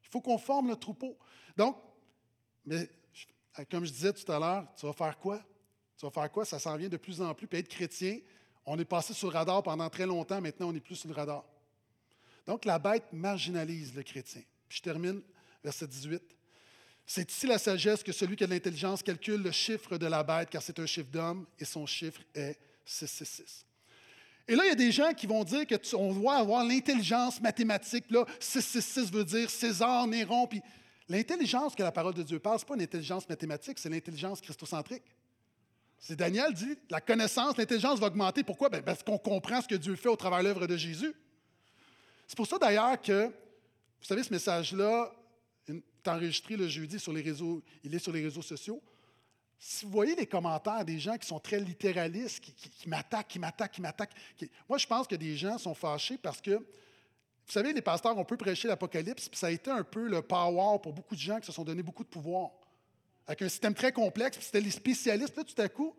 Il 0.03 0.09
faut 0.09 0.21
qu'on 0.21 0.39
forme 0.39 0.69
le 0.69 0.77
troupeau. 0.77 1.19
Donc, 1.57 1.77
mais 2.65 2.89
comme 3.71 3.85
je 3.85 3.93
disais 3.93 4.13
tout 4.13 4.31
à 4.31 4.39
l'heure, 4.39 4.67
tu 4.77 4.87
vas 4.87 4.93
faire 4.93 5.19
quoi? 5.19 5.41
Tu 5.99 6.07
vas 6.07 6.11
faire 6.11 6.31
quoi? 6.31 6.45
Ça 6.45 6.59
s'en 6.59 6.77
vient 6.77 6.89
de 6.89 6.97
plus 6.97 7.21
en 7.21 7.35
plus. 7.35 7.47
Puis 7.47 7.59
être 7.59 7.69
chrétien, 7.69 8.19
on 8.65 8.79
est 8.79 8.85
passé 8.85 9.15
sur 9.15 9.31
le 9.31 9.35
radar 9.37 9.63
pendant 9.63 9.89
très 9.91 10.07
longtemps, 10.07 10.41
maintenant 10.41 10.69
on 10.69 10.73
n'est 10.73 10.81
plus 10.81 10.97
sur 10.97 11.09
le 11.09 11.15
radar. 11.15 11.45
Donc, 12.47 12.65
la 12.65 12.79
bête 12.79 13.13
marginalise 13.13 13.95
le 13.95 14.03
chrétien. 14.03 14.43
Puis 14.69 14.79
je 14.79 14.83
termine, 14.83 15.23
verset 15.63 15.87
18. 15.87 16.36
C'est 17.07 17.31
ici 17.31 17.47
la 17.47 17.59
sagesse 17.59 18.03
que 18.03 18.11
celui 18.11 18.35
qui 18.35 18.43
a 18.43 18.49
de 18.49 18.53
l'intelligence 18.53 19.01
calcule 19.01 19.41
le 19.41 19.53
chiffre 19.53 19.97
de 19.97 20.07
la 20.07 20.25
bête, 20.25 20.51
car 20.51 20.61
c'est 20.61 20.79
un 20.81 20.87
chiffre 20.87 21.09
d'homme, 21.09 21.47
et 21.59 21.65
son 21.65 21.87
chiffre 21.87 22.21
est 22.35 22.59
666. 22.85 23.65
Et 24.49 24.57
là, 24.57 24.65
il 24.65 24.69
y 24.69 24.73
a 24.73 24.77
des 24.77 24.93
gens 24.93 25.13
qui 25.13 25.27
vont 25.27 25.45
dire 25.45 25.65
qu'on 25.67 26.13
doit 26.13 26.37
avoir 26.37 26.65
l'intelligence 26.65 27.41
mathématique. 27.41 28.05
Là, 28.11 28.25
666 28.41 29.13
veut 29.13 29.25
dire 29.25 29.51
César, 29.51 30.07
Néron. 30.07 30.47
Puis 30.47 30.61
l'intelligence 31.09 31.75
que 31.75 31.83
la 31.83 31.93
parole 31.93 32.15
de 32.15 32.23
Dieu 32.23 32.39
parle, 32.39 32.59
ce 32.59 32.65
n'est 32.65 32.69
pas 32.69 32.75
une 32.75 32.83
intelligence 32.83 33.29
mathématique, 33.29 33.79
c'est 33.79 33.89
l'intelligence 33.89 34.41
christocentrique. 34.41 35.03
C'est 35.99 36.17
Daniel 36.17 36.53
dit, 36.53 36.77
la 36.91 37.01
connaissance, 37.01 37.57
l'intelligence 37.57 37.99
va 37.99 38.09
augmenter. 38.09 38.45
Pourquoi? 38.45 38.69
Ben, 38.69 38.83
parce 38.83 39.03
qu'on 39.03 39.19
comprend 39.19 39.63
ce 39.63 39.69
que 39.69 39.75
Dieu 39.75 39.97
fait 39.97 40.09
au 40.09 40.17
travers 40.17 40.41
de 40.41 40.45
l'œuvre 40.45 40.67
de 40.67 40.77
Jésus. 40.77 41.13
C'est 42.27 42.37
pour 42.37 42.47
ça 42.47 42.59
d'ailleurs 42.59 43.01
que, 43.01 43.27
vous 43.27 44.07
savez, 44.07 44.23
ce 44.23 44.33
message-là 44.33 45.13
enregistré 46.09 46.57
le 46.57 46.69
jeudi 46.69 46.99
sur 46.99 47.13
les 47.13 47.23
réseaux, 47.23 47.63
il 47.83 47.95
est 47.95 47.99
sur 47.99 48.13
les 48.13 48.23
réseaux 48.23 48.43
sociaux. 48.43 48.83
Si 49.59 49.85
vous 49.85 49.91
voyez 49.91 50.15
les 50.15 50.27
commentaires 50.27 50.85
des 50.85 50.99
gens 50.99 51.17
qui 51.17 51.27
sont 51.27 51.41
très 51.41 51.59
littéralistes, 51.59 52.41
qui, 52.41 52.89
m'attaquent, 52.89 53.29
qui 53.29 53.39
m'attaquent, 53.39 53.73
qui 53.73 53.81
m'attaquent, 53.81 54.15
moi 54.69 54.79
je 54.79 54.87
pense 54.87 55.07
que 55.07 55.15
des 55.15 55.37
gens 55.37 55.57
sont 55.59 55.75
fâchés 55.75 56.19
parce 56.19 56.41
que, 56.41 56.51
vous 56.51 57.53
savez, 57.53 57.73
les 57.73 57.81
pasteurs, 57.81 58.17
on 58.19 58.25
peut 58.25 58.37
prêcher 58.37 58.69
l'Apocalypse, 58.69 59.29
puis 59.29 59.39
ça 59.39 59.47
a 59.47 59.51
été 59.51 59.71
un 59.71 59.85
peu 59.85 60.09
le 60.09 60.21
power 60.21 60.79
pour 60.83 60.93
beaucoup 60.93 61.15
de 61.15 61.21
gens 61.21 61.41
qui 61.41 61.47
se 61.47 61.53
sont 61.53 61.65
donné 61.65 61.83
beaucoup 61.83 62.05
de 62.05 62.09
pouvoir. 62.09 62.51
Avec 63.27 63.43
un 63.43 63.49
système 63.49 63.75
très 63.75 63.93
complexe, 63.93 64.37
puis 64.37 64.47
c'était 64.47 64.61
les 64.61 64.71
spécialistes, 64.71 65.37
là, 65.37 65.45
tout 65.45 65.61
à 65.61 65.69
coup, 65.69 65.95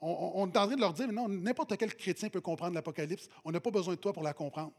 on, 0.00 0.32
on 0.34 0.46
est 0.46 0.56
en 0.56 0.66
train 0.66 0.76
de 0.76 0.80
leur 0.80 0.92
dire, 0.92 1.10
non, 1.12 1.28
n'importe 1.28 1.76
quel 1.76 1.94
chrétien 1.94 2.28
peut 2.28 2.40
comprendre 2.40 2.74
l'Apocalypse, 2.74 3.28
on 3.44 3.50
n'a 3.50 3.60
pas 3.60 3.70
besoin 3.70 3.94
de 3.94 3.98
toi 4.00 4.12
pour 4.12 4.22
la 4.22 4.32
comprendre. 4.32 4.72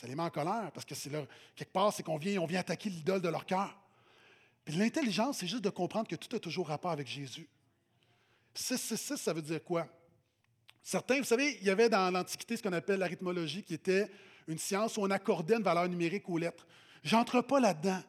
Ça 0.00 0.06
les 0.06 0.14
met 0.14 0.22
en 0.22 0.30
colère 0.30 0.70
parce 0.72 0.86
que 0.86 0.94
c'est 0.94 1.10
quelque 1.54 1.72
part, 1.72 1.92
c'est 1.92 2.02
qu'on 2.02 2.16
vient, 2.16 2.40
on 2.40 2.46
vient 2.46 2.60
attaquer 2.60 2.88
l'idole 2.88 3.20
de 3.20 3.28
leur 3.28 3.44
cœur. 3.44 3.76
L'intelligence, 4.76 5.38
c'est 5.38 5.46
juste 5.46 5.64
de 5.64 5.70
comprendre 5.70 6.08
que 6.08 6.16
tout 6.16 6.34
a 6.36 6.38
toujours 6.38 6.68
rapport 6.68 6.90
avec 6.90 7.06
Jésus. 7.06 7.48
666, 8.54 9.16
ça 9.16 9.32
veut 9.32 9.42
dire 9.42 9.62
quoi? 9.62 9.86
Certains, 10.82 11.18
vous 11.18 11.24
savez, 11.24 11.58
il 11.60 11.66
y 11.66 11.70
avait 11.70 11.88
dans 11.88 12.10
l'Antiquité 12.10 12.56
ce 12.56 12.62
qu'on 12.62 12.72
appelle 12.72 12.98
l'arithmologie, 12.98 13.62
qui 13.62 13.74
était 13.74 14.10
une 14.48 14.58
science 14.58 14.96
où 14.96 15.02
on 15.02 15.10
accordait 15.10 15.56
une 15.56 15.62
valeur 15.62 15.88
numérique 15.88 16.28
aux 16.28 16.38
lettres. 16.38 16.66
J'entre 17.02 17.40
pas 17.42 17.60
là-dedans. 17.60 18.02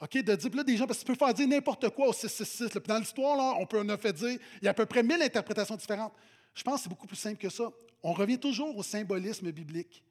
OK? 0.00 0.18
De 0.18 0.34
dire, 0.34 0.50
là, 0.54 0.64
des 0.64 0.76
gens, 0.76 0.86
parce 0.86 1.00
que 1.00 1.04
tu 1.04 1.12
peux 1.12 1.18
faire 1.18 1.34
dire 1.34 1.48
n'importe 1.48 1.88
quoi 1.90 2.08
au 2.08 2.12
666. 2.12 2.70
Puis 2.70 2.80
dans 2.86 2.98
l'histoire, 2.98 3.36
là, 3.36 3.54
on 3.58 3.66
peut 3.66 3.80
en 3.80 3.88
a 3.88 3.96
fait 3.96 4.12
dire, 4.12 4.38
il 4.60 4.64
y 4.64 4.68
a 4.68 4.70
à 4.70 4.74
peu 4.74 4.86
près 4.86 5.02
1000 5.02 5.22
interprétations 5.22 5.76
différentes. 5.76 6.12
Je 6.54 6.62
pense 6.62 6.76
que 6.76 6.82
c'est 6.84 6.88
beaucoup 6.88 7.06
plus 7.06 7.16
simple 7.16 7.38
que 7.38 7.48
ça. 7.48 7.70
On 8.02 8.12
revient 8.12 8.38
toujours 8.38 8.76
au 8.76 8.82
symbolisme 8.82 9.50
biblique. 9.50 10.02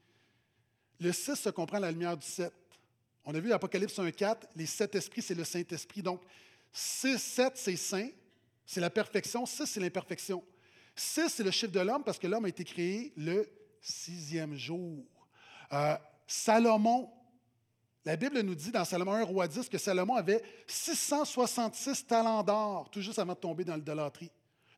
Le 0.99 1.11
6 1.11 1.35
se 1.35 1.49
comprend 1.49 1.77
à 1.77 1.81
la 1.81 1.91
lumière 1.91 2.17
du 2.17 2.25
7. 2.25 2.51
On 3.25 3.33
a 3.33 3.39
vu 3.39 3.49
l'Apocalypse 3.49 3.97
1.4, 3.97 4.37
les 4.55 4.65
sept 4.67 4.93
esprits, 4.95 5.21
c'est 5.21 5.33
le 5.33 5.43
Saint-Esprit. 5.43 6.03
Donc, 6.03 6.21
6, 6.71 7.17
7, 7.17 7.53
c'est 7.55 7.75
saint, 7.75 8.09
c'est 8.65 8.81
la 8.81 8.89
perfection. 8.89 9.45
6, 9.45 9.65
c'est 9.65 9.79
l'imperfection. 9.79 10.43
6, 10.95 11.29
c'est 11.29 11.43
le 11.43 11.51
chiffre 11.51 11.71
de 11.71 11.79
l'homme 11.79 12.03
parce 12.03 12.19
que 12.19 12.27
l'homme 12.27 12.45
a 12.45 12.49
été 12.49 12.63
créé 12.63 13.13
le 13.17 13.49
sixième 13.81 14.55
jour. 14.55 15.03
Euh, 15.73 15.95
Salomon, 16.27 17.09
la 18.05 18.15
Bible 18.15 18.39
nous 18.41 18.55
dit 18.55 18.71
dans 18.71 18.85
Salomon 18.85 19.13
1, 19.13 19.23
roi 19.23 19.47
10, 19.47 19.69
que 19.69 19.77
Salomon 19.77 20.15
avait 20.15 20.43
666 20.67 22.05
talents 22.05 22.43
d'or, 22.43 22.89
tout 22.91 23.01
juste 23.01 23.19
avant 23.19 23.33
de 23.33 23.39
tomber 23.39 23.63
dans 23.63 23.75
l'idolâtrie. 23.75 24.31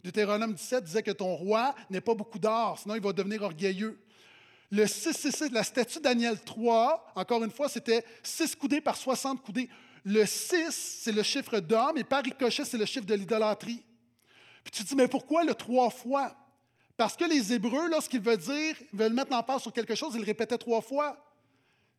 Deutéronome 0.03 0.53
17 0.53 0.83
disait 0.83 1.03
que 1.03 1.11
ton 1.11 1.35
roi 1.35 1.75
n'est 1.89 2.01
pas 2.01 2.13
beaucoup 2.13 2.39
d'or, 2.39 2.79
sinon 2.79 2.95
il 2.95 3.01
va 3.01 3.11
devenir 3.11 3.41
orgueilleux. 3.41 3.99
Le 4.69 4.85
666, 4.85 5.51
la 5.51 5.63
statue 5.63 5.99
Daniel 5.99 6.39
3, 6.39 7.13
encore 7.15 7.43
une 7.43 7.51
fois, 7.51 7.69
c'était 7.69 8.03
6 8.21 8.55
coudées 8.55 8.81
par 8.81 8.97
60 8.97 9.41
coudées. 9.41 9.69
Le 10.03 10.25
6, 10.25 10.71
c'est 10.71 11.11
le 11.11 11.23
chiffre 11.23 11.59
d'homme, 11.59 11.97
et 11.97 12.03
par 12.03 12.23
ricochet, 12.23 12.65
c'est 12.65 12.77
le 12.77 12.85
chiffre 12.85 13.05
de 13.05 13.13
l'idolâtrie. 13.13 13.83
Puis 14.63 14.71
tu 14.71 14.83
te 14.83 14.89
dis, 14.89 14.95
mais 14.95 15.07
pourquoi 15.07 15.45
le 15.45 15.53
trois 15.53 15.89
fois? 15.89 16.35
Parce 16.97 17.15
que 17.15 17.23
les 17.23 17.53
Hébreux, 17.53 17.89
lorsqu'ils 17.89 18.19
veulent 18.19 18.37
dire, 18.37 18.75
ils 18.91 18.99
veulent 18.99 19.13
mettre 19.13 19.31
l'emphase 19.31 19.61
sur 19.61 19.71
quelque 19.71 19.95
chose, 19.95 20.13
ils 20.15 20.19
le 20.19 20.25
répétaient 20.25 20.57
trois 20.57 20.81
fois. 20.81 21.17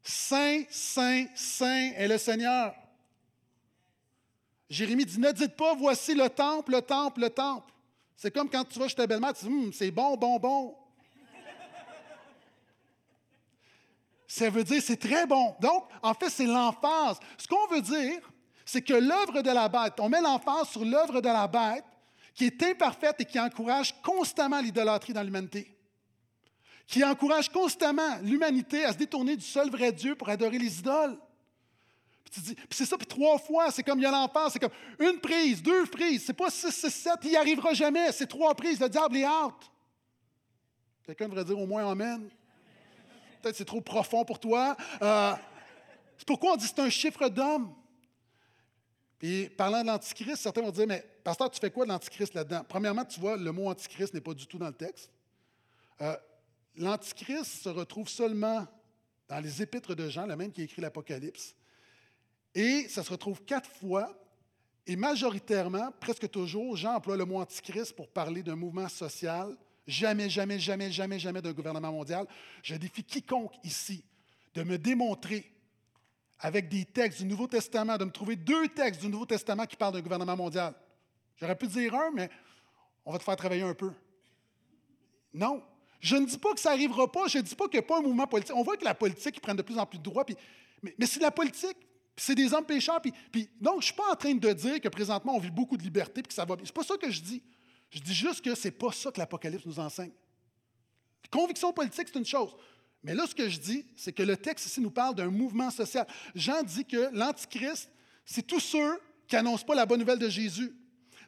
Saint, 0.02 0.62
Saint, 0.68 1.26
Saint 1.34 1.92
est 1.96 2.08
le 2.08 2.18
Seigneur. 2.18 2.74
Jérémie 4.68 5.06
dit, 5.06 5.18
ne 5.18 5.32
dites 5.32 5.56
pas, 5.56 5.74
voici 5.74 6.14
le 6.14 6.28
temple, 6.28 6.72
le 6.72 6.82
temple, 6.82 7.20
le 7.20 7.30
temple. 7.30 7.72
C'est 8.16 8.30
comme 8.30 8.50
quand 8.50 8.64
tu 8.64 8.78
vas 8.78 8.88
chez 8.88 8.96
ta 8.96 9.06
belle-mère, 9.06 9.32
tu 9.32 9.46
dis, 9.46 9.50
hum, 9.50 9.72
c'est 9.72 9.90
bon, 9.90 10.16
bon, 10.16 10.38
bon. 10.38 10.76
Ça 14.31 14.51
veut 14.51 14.62
dire 14.62 14.83
c'est 14.83 14.99
très 14.99 15.26
bon. 15.26 15.57
Donc, 15.59 15.89
en 16.03 16.12
fait, 16.12 16.29
c'est 16.29 16.47
l'emphase. 16.47 17.18
Ce 17.39 17.49
qu'on 17.49 17.66
veut 17.68 17.81
dire, 17.81 18.20
c'est 18.66 18.83
que 18.83 18.93
l'œuvre 18.93 19.41
de 19.41 19.51
la 19.51 19.70
bête, 19.70 19.95
on 19.99 20.11
met 20.11 20.20
l'emphase 20.20 20.68
sur 20.68 20.85
l'œuvre 20.85 21.22
de 21.22 21.29
la 21.29 21.49
bête 21.49 21.85
qui 22.35 22.45
est 22.45 22.62
imparfaite 22.62 23.16
et 23.20 23.24
qui 23.24 23.41
encourage 23.41 24.01
constamment 24.03 24.61
l'idolâtrie 24.61 25.14
dans 25.14 25.22
l'humanité, 25.22 25.74
qui 26.87 27.03
encourage 27.03 27.49
constamment 27.49 28.18
l'humanité 28.22 28.85
à 28.85 28.93
se 28.93 28.99
détourner 28.99 29.35
du 29.35 29.45
seul 29.45 29.70
vrai 29.70 29.91
Dieu 29.91 30.14
pour 30.14 30.29
adorer 30.29 30.59
les 30.59 30.79
idoles. 30.79 31.18
Puis, 32.31 32.55
c'est 32.70 32.85
ça, 32.85 32.99
puis 32.99 33.07
trois 33.07 33.39
fois, 33.39 33.70
c'est 33.70 33.83
comme 33.83 33.99
il 33.99 34.03
y 34.03 34.07
a 34.07 34.11
l'emphase, 34.11 34.53
c'est 34.53 34.59
comme 34.59 34.70
une 35.01 35.18
prise, 35.18 35.62
deux 35.62 35.87
prises, 35.87 36.26
c'est 36.26 36.35
pas 36.35 36.51
six, 36.51 36.70
six, 36.70 36.91
sept, 36.91 37.20
il 37.22 37.31
n'y 37.31 37.37
arrivera 37.37 37.72
jamais, 37.72 38.12
c'est 38.12 38.26
trois 38.26 38.55
prises, 38.55 38.79
le 38.79 38.91
diable 38.91 39.16
est 39.16 39.26
out. 39.26 39.55
Quelqu'un 41.03 41.26
devrait 41.29 41.45
dire 41.45 41.59
au 41.59 41.66
moins 41.66 41.91
Amen. 41.91 42.29
Peut-être 43.43 43.57
c'est 43.57 43.64
trop 43.64 43.80
profond 43.80 44.24
pour 44.24 44.39
toi. 44.39 44.76
Euh, 45.03 45.32
c'est 46.16 46.26
pourquoi 46.26 46.53
on 46.53 46.57
dit 46.57 46.68
que 46.68 46.74
c'est 46.74 46.82
un 46.82 46.91
chiffre 46.91 47.28
d'homme. 47.28 47.74
Puis, 49.18 49.49
parlant 49.51 49.82
de 49.82 49.86
l'Antichrist, 49.86 50.43
certains 50.43 50.62
vont 50.62 50.70
dire 50.70 50.86
Mais, 50.86 51.05
pasteur, 51.24 51.51
tu 51.51 51.61
fais 51.61 51.70
quoi 51.70 51.84
de 51.84 51.91
l'Antichrist 51.91 52.34
là-dedans? 52.34 52.64
Premièrement, 52.68 53.05
tu 53.05 53.18
vois, 53.20 53.36
le 53.36 53.53
mot 53.53 53.68
Antichrist 53.68 54.14
n'est 54.14 54.20
pas 54.20 54.34
du 54.34 54.47
tout 54.47 54.59
dans 54.59 54.68
le 54.68 54.74
texte. 54.74 55.11
Euh, 56.01 56.16
L'Antichrist 56.76 57.62
se 57.64 57.68
retrouve 57.68 58.09
seulement 58.09 58.66
dans 59.28 59.41
les 59.41 59.61
épîtres 59.61 59.95
de 59.95 60.09
Jean, 60.09 60.26
le 60.26 60.36
même 60.36 60.53
qui 60.53 60.62
écrit 60.62 60.80
l'Apocalypse. 60.80 61.55
Et 62.55 62.89
ça 62.89 63.03
se 63.03 63.11
retrouve 63.11 63.43
quatre 63.43 63.68
fois, 63.68 64.16
et 64.86 64.97
majoritairement, 64.97 65.93
presque 66.01 66.30
toujours, 66.30 66.76
Jean 66.76 66.95
emploie 66.95 67.16
le 67.16 67.24
mot 67.24 67.39
Antichrist 67.41 67.95
pour 67.95 68.09
parler 68.09 68.43
d'un 68.43 68.57
mouvement 68.57 68.89
social 68.89 69.57
Jamais, 69.89 70.28
jamais, 70.28 70.59
jamais, 70.59 70.93
jamais, 70.93 71.18
jamais 71.18 71.41
d'un 71.41 71.53
gouvernement 71.53 71.91
mondial. 71.91 72.26
Je 72.62 72.74
défie 72.74 73.03
quiconque 73.03 73.55
ici 73.64 74.05
de 74.53 74.62
me 74.62 74.76
démontrer 74.76 75.51
avec 76.41 76.68
des 76.68 76.84
textes 76.84 77.22
du 77.22 77.24
Nouveau 77.24 77.47
Testament, 77.47 77.97
de 77.97 78.05
me 78.05 78.11
trouver 78.11 78.36
deux 78.36 78.68
textes 78.68 79.01
du 79.01 79.09
Nouveau 79.09 79.24
Testament 79.24 79.64
qui 79.64 79.76
parlent 79.76 79.95
d'un 79.95 80.03
gouvernement 80.03 80.36
mondial. 80.36 80.74
J'aurais 81.36 81.57
pu 81.57 81.66
dire 81.68 81.95
un, 81.95 82.11
mais 82.11 82.28
on 83.07 83.12
va 83.12 83.18
te 83.18 83.24
faire 83.24 83.36
travailler 83.36 83.62
un 83.62 83.72
peu. 83.72 83.91
Non. 85.32 85.62
Je 86.01 86.16
ne 86.16 86.26
dis 86.26 86.36
pas 86.36 86.53
que 86.53 86.61
ça 86.61 86.70
n'arrivera 86.70 87.11
pas, 87.11 87.26
je 87.26 87.39
ne 87.39 87.43
dis 87.43 87.55
pas 87.55 87.66
qu'il 87.66 87.80
n'y 87.80 87.84
a 87.86 87.89
pas 87.89 87.97
un 87.97 88.03
mouvement 88.03 88.26
politique. 88.26 88.55
On 88.55 88.62
voit 88.62 88.76
que 88.76 88.84
la 88.84 88.95
politique 88.95 89.41
prend 89.41 89.55
de 89.55 89.62
plus 89.62 89.78
en 89.78 89.86
plus 89.86 89.99
de 89.99 90.05
droits, 90.05 90.26
mais, 90.82 90.95
mais 90.99 91.07
c'est 91.07 91.20
la 91.20 91.30
politique, 91.30 91.78
c'est 92.14 92.34
des 92.34 92.53
hommes 92.53 92.66
pécheurs. 92.66 93.01
Donc, 93.59 93.74
je 93.74 93.76
ne 93.76 93.80
suis 93.80 93.95
pas 93.95 94.12
en 94.12 94.16
train 94.16 94.34
de 94.34 94.53
dire 94.53 94.82
que 94.82 94.89
présentement, 94.89 95.34
on 95.34 95.39
vit 95.39 95.51
beaucoup 95.51 95.78
de 95.78 95.82
liberté 95.82 96.20
et 96.20 96.24
que 96.24 96.34
ça 96.34 96.45
va 96.45 96.57
bien. 96.57 96.66
Ce 96.66 96.70
n'est 96.70 96.74
pas 96.74 96.84
ça 96.84 96.99
que 96.99 97.11
je 97.11 97.22
dis. 97.22 97.43
Je 97.91 98.01
dis 98.01 98.14
juste 98.14 98.43
que 98.43 98.55
ce 98.55 98.68
n'est 98.68 98.72
pas 98.72 98.93
ça 98.93 99.11
que 99.11 99.18
l'Apocalypse 99.18 99.64
nous 99.64 99.78
enseigne. 99.78 100.12
Conviction 101.30 101.72
politique, 101.72 102.09
c'est 102.12 102.18
une 102.18 102.26
chose. 102.26 102.55
Mais 103.03 103.14
là, 103.14 103.26
ce 103.26 103.34
que 103.34 103.49
je 103.49 103.59
dis, 103.59 103.86
c'est 103.97 104.12
que 104.12 104.22
le 104.22 104.36
texte 104.36 104.66
ici 104.66 104.80
nous 104.80 104.91
parle 104.91 105.14
d'un 105.14 105.30
mouvement 105.30 105.70
social. 105.70 106.07
Jean 106.34 106.62
dit 106.62 106.84
que 106.84 107.11
l'Antichrist, 107.12 107.91
c'est 108.24 108.47
tous 108.47 108.61
ceux 108.61 109.01
qui 109.26 109.36
n'annoncent 109.36 109.64
pas 109.64 109.74
la 109.74 109.86
bonne 109.86 110.01
nouvelle 110.01 110.18
de 110.18 110.28
Jésus. 110.28 110.74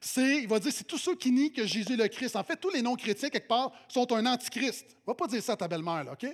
C'est, 0.00 0.38
il 0.38 0.48
va 0.48 0.58
dire, 0.58 0.72
c'est 0.72 0.84
tous 0.86 0.98
ceux 0.98 1.14
qui 1.14 1.30
nient 1.30 1.50
que 1.50 1.66
Jésus 1.66 1.92
est 1.92 1.96
le 1.96 2.08
Christ. 2.08 2.34
En 2.34 2.42
fait, 2.42 2.56
tous 2.56 2.70
les 2.70 2.80
non-chrétiens, 2.80 3.28
quelque 3.28 3.48
part, 3.48 3.72
sont 3.88 4.10
un 4.12 4.24
antichrist. 4.26 4.96
Va 5.06 5.14
pas 5.14 5.26
dire 5.26 5.42
ça 5.42 5.52
à 5.52 5.56
ta 5.56 5.68
belle-mère, 5.68 6.06
OK? 6.12 6.26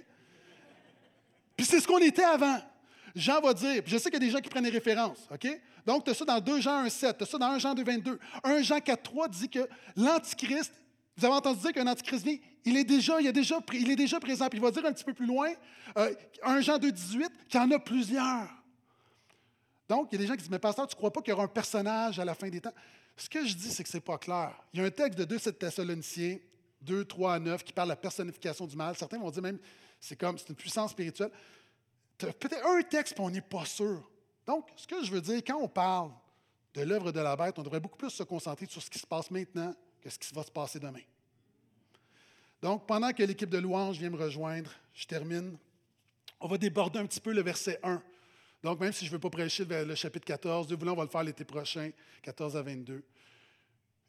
Puis 1.57 1.67
c'est 1.67 1.81
ce 1.81 1.87
qu'on 1.87 1.99
était 1.99 2.23
avant. 2.23 2.61
Jean 3.17 3.41
va 3.41 3.55
dire, 3.55 3.83
je 3.87 3.97
sais 3.97 4.11
qu'il 4.11 4.23
y 4.23 4.25
a 4.25 4.27
des 4.27 4.31
gens 4.31 4.41
qui 4.41 4.51
prennent 4.51 4.65
des 4.65 4.71
références, 4.71 5.27
OK? 5.33 5.49
Donc, 5.87 6.05
tu 6.05 6.11
as 6.11 6.15
ça 6.15 6.25
dans 6.27 6.39
2 6.39 6.61
Jean 6.61 6.85
1, 6.85 6.91
7, 6.91 7.17
tu 7.17 7.25
as 7.25 7.27
ça 7.27 7.39
dans 7.39 7.47
1 7.47 7.59
Jean 7.59 7.75
2, 7.75 7.83
22. 7.83 8.19
1 8.45 8.63
Jean 8.63 8.79
4, 8.79 9.03
3 9.03 9.29
dit 9.29 9.49
que 9.49 9.67
l'Antichrist, 9.97 10.73
vous 11.17 11.25
avez 11.25 11.35
entendu 11.35 11.61
dire 11.61 11.73
qu'un 11.73 11.87
Antichrist 11.87 12.25
vient, 12.25 12.37
il 12.67 12.77
est 12.77 12.85
déjà, 12.85 13.19
il 13.21 13.27
est 13.27 13.33
déjà, 13.33 13.61
présent. 14.21 14.49
Puis 14.49 14.59
il 14.59 14.61
va 14.61 14.71
dire 14.71 14.85
un 14.85 14.93
petit 14.93 15.05
peu 15.05 15.15
plus 15.15 15.27
loin, 15.27 15.49
1 15.95 16.57
euh, 16.57 16.61
Jean 16.61 16.77
2, 16.77 16.93
18, 16.93 17.31
qu'il 17.49 17.59
y 17.59 17.63
en 17.63 17.71
a 17.71 17.79
plusieurs. 17.79 18.49
Donc, 19.89 20.09
il 20.13 20.17
y 20.17 20.19
a 20.19 20.19
des 20.19 20.27
gens 20.27 20.35
qui 20.35 20.41
disent, 20.41 20.51
mais 20.51 20.59
pasteur, 20.59 20.87
tu 20.87 20.95
ne 20.95 20.99
crois 20.99 21.13
pas 21.13 21.23
qu'il 21.23 21.31
y 21.31 21.33
aura 21.33 21.45
un 21.45 21.49
personnage 21.49 22.19
à 22.19 22.25
la 22.25 22.35
fin 22.35 22.49
des 22.51 22.61
temps? 22.61 22.75
Ce 23.17 23.31
que 23.31 23.47
je 23.47 23.55
dis, 23.55 23.71
c'est 23.71 23.83
que 23.83 23.89
ce 23.89 23.97
n'est 23.97 24.03
pas 24.03 24.19
clair. 24.19 24.53
Il 24.75 24.81
y 24.81 24.83
a 24.83 24.87
un 24.87 24.91
texte 24.91 25.19
de 25.19 25.25
2 25.25 25.39
Thessaloniciens, 25.39 26.37
2, 26.83 27.05
3 27.07 27.35
à 27.35 27.39
9, 27.39 27.65
qui 27.65 27.73
parle 27.73 27.89
de 27.89 27.93
la 27.93 27.97
personnification 27.97 28.67
du 28.67 28.77
mal. 28.77 28.95
Certains 28.97 29.19
vont 29.19 29.31
dire 29.31 29.43
même, 29.43 29.59
c'est 30.01 30.17
comme, 30.17 30.37
c'est 30.37 30.49
une 30.49 30.57
puissance 30.57 30.91
spirituelle. 30.91 31.31
Peut-être 32.19 32.67
un 32.67 32.83
texte, 32.83 33.15
puis 33.15 33.23
on 33.23 33.31
n'est 33.31 33.41
pas 33.41 33.65
sûr. 33.65 34.09
Donc, 34.47 34.69
ce 34.77 34.87
que 34.87 35.05
je 35.05 35.11
veux 35.11 35.21
dire, 35.21 35.43
quand 35.47 35.59
on 35.61 35.69
parle 35.69 36.13
de 36.75 36.83
l'œuvre 36.83 37.13
de 37.13 37.21
la 37.21 37.37
bête, 37.37 37.59
on 37.59 37.63
devrait 37.63 37.81
beaucoup 37.81 37.99
plus 37.99 38.11
se 38.11 38.23
concentrer 38.23 38.67
sur 38.67 38.83
ce 38.83 38.91
qui 38.91 38.99
se 38.99 39.07
passe 39.07 39.31
maintenant 39.31 39.75
que 40.01 40.09
ce 40.09 40.19
qui 40.19 40.33
va 40.35 40.43
se 40.43 40.51
passer 40.51 40.79
demain. 40.79 41.01
Donc, 42.63 42.87
pendant 42.87 43.13
que 43.13 43.23
l'équipe 43.23 43.51
de 43.51 43.59
louange 43.59 43.99
vient 43.99 44.11
me 44.11 44.17
rejoindre, 44.17 44.71
je 44.95 45.07
termine. 45.07 45.59
On 46.41 46.49
va 46.49 46.59
déborder 46.59 46.99
un 46.99 47.07
petit 47.07 47.21
peu 47.21 47.33
le 47.33 47.43
verset 47.43 47.79
1. 47.83 48.03
Donc, 48.63 48.81
même 48.81 48.93
si 48.93 49.05
je 49.05 49.11
ne 49.11 49.17
veux 49.17 49.21
pas 49.21 49.31
prêcher 49.31 49.65
le 49.65 49.95
chapitre 49.95 50.27
14, 50.27 50.67
Dieu 50.67 50.77
voulant, 50.77 50.93
on 50.93 50.97
va 50.97 51.05
le 51.05 51.11
faire 51.11 51.23
l'été 51.23 51.45
prochain, 51.45 51.91
14 52.23 52.57
à 52.57 52.63
22. 52.63 53.03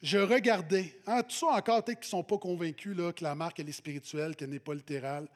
Je 0.02 0.18
regardais, 0.20 1.00
hein, 1.08 1.24
tous 1.24 1.36
ceux 1.36 1.48
encore 1.48 1.84
peut-être 1.84 2.00
qui 2.00 2.08
ne 2.08 2.12
sont 2.12 2.24
pas 2.24 2.38
convaincus 2.38 2.96
là, 2.96 3.12
que 3.12 3.24
la 3.24 3.34
marque 3.34 3.60
elle 3.60 3.70
est 3.70 3.74
spirituelle, 3.74 4.36
qu'elle 4.36 4.52
n'est 4.52 4.60
pas 4.60 4.76
littérale. 4.76 5.28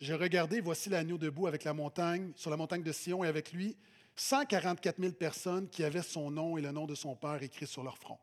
Je 0.00 0.14
regardais, 0.14 0.60
voici 0.60 0.88
l'agneau 0.88 1.18
debout 1.18 1.46
avec 1.46 1.64
la 1.64 1.74
montagne, 1.74 2.32
sur 2.34 2.50
la 2.50 2.56
montagne 2.56 2.82
de 2.82 2.92
Sion 2.92 3.22
et 3.22 3.28
avec 3.28 3.52
lui 3.52 3.76
144 4.16 4.98
000 4.98 5.12
personnes 5.12 5.68
qui 5.68 5.84
avaient 5.84 6.02
son 6.02 6.30
nom 6.30 6.56
et 6.56 6.62
le 6.62 6.72
nom 6.72 6.86
de 6.86 6.94
son 6.94 7.14
Père 7.14 7.42
écrit 7.42 7.66
sur 7.66 7.82
leur 7.82 7.98
front. 7.98 8.18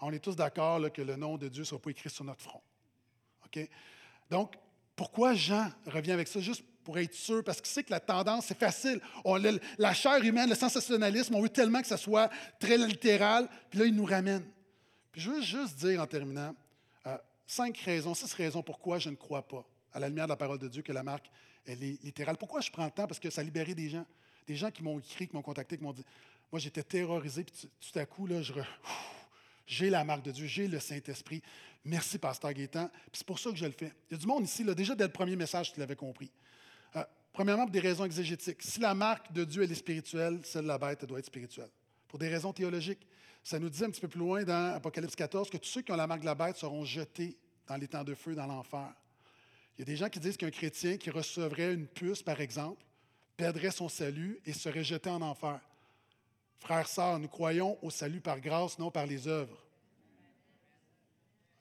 On 0.00 0.12
est 0.12 0.18
tous 0.18 0.34
d'accord 0.34 0.80
que 0.92 1.02
le 1.02 1.16
nom 1.16 1.36
de 1.38 1.48
Dieu 1.48 1.62
ne 1.62 1.66
soit 1.66 1.80
pas 1.80 1.90
écrit 1.90 2.10
sur 2.10 2.24
notre 2.24 2.42
front. 2.42 2.62
Donc, 4.30 4.54
pourquoi 4.96 5.34
Jean 5.34 5.70
revient 5.86 6.12
avec 6.12 6.28
ça? 6.28 6.40
Juste 6.40 6.64
pour 6.84 6.98
être 6.98 7.14
sûr, 7.14 7.44
parce 7.44 7.60
qu'il 7.60 7.70
sait 7.70 7.84
que 7.84 7.90
la 7.90 8.00
tendance, 8.00 8.46
c'est 8.46 8.58
facile. 8.58 9.00
La 9.78 9.94
chair 9.94 10.22
humaine, 10.24 10.48
le 10.48 10.54
sensationnalisme, 10.54 11.34
on 11.34 11.42
veut 11.42 11.48
tellement 11.48 11.80
que 11.80 11.86
ça 11.86 11.96
soit 11.96 12.30
très 12.58 12.76
littéral, 12.76 13.48
puis 13.70 13.78
là, 13.78 13.84
il 13.86 13.94
nous 13.94 14.04
ramène. 14.04 14.44
Puis 15.12 15.20
je 15.20 15.30
veux 15.30 15.42
juste 15.42 15.76
dire 15.76 16.00
en 16.00 16.06
terminant, 16.06 16.54
euh, 17.06 17.16
cinq 17.46 17.76
raisons, 17.78 18.14
six 18.14 18.32
raisons 18.32 18.62
pourquoi 18.62 18.98
je 18.98 19.10
ne 19.10 19.16
crois 19.16 19.46
pas, 19.46 19.64
à 19.92 20.00
la 20.00 20.08
lumière 20.08 20.26
de 20.26 20.30
la 20.32 20.36
parole 20.36 20.58
de 20.58 20.68
Dieu, 20.68 20.82
que 20.82 20.92
la 20.92 21.02
marque, 21.02 21.30
elle 21.66 21.82
est 21.82 22.02
littérale. 22.02 22.36
Pourquoi 22.36 22.60
je 22.60 22.70
prends 22.70 22.84
le 22.84 22.90
temps? 22.90 23.06
Parce 23.06 23.20
que 23.20 23.30
ça 23.30 23.40
a 23.40 23.44
libéré 23.44 23.74
des 23.74 23.88
gens. 23.88 24.06
Des 24.46 24.56
gens 24.56 24.70
qui 24.70 24.82
m'ont 24.82 24.98
écrit, 24.98 25.28
qui 25.28 25.36
m'ont 25.36 25.42
contacté, 25.42 25.76
qui 25.76 25.84
m'ont 25.84 25.92
dit 25.92 26.04
Moi, 26.50 26.58
j'étais 26.58 26.82
terrorisé, 26.82 27.44
puis 27.44 27.68
tout 27.80 27.98
à 27.98 28.04
coup, 28.06 28.26
là, 28.26 28.40
j'ai 29.66 29.90
la 29.90 30.04
marque 30.04 30.24
de 30.24 30.32
Dieu, 30.32 30.46
j'ai 30.46 30.66
le 30.66 30.80
Saint-Esprit. 30.80 31.42
Merci, 31.84 32.18
Pasteur 32.18 32.52
Gaétan. 32.52 32.88
Puis 32.88 33.10
c'est 33.14 33.26
pour 33.26 33.38
ça 33.38 33.50
que 33.50 33.56
je 33.56 33.64
le 33.64 33.72
fais. 33.72 33.92
Il 34.10 34.14
y 34.14 34.16
a 34.16 34.18
du 34.18 34.26
monde 34.26 34.44
ici, 34.44 34.64
déjà 34.74 34.94
dès 34.94 35.04
le 35.04 35.12
premier 35.12 35.36
message, 35.36 35.72
tu 35.72 35.80
l'avais 35.80 35.96
compris. 35.96 36.30
Euh, 36.96 37.04
premièrement, 37.32 37.64
pour 37.64 37.72
des 37.72 37.80
raisons 37.80 38.04
exégétiques. 38.04 38.62
Si 38.62 38.80
la 38.80 38.94
marque 38.94 39.32
de 39.32 39.44
Dieu, 39.44 39.62
elle 39.62 39.72
est 39.72 39.76
spirituelle, 39.76 40.40
celle 40.44 40.62
de 40.62 40.68
la 40.68 40.78
bête, 40.78 40.98
elle 41.02 41.08
doit 41.08 41.18
être 41.18 41.26
spirituelle. 41.26 41.70
Pour 42.08 42.18
des 42.18 42.28
raisons 42.28 42.52
théologiques. 42.52 43.06
Ça 43.44 43.58
nous 43.58 43.68
dit 43.68 43.84
un 43.84 43.90
petit 43.90 44.00
peu 44.00 44.08
plus 44.08 44.20
loin 44.20 44.44
dans 44.44 44.74
Apocalypse 44.74 45.16
14 45.16 45.50
que 45.50 45.56
tous 45.56 45.68
ceux 45.68 45.82
qui 45.82 45.90
ont 45.90 45.96
la 45.96 46.06
marque 46.06 46.20
de 46.20 46.26
la 46.26 46.34
bête 46.34 46.56
seront 46.56 46.84
jetés 46.84 47.36
dans 47.66 47.76
les 47.76 47.88
temps 47.88 48.04
de 48.04 48.14
feu, 48.14 48.34
dans 48.34 48.46
l'enfer. 48.46 48.92
Il 49.76 49.80
y 49.80 49.82
a 49.82 49.84
des 49.86 49.96
gens 49.96 50.08
qui 50.08 50.20
disent 50.20 50.36
qu'un 50.36 50.50
chrétien 50.50 50.96
qui 50.96 51.10
recevrait 51.10 51.72
une 51.72 51.86
puce, 51.86 52.22
par 52.22 52.40
exemple, 52.40 52.84
perdrait 53.36 53.70
son 53.70 53.88
salut 53.88 54.38
et 54.44 54.52
serait 54.52 54.84
jeté 54.84 55.08
en 55.10 55.22
enfer. 55.22 55.60
Frères, 56.58 56.86
sœurs, 56.86 57.18
nous 57.18 57.28
croyons 57.28 57.78
au 57.82 57.90
salut 57.90 58.20
par 58.20 58.40
grâce, 58.40 58.78
non 58.78 58.90
par 58.90 59.06
les 59.06 59.26
œuvres. 59.26 59.56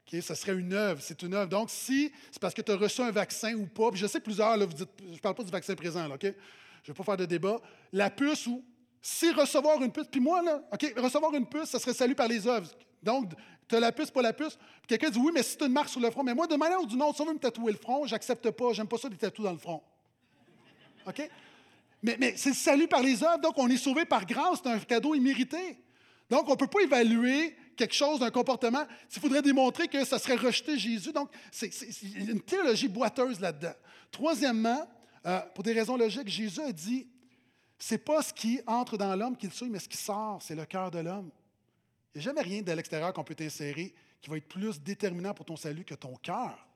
OK? 0.06 0.22
Ça 0.22 0.36
serait 0.36 0.54
une 0.54 0.74
œuvre, 0.74 1.02
c'est 1.02 1.22
une 1.24 1.34
œuvre. 1.34 1.50
Donc, 1.50 1.70
si 1.70 2.12
c'est 2.32 2.40
parce 2.40 2.54
que 2.54 2.62
tu 2.62 2.72
as 2.72 2.76
reçu 2.76 3.02
un 3.02 3.12
vaccin 3.12 3.56
ou 3.56 3.66
pas, 3.66 3.90
puis 3.90 4.00
je 4.00 4.08
sais 4.08 4.20
plusieurs, 4.20 4.58
vous 4.60 4.74
dites, 4.74 4.90
je 5.00 5.14
ne 5.14 5.18
parle 5.18 5.36
pas 5.36 5.44
du 5.44 5.52
vaccin 5.52 5.74
présent, 5.74 6.10
OK? 6.12 6.22
Je 6.22 6.28
ne 6.28 6.34
vais 6.88 6.94
pas 6.94 7.04
faire 7.04 7.18
de 7.18 7.26
débat. 7.26 7.60
La 7.92 8.10
puce 8.10 8.46
ou 8.48 8.64
si 9.02 9.32
recevoir 9.32 9.82
une 9.82 9.92
puce, 9.92 10.08
puis 10.12 10.20
moi, 10.20 10.44
là, 10.44 10.62
OK, 10.72 10.94
recevoir 10.98 11.34
une 11.34 11.48
puce, 11.48 11.70
ça 11.70 11.80
serait 11.80 11.94
salut 11.94 12.16
par 12.16 12.28
les 12.28 12.46
œuvres. 12.46 12.70
Donc, 13.02 13.32
tu 13.72 13.78
as 13.78 13.80
la 13.80 13.92
puce, 13.92 14.12
pas 14.12 14.22
la 14.22 14.34
puce. 14.34 14.56
Puis 14.56 14.88
quelqu'un 14.88 15.10
dit 15.10 15.20
oui, 15.20 15.32
mais 15.34 15.44
si 15.44 15.58
tu 15.58 15.64
as 15.64 15.68
une 15.68 15.74
marque 15.74 15.90
sur 15.90 16.02
le 16.02 16.12
front, 16.12 16.24
mais 16.24 16.34
moi, 16.34 16.46
de 16.46 16.56
manière 16.56 16.82
ou 16.82 16.86
d'une 16.86 17.02
autre, 17.02 17.16
si 17.16 17.22
on 17.22 17.26
veut 17.26 17.34
me 17.34 17.40
tatouer 17.40 17.72
le 17.72 17.78
front, 17.78 18.06
j'accepte 18.06 18.52
pas. 18.52 18.74
J'aime 18.74 18.88
pas 18.88 18.98
ça 18.98 19.10
des 19.10 19.18
tatous 19.18 19.46
dans 19.46 19.52
le 19.52 19.58
front. 19.58 19.82
OK? 21.08 21.30
Mais, 22.04 22.18
mais 22.20 22.34
c'est 22.36 22.50
le 22.50 22.56
salut 22.56 22.88
par 22.88 23.02
les 23.02 23.24
œuvres, 23.24 23.40
donc 23.40 23.58
on 23.58 23.68
est 23.70 23.78
sauvé 23.78 24.06
par 24.06 24.26
grâce, 24.26 24.60
c'est 24.64 24.70
un 24.70 24.80
cadeau 24.80 25.14
immérité. 25.14 25.78
Donc, 26.30 26.48
on 26.48 26.52
ne 26.52 26.58
peut 26.58 26.68
pas 26.68 26.82
évaluer 26.82 27.56
quelque 27.76 27.94
chose 27.94 28.20
d'un 28.20 28.32
comportement 28.32 28.86
s'il 29.08 29.22
faudrait 29.22 29.42
démontrer 29.42 29.88
que 29.88 30.04
ça 30.04 30.18
serait 30.18 30.36
rejeter 30.36 30.78
Jésus. 30.78 31.12
Donc, 31.12 31.30
c'est 31.52 31.70
une 32.16 32.42
théologie 32.42 32.88
boiteuse 32.88 33.40
là-dedans. 33.40 33.74
Troisièmement, 34.12 34.88
euh, 35.26 35.40
pour 35.54 35.64
des 35.64 35.74
raisons 35.74 35.98
logiques, 35.98 36.28
Jésus 36.28 36.62
a 36.62 36.72
dit 36.72 37.08
c'est 37.78 37.98
pas 37.98 38.22
ce 38.22 38.34
qui 38.34 38.60
entre 38.68 38.98
dans 38.98 39.16
l'homme 39.16 39.38
qui 39.38 39.48
le 39.48 39.52
souille, 39.52 39.70
mais 39.70 39.80
ce 39.80 39.90
qui 39.90 39.98
sort, 39.98 40.40
c'est 40.42 40.56
le 40.56 40.66
cœur 40.66 40.92
de 40.92 41.00
l'homme. 41.00 41.32
Il 42.14 42.18
n'y 42.18 42.22
a 42.22 42.24
jamais 42.26 42.42
rien 42.42 42.62
de 42.62 42.72
l'extérieur 42.72 43.14
qu'on 43.14 43.24
peut 43.24 43.36
t'insérer 43.36 43.94
qui 44.22 44.30
va 44.30 44.38
être 44.38 44.48
plus 44.48 44.82
déterminant 44.82 45.34
pour 45.34 45.46
ton 45.46 45.56
salut 45.56 45.86
que 45.86 45.96
ton 45.96 46.16
cœur. 46.18 46.68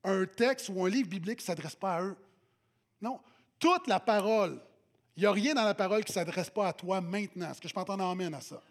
un 0.03 0.27
texte 0.27 0.69
ou 0.71 0.85
un 0.85 0.89
livre 0.89 1.09
biblique 1.09 1.39
qui 1.39 1.45
ne 1.45 1.47
s'adresse 1.47 1.77
pas 1.77 1.95
à 1.97 2.03
eux. 2.03 2.17
Non, 3.03 3.21
toute 3.59 3.87
la 3.87 4.01
parole, 4.01 4.61
il 5.17 5.21
n'y 5.21 5.27
a 5.27 5.33
rien 5.33 5.55
dans 5.55 5.65
la 5.65 5.75
parole 5.75 6.05
qui 6.05 6.13
ne 6.13 6.15
s'adresse 6.15 6.51
pas 6.51 6.69
à 6.69 6.73
toi 6.73 7.01
maintenant. 7.01 7.51
Est-ce 7.51 7.61
que 7.61 7.69
je 7.69 7.75
peux 7.75 7.81
entendre 7.81 8.05
amène 8.05 8.35
à 8.35 8.41
ça? 8.41 8.63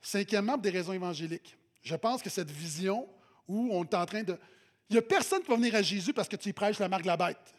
Cinquièmement, 0.00 0.56
des 0.56 0.70
raisons 0.70 0.92
évangéliques. 0.92 1.56
Je 1.82 1.94
pense 1.94 2.22
que 2.22 2.30
cette 2.30 2.50
vision 2.50 3.08
où 3.46 3.68
on 3.72 3.84
est 3.84 3.94
en 3.94 4.06
train 4.06 4.22
de... 4.22 4.38
Il 4.90 4.94
n'y 4.94 4.98
a 4.98 5.02
personne 5.02 5.42
qui 5.42 5.48
va 5.48 5.56
venir 5.56 5.74
à 5.74 5.82
Jésus 5.82 6.12
parce 6.12 6.28
que 6.28 6.36
tu 6.36 6.48
y 6.48 6.52
prêches 6.52 6.78
la 6.78 6.88
marque 6.88 7.02
de 7.02 7.08
la 7.08 7.16
bête. 7.16 7.54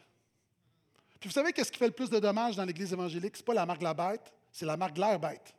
Puis 1.18 1.28
vous 1.28 1.34
savez 1.34 1.52
qu'est-ce 1.52 1.72
qui 1.72 1.78
fait 1.78 1.86
le 1.86 1.92
plus 1.92 2.10
de 2.10 2.18
dommages 2.18 2.56
dans 2.56 2.64
l'Église 2.64 2.92
évangélique? 2.92 3.36
Ce 3.36 3.40
n'est 3.40 3.46
pas 3.46 3.54
la 3.54 3.64
marque 3.64 3.80
de 3.80 3.84
la 3.84 3.94
bête, 3.94 4.32
c'est 4.52 4.66
la 4.66 4.76
marque 4.76 4.92
de 4.92 5.00
l'air 5.00 5.18
bête. 5.18 5.54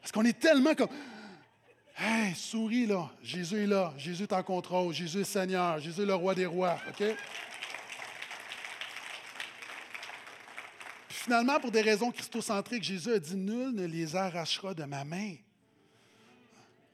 Parce 0.00 0.10
qu'on 0.12 0.24
est 0.24 0.38
tellement 0.38 0.74
comme... 0.74 0.88
Hey, 1.98 2.34
souris 2.34 2.86
là, 2.86 3.10
Jésus 3.22 3.62
est 3.62 3.66
là, 3.66 3.94
Jésus 3.96 4.24
est 4.24 4.32
en 4.32 4.42
contrôle, 4.42 4.92
Jésus 4.92 5.20
est 5.20 5.24
Seigneur, 5.24 5.80
Jésus 5.80 6.02
est 6.02 6.06
le 6.06 6.14
roi 6.14 6.34
des 6.34 6.44
rois, 6.44 6.76
OK? 6.88 7.02
Finalement, 11.08 11.58
pour 11.58 11.70
des 11.70 11.80
raisons 11.80 12.10
christocentriques, 12.10 12.84
Jésus 12.84 13.12
a 13.12 13.18
dit 13.18 13.34
Nul 13.34 13.74
ne 13.74 13.86
les 13.86 14.14
arrachera 14.14 14.74
de 14.74 14.84
ma 14.84 15.04
main. 15.04 15.34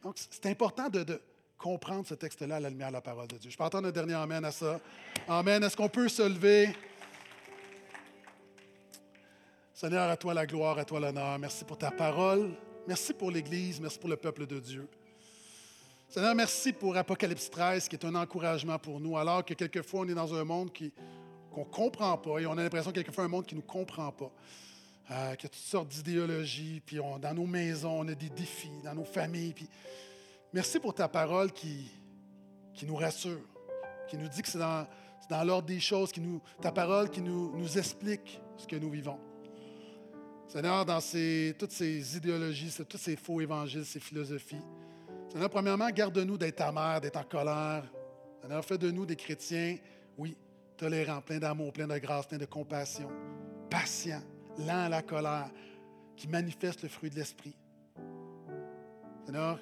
Donc, 0.03 0.17
c'est 0.17 0.47
important 0.47 0.89
de, 0.89 1.21
comprendre 1.59 2.07
ce 2.07 2.15
texte-là 2.15 2.57
à 2.57 2.61
la 2.61 2.71
lumière 2.71 2.89
de 2.89 2.95
la 2.95 3.01
parole 3.01 3.29
de 3.29 3.37
Dieu. 3.37 3.51
Je 3.51 3.57
peux 3.57 3.63
entendre 3.63 3.89
un 3.89 3.93
dernier 3.93 4.15
Amen 4.15 4.45
à 4.45 4.51
ça. 4.51 4.81
Amen. 5.29 5.63
Est-ce 5.63 5.77
qu'on 5.77 5.89
peut 5.89 6.09
se 6.09 6.23
lever? 6.23 6.77
Seigneur, 9.73 10.11
à 10.11 10.17
toi 10.17 10.35
la 10.35 10.45
gloire, 10.45 10.79
à 10.79 10.85
toi 10.85 10.99
l'honneur. 10.99 11.39
Merci 11.39 11.65
pour 11.65 11.79
ta 11.79 11.93
parole. 11.93 12.53
Merci 12.89 13.13
pour 13.13 13.31
l'Église, 13.31 13.81
merci 13.81 13.97
pour 13.97 14.09
le 14.09 14.17
peuple 14.17 14.45
de 14.45 14.59
Dieu. 14.59 14.89
Seigneur, 16.09 16.35
merci 16.35 16.73
pour 16.73 16.97
Apocalypse 16.97 17.49
13, 17.49 17.89
qui 17.89 17.95
est 17.95 18.05
un 18.05 18.17
encouragement 18.17 18.77
pour 18.77 18.99
nous, 18.99 19.17
alors 19.17 19.45
que 19.45 19.55
quelquefois 19.55 20.01
on 20.01 20.09
est 20.09 20.15
dans 20.15 20.35
un 20.35 20.43
monde 20.43 20.71
qu'on 20.73 21.61
ne 21.61 21.65
comprend 21.65 22.19
pas 22.19 22.41
et 22.41 22.47
on 22.47 22.53
a 22.59 22.63
l'impression 22.63 22.91
quelquefois 22.91 23.25
un 23.25 23.29
monde 23.29 23.47
qui 23.47 23.55
ne 23.55 23.61
nous 23.61 23.67
comprend 23.67 24.11
pas. 24.11 24.33
Euh, 25.13 25.35
qu'il 25.37 25.45
y 25.45 25.47
a 25.47 25.49
toutes 25.51 25.55
sortes 25.55 25.89
d'idéologies, 25.89 26.83
puis 26.85 26.97
dans 26.97 27.35
nos 27.35 27.47
maisons, 27.47 28.01
on 28.01 28.09
a 28.09 28.15
des 28.15 28.31
défis, 28.31 28.83
dans 28.83 28.95
nos 28.95 29.05
familles. 29.05 29.53
Puis 29.53 29.69
merci 30.53 30.81
pour 30.81 30.93
ta 30.93 31.07
parole 31.07 31.53
qui, 31.53 31.89
qui 32.75 32.85
nous 32.85 32.97
rassure, 32.97 33.41
qui 34.09 34.17
nous 34.17 34.29
dit 34.29 34.43
que 34.43 34.49
c'est 34.49 34.59
dans, 34.59 34.89
dans 35.31 35.45
l'ordre 35.45 35.69
des 35.69 35.81
choses, 35.81 36.11
qui 36.11 36.21
nous, 36.21 36.41
ta 36.61 36.73
parole 36.73 37.11
qui 37.11 37.21
nous, 37.21 37.57
nous 37.57 37.79
explique 37.79 38.41
ce 38.57 38.67
que 38.67 38.77
nous 38.77 38.91
vivons. 38.91 39.21
Seigneur, 40.53 40.85
dans 40.85 41.01
toutes 41.59 41.73
ces 41.73 42.17
idéologies, 42.19 42.77
tous 42.87 42.99
ces 42.99 43.17
faux 43.17 43.41
évangiles, 43.41 43.87
ces 43.87 44.01
philosophies, 44.01 44.61
Seigneur, 45.31 45.49
premièrement, 45.49 45.89
garde-nous 45.89 46.37
d'être 46.37 46.61
amers, 46.61 47.01
d'être 47.01 47.17
en 47.17 47.25
colère. 47.25 47.91
Seigneur, 48.43 48.63
fais 48.63 48.77
de 48.77 48.91
nous 48.91 49.07
des 49.07 49.17
chrétiens, 49.17 49.79
oui, 50.19 50.37
tolérants, 50.77 51.23
pleins 51.23 51.39
d'amour, 51.39 51.73
pleins 51.73 51.87
de 51.87 51.97
grâce, 51.97 52.27
pleins 52.27 52.37
de 52.37 52.45
compassion, 52.45 53.09
patients, 53.71 54.21
lents 54.59 54.85
à 54.85 54.89
la 54.91 55.01
colère, 55.01 55.51
qui 56.15 56.29
manifestent 56.29 56.83
le 56.83 56.91
fruit 56.91 57.09
de 57.09 57.15
l'Esprit. 57.17 57.57
Seigneur, 59.25 59.59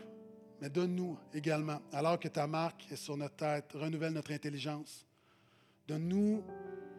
mais 0.60 0.70
donne-nous 0.70 1.16
également, 1.32 1.80
alors 1.92 2.18
que 2.18 2.26
ta 2.26 2.48
marque 2.48 2.90
est 2.90 2.96
sur 2.96 3.16
notre 3.16 3.36
tête, 3.36 3.70
renouvelle 3.74 4.12
notre 4.12 4.32
intelligence. 4.32 5.06
Donne-nous 5.86 6.42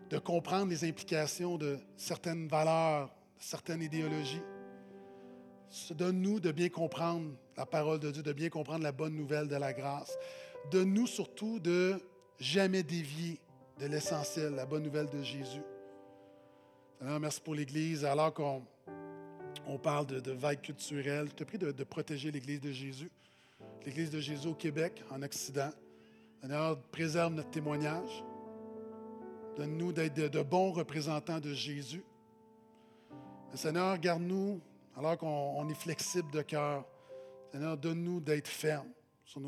de 0.10 0.18
comprendre 0.18 0.70
les 0.70 0.86
implications 0.88 1.58
de 1.58 1.78
certaines 1.98 2.48
valeurs, 2.48 3.14
certaines 3.42 3.82
idéologies. 3.82 4.42
Donne-nous 5.92 6.39
de 6.39 6.52
bien 6.52 6.70
comprendre 6.70 7.32
la 7.58 7.66
parole 7.66 8.00
de 8.00 8.12
Dieu, 8.12 8.24
de 8.24 8.34
bien 8.34 8.50
comprendre 8.50 8.84
la 8.84 8.92
bonne 8.92 9.16
nouvelle 9.16 9.48
de 9.48 9.56
la 9.56 9.74
grâce. 9.74 10.18
Donne-nous 10.70 11.08
surtout 11.08 11.60
de 11.60 12.00
jamais 12.39 12.84
dévier 12.84 13.39
de 13.80 13.88
l'essentiel, 13.88 14.54
la 14.54 14.66
bonne 14.66 14.84
nouvelle 14.84 15.10
de 15.10 15.24
Jésus. 15.24 15.64
Merci 17.02 17.42
pour 17.42 17.56
l'Église. 17.56 18.06
Alors 18.06 18.34
qu'on 18.34 18.64
on 19.66 19.78
parle 19.78 20.06
de, 20.06 20.20
de 20.20 20.32
vagues 20.32 20.62
culturelles, 20.62 21.28
je 21.30 21.34
te 21.34 21.44
prie 21.44 21.58
de, 21.58 21.72
de 21.72 21.84
protéger 21.84 22.32
l'Église 22.32 22.62
de 22.62 22.72
Jésus, 22.72 23.10
l'Église 23.86 24.12
de 24.12 24.20
Jésus 24.20 24.48
au 24.48 24.54
Québec, 24.54 25.04
en 25.10 25.24
Occident. 25.24 25.72
Seigneur, 26.42 26.80
préserve 26.92 27.34
notre 27.34 27.50
témoignage. 27.50 28.24
Donne-nous 29.58 29.94
d'être 29.94 30.16
de 30.16 30.42
bons 30.42 30.72
représentants 30.72 31.39
de 31.39 31.54
Jésus. 31.54 32.04
Seigneur, 33.54 33.97
garde-nous 33.97 34.62
alors 34.97 35.18
qu'on 35.18 35.68
est 35.70 35.76
flexible 35.76 36.32
de 36.32 36.41
cœur. 36.41 36.86
Seigneur, 37.52 37.78
donne-nous 37.78 38.22
d'être 38.22 38.47
ferme 38.47 38.88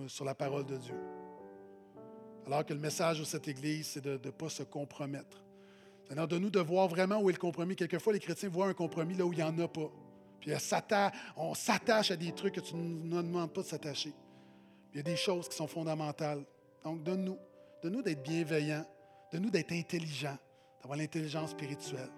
sur, 0.08 0.26
la 0.26 0.36
parole 0.36 0.66
de 0.66 0.78
Dieu. 0.78 0.95
Alors 2.45 2.66
que 2.66 2.74
le 2.74 2.80
message 2.80 3.20
de 3.20 3.24
cette 3.24 3.47
Église, 3.47 3.88
c'est 3.88 4.01
de 4.01 4.20
ne 4.24 4.32
pas 4.32 4.49
se 4.49 4.64
compromettre. 4.64 5.43
Seigneur, 6.08 6.28
donne-nous 6.28 6.49
de 6.49 6.60
voir 6.60 6.88
vraiment 6.88 7.20
où 7.20 7.30
est 7.30 7.34
le 7.34 7.39
compromis. 7.39 7.76
Quelquefois, 7.76 8.14
les 8.14 8.20
chrétiens 8.20 8.49
voient 8.49 8.68
un 8.68 8.74
compromis 8.74 9.16
là 9.16 9.26
où 9.26 9.32
il 9.32 9.38
n'y 9.38 9.43
en 9.43 9.58
a 9.60 9.68
pas. 9.68 9.89
Puis 10.41 10.51
on 11.38 11.54
s'attache 11.54 12.12
à 12.12 12.18
des 12.18 12.34
trucs 12.34 12.56
que 12.56 12.60
tu 12.60 12.76
ne 12.76 12.82
nous 12.82 13.22
demandes 13.22 13.54
pas 13.54 13.62
de 13.62 13.68
s'attacher. 13.68 14.14
Il 14.93 14.97
y 14.97 14.99
a 14.99 15.04
des 15.04 15.16
choses 15.16 15.47
qui 15.47 15.56
sont 15.56 15.68
fondamentales. 15.68 16.43
Donc, 16.84 17.01
donne-nous. 17.04 17.38
Donne-nous 17.82 18.01
d'être 18.01 18.22
bienveillants. 18.22 18.86
Donne-nous 19.32 19.49
d'être 19.49 19.72
intelligents, 19.72 20.38
d'avoir 20.82 20.97
l'intelligence 20.97 21.51
spirituelle. 21.51 22.12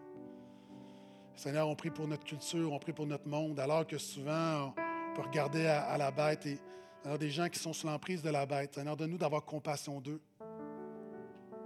Seigneur, 1.36 1.68
on 1.68 1.76
prie 1.76 1.90
pour 1.90 2.08
notre 2.08 2.24
culture, 2.24 2.72
on 2.72 2.80
prie 2.80 2.94
pour 2.94 3.06
notre 3.06 3.28
monde, 3.28 3.60
alors 3.60 3.86
que 3.86 3.98
souvent, 3.98 4.74
on 4.74 5.16
peut 5.16 5.22
regarder 5.22 5.68
à, 5.68 5.98
la 5.98 6.10
bête 6.10 6.46
et 6.46 6.58
alors 7.04 7.20
des 7.20 7.30
gens 7.30 7.50
qui 7.50 7.60
sont 7.60 7.74
sous 7.74 7.88
l'emprise 7.88 8.22
de 8.22 8.30
la 8.30 8.46
bête. 8.46 8.74
Seigneur, 8.74 8.96
donne-nous 8.96 9.18
d'avoir 9.18 9.44
compassion 9.44 10.00
d'eux. 10.00 10.22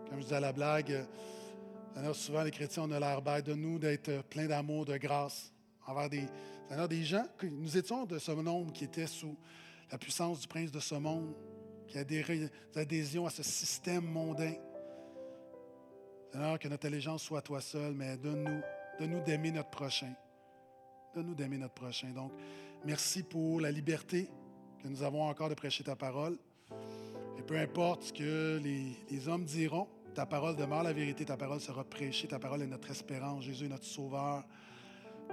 Comme 0.10 0.22
je 0.22 0.26
dis 0.26 0.34
à 0.34 0.40
la 0.40 0.52
blague, 0.52 1.06
Seigneur, 1.94 2.16
souvent 2.16 2.44
les 2.44 2.52
chrétiens, 2.52 2.84
on 2.88 2.92
a 2.92 3.00
l'air 3.00 3.22
bête. 3.22 3.46
Donne-nous 3.46 3.78
d'être 3.78 4.24
plein 4.24 4.48
d'amour, 4.48 4.86
de 4.86 4.98
grâce 4.98 5.54
envers 5.86 6.10
des, 6.10 6.26
Seigneur, 6.68 6.88
des 6.88 7.04
gens. 7.04 7.26
Nous 7.44 7.78
étions 7.78 8.06
de 8.06 8.18
ce 8.18 8.32
monde 8.32 8.74
qui 8.74 8.86
était 8.86 9.08
sous 9.08 9.38
la 9.92 10.00
puissance 10.00 10.42
du 10.42 10.48
prince 10.48 10.72
de 10.72 10.80
ce 10.80 10.96
monde, 10.96 11.36
qui 11.88 12.00
a 12.00 12.04
des 12.04 12.50
adhésions 12.76 13.28
à 13.28 13.30
ce 13.30 13.44
système 13.44 14.04
mondain. 14.04 14.56
Seigneur, 16.32 16.58
que 16.58 16.68
notre 16.68 16.88
allégeance 16.88 17.22
soit 17.22 17.40
à 17.40 17.42
toi 17.44 17.62
seul, 17.62 17.94
mais 17.94 18.18
donne-nous 18.18 18.62
de 19.00 19.06
nous 19.06 19.22
d'aimer 19.22 19.52
notre 19.52 19.70
prochain. 19.70 20.14
De 21.16 21.22
nous 21.22 21.34
d'aimer 21.34 21.58
notre 21.58 21.74
prochain. 21.74 22.10
Donc, 22.10 22.32
merci 22.86 23.24
pour 23.24 23.62
la 23.62 23.72
liberté 23.72 24.30
que 24.82 24.88
nous 24.88 25.04
avons 25.04 25.24
encore 25.24 25.50
de 25.50 25.56
prêcher 25.56 25.84
ta 25.84 25.96
parole. 25.96 26.38
Et 27.38 27.42
peu 27.42 27.58
importe 27.58 28.04
ce 28.04 28.14
que 28.14 28.60
les, 28.62 29.28
hommes 29.28 29.46
diront, 29.46 29.88
ta 30.14 30.26
parole 30.26 30.56
demeure 30.56 30.84
la 30.84 30.94
vérité, 30.94 31.26
ta 31.26 31.38
parole 31.38 31.62
sera 31.62 31.84
prêchée, 31.84 32.28
ta 32.28 32.40
parole 32.40 32.62
est 32.62 32.68
notre 32.68 32.92
espérance. 32.92 33.44
Jésus 33.44 33.66
est 33.66 33.70
notre 33.70 33.86
sauveur. 33.86 34.44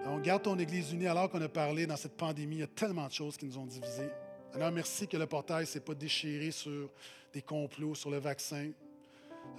Donc, 0.04 0.22
garde 0.22 0.42
ton 0.42 0.58
Église 0.58 0.92
unie 0.92 1.06
alors 1.06 1.28
qu'on 1.28 1.42
a 1.42 1.48
parlé 1.48 1.86
dans 1.86 1.96
cette 1.96 2.16
pandémie. 2.16 2.56
Il 2.56 2.60
y 2.60 2.64
a 2.64 2.68
tellement 2.68 3.06
de 3.06 3.12
choses 3.12 3.36
qui 3.36 3.46
nous 3.46 3.58
ont 3.58 3.66
divisés. 3.66 4.10
Alors, 4.54 4.70
merci 4.70 5.08
que 5.08 5.16
le 5.16 5.26
portail 5.26 5.62
ne 5.62 5.66
s'est 5.66 5.80
pas 5.80 5.94
déchiré 5.94 6.50
sur 6.50 6.90
des 7.32 7.42
complots, 7.42 7.94
sur 7.94 8.10
le 8.10 8.18
vaccin. 8.18 8.70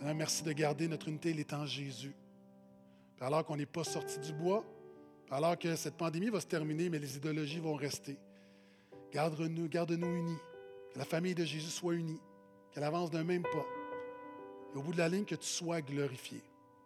Alors, 0.02 0.16
merci 0.16 0.44
de 0.44 0.52
garder 0.54 0.88
notre 0.88 1.08
unité, 1.08 1.32
il 1.32 1.40
est 1.40 1.54
en 1.54 1.66
Jésus. 1.66 2.16
Alors 3.22 3.46
qu'on 3.46 3.58
n'est 3.58 3.66
pas 3.66 3.84
sorti 3.84 4.20
du 4.20 4.34
bois, 4.34 4.64
alors 5.30 5.58
que 5.58 5.76
cette 5.76 5.96
pandémie 5.96 6.30
va 6.30 6.40
se 6.40 6.48
terminer, 6.48 6.90
mais 6.90 7.00
les 7.00 7.18
idéologies 7.18 7.60
vont 7.60 7.76
rester. 7.76 8.18
Garde-nous 9.12 9.68
garde 9.68 9.92
-nous 9.92 10.16
unis. 10.16 10.38
Que 10.94 11.00
la 11.00 11.06
famille 11.06 11.36
de 11.36 11.44
Jésus 11.44 11.70
soit 11.70 11.96
unie. 11.96 12.22
Qu'elle 12.72 12.84
avance 12.84 13.10
d'un 13.10 13.24
même 13.24 13.44
pas. 13.44 13.66
Et 14.74 14.78
au 14.78 14.82
bout 14.82 14.94
de 14.94 14.98
la 14.98 15.10
ligne, 15.10 15.26
que 15.26 15.36
tu 15.36 15.48
sois 15.48 15.82
glorifié. 15.82 16.42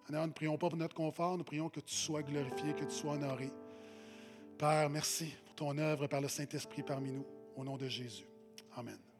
Alors, 0.09 0.23
nous 0.23 0.29
ne 0.29 0.33
prions 0.33 0.57
pas 0.57 0.69
pour 0.69 0.77
notre 0.77 0.95
confort, 0.95 1.37
nous 1.37 1.43
prions 1.43 1.69
que 1.69 1.79
tu 1.79 1.95
sois 1.95 2.21
glorifié, 2.23 2.73
que 2.73 2.85
tu 2.85 2.91
sois 2.91 3.13
honoré. 3.13 3.49
Père, 4.57 4.89
merci 4.89 5.33
pour 5.45 5.55
ton 5.55 5.77
œuvre 5.77 6.07
par 6.07 6.21
le 6.21 6.27
Saint-Esprit 6.27 6.83
parmi 6.83 7.11
nous. 7.11 7.25
Au 7.55 7.63
nom 7.63 7.77
de 7.77 7.87
Jésus. 7.87 8.25
Amen. 8.75 9.10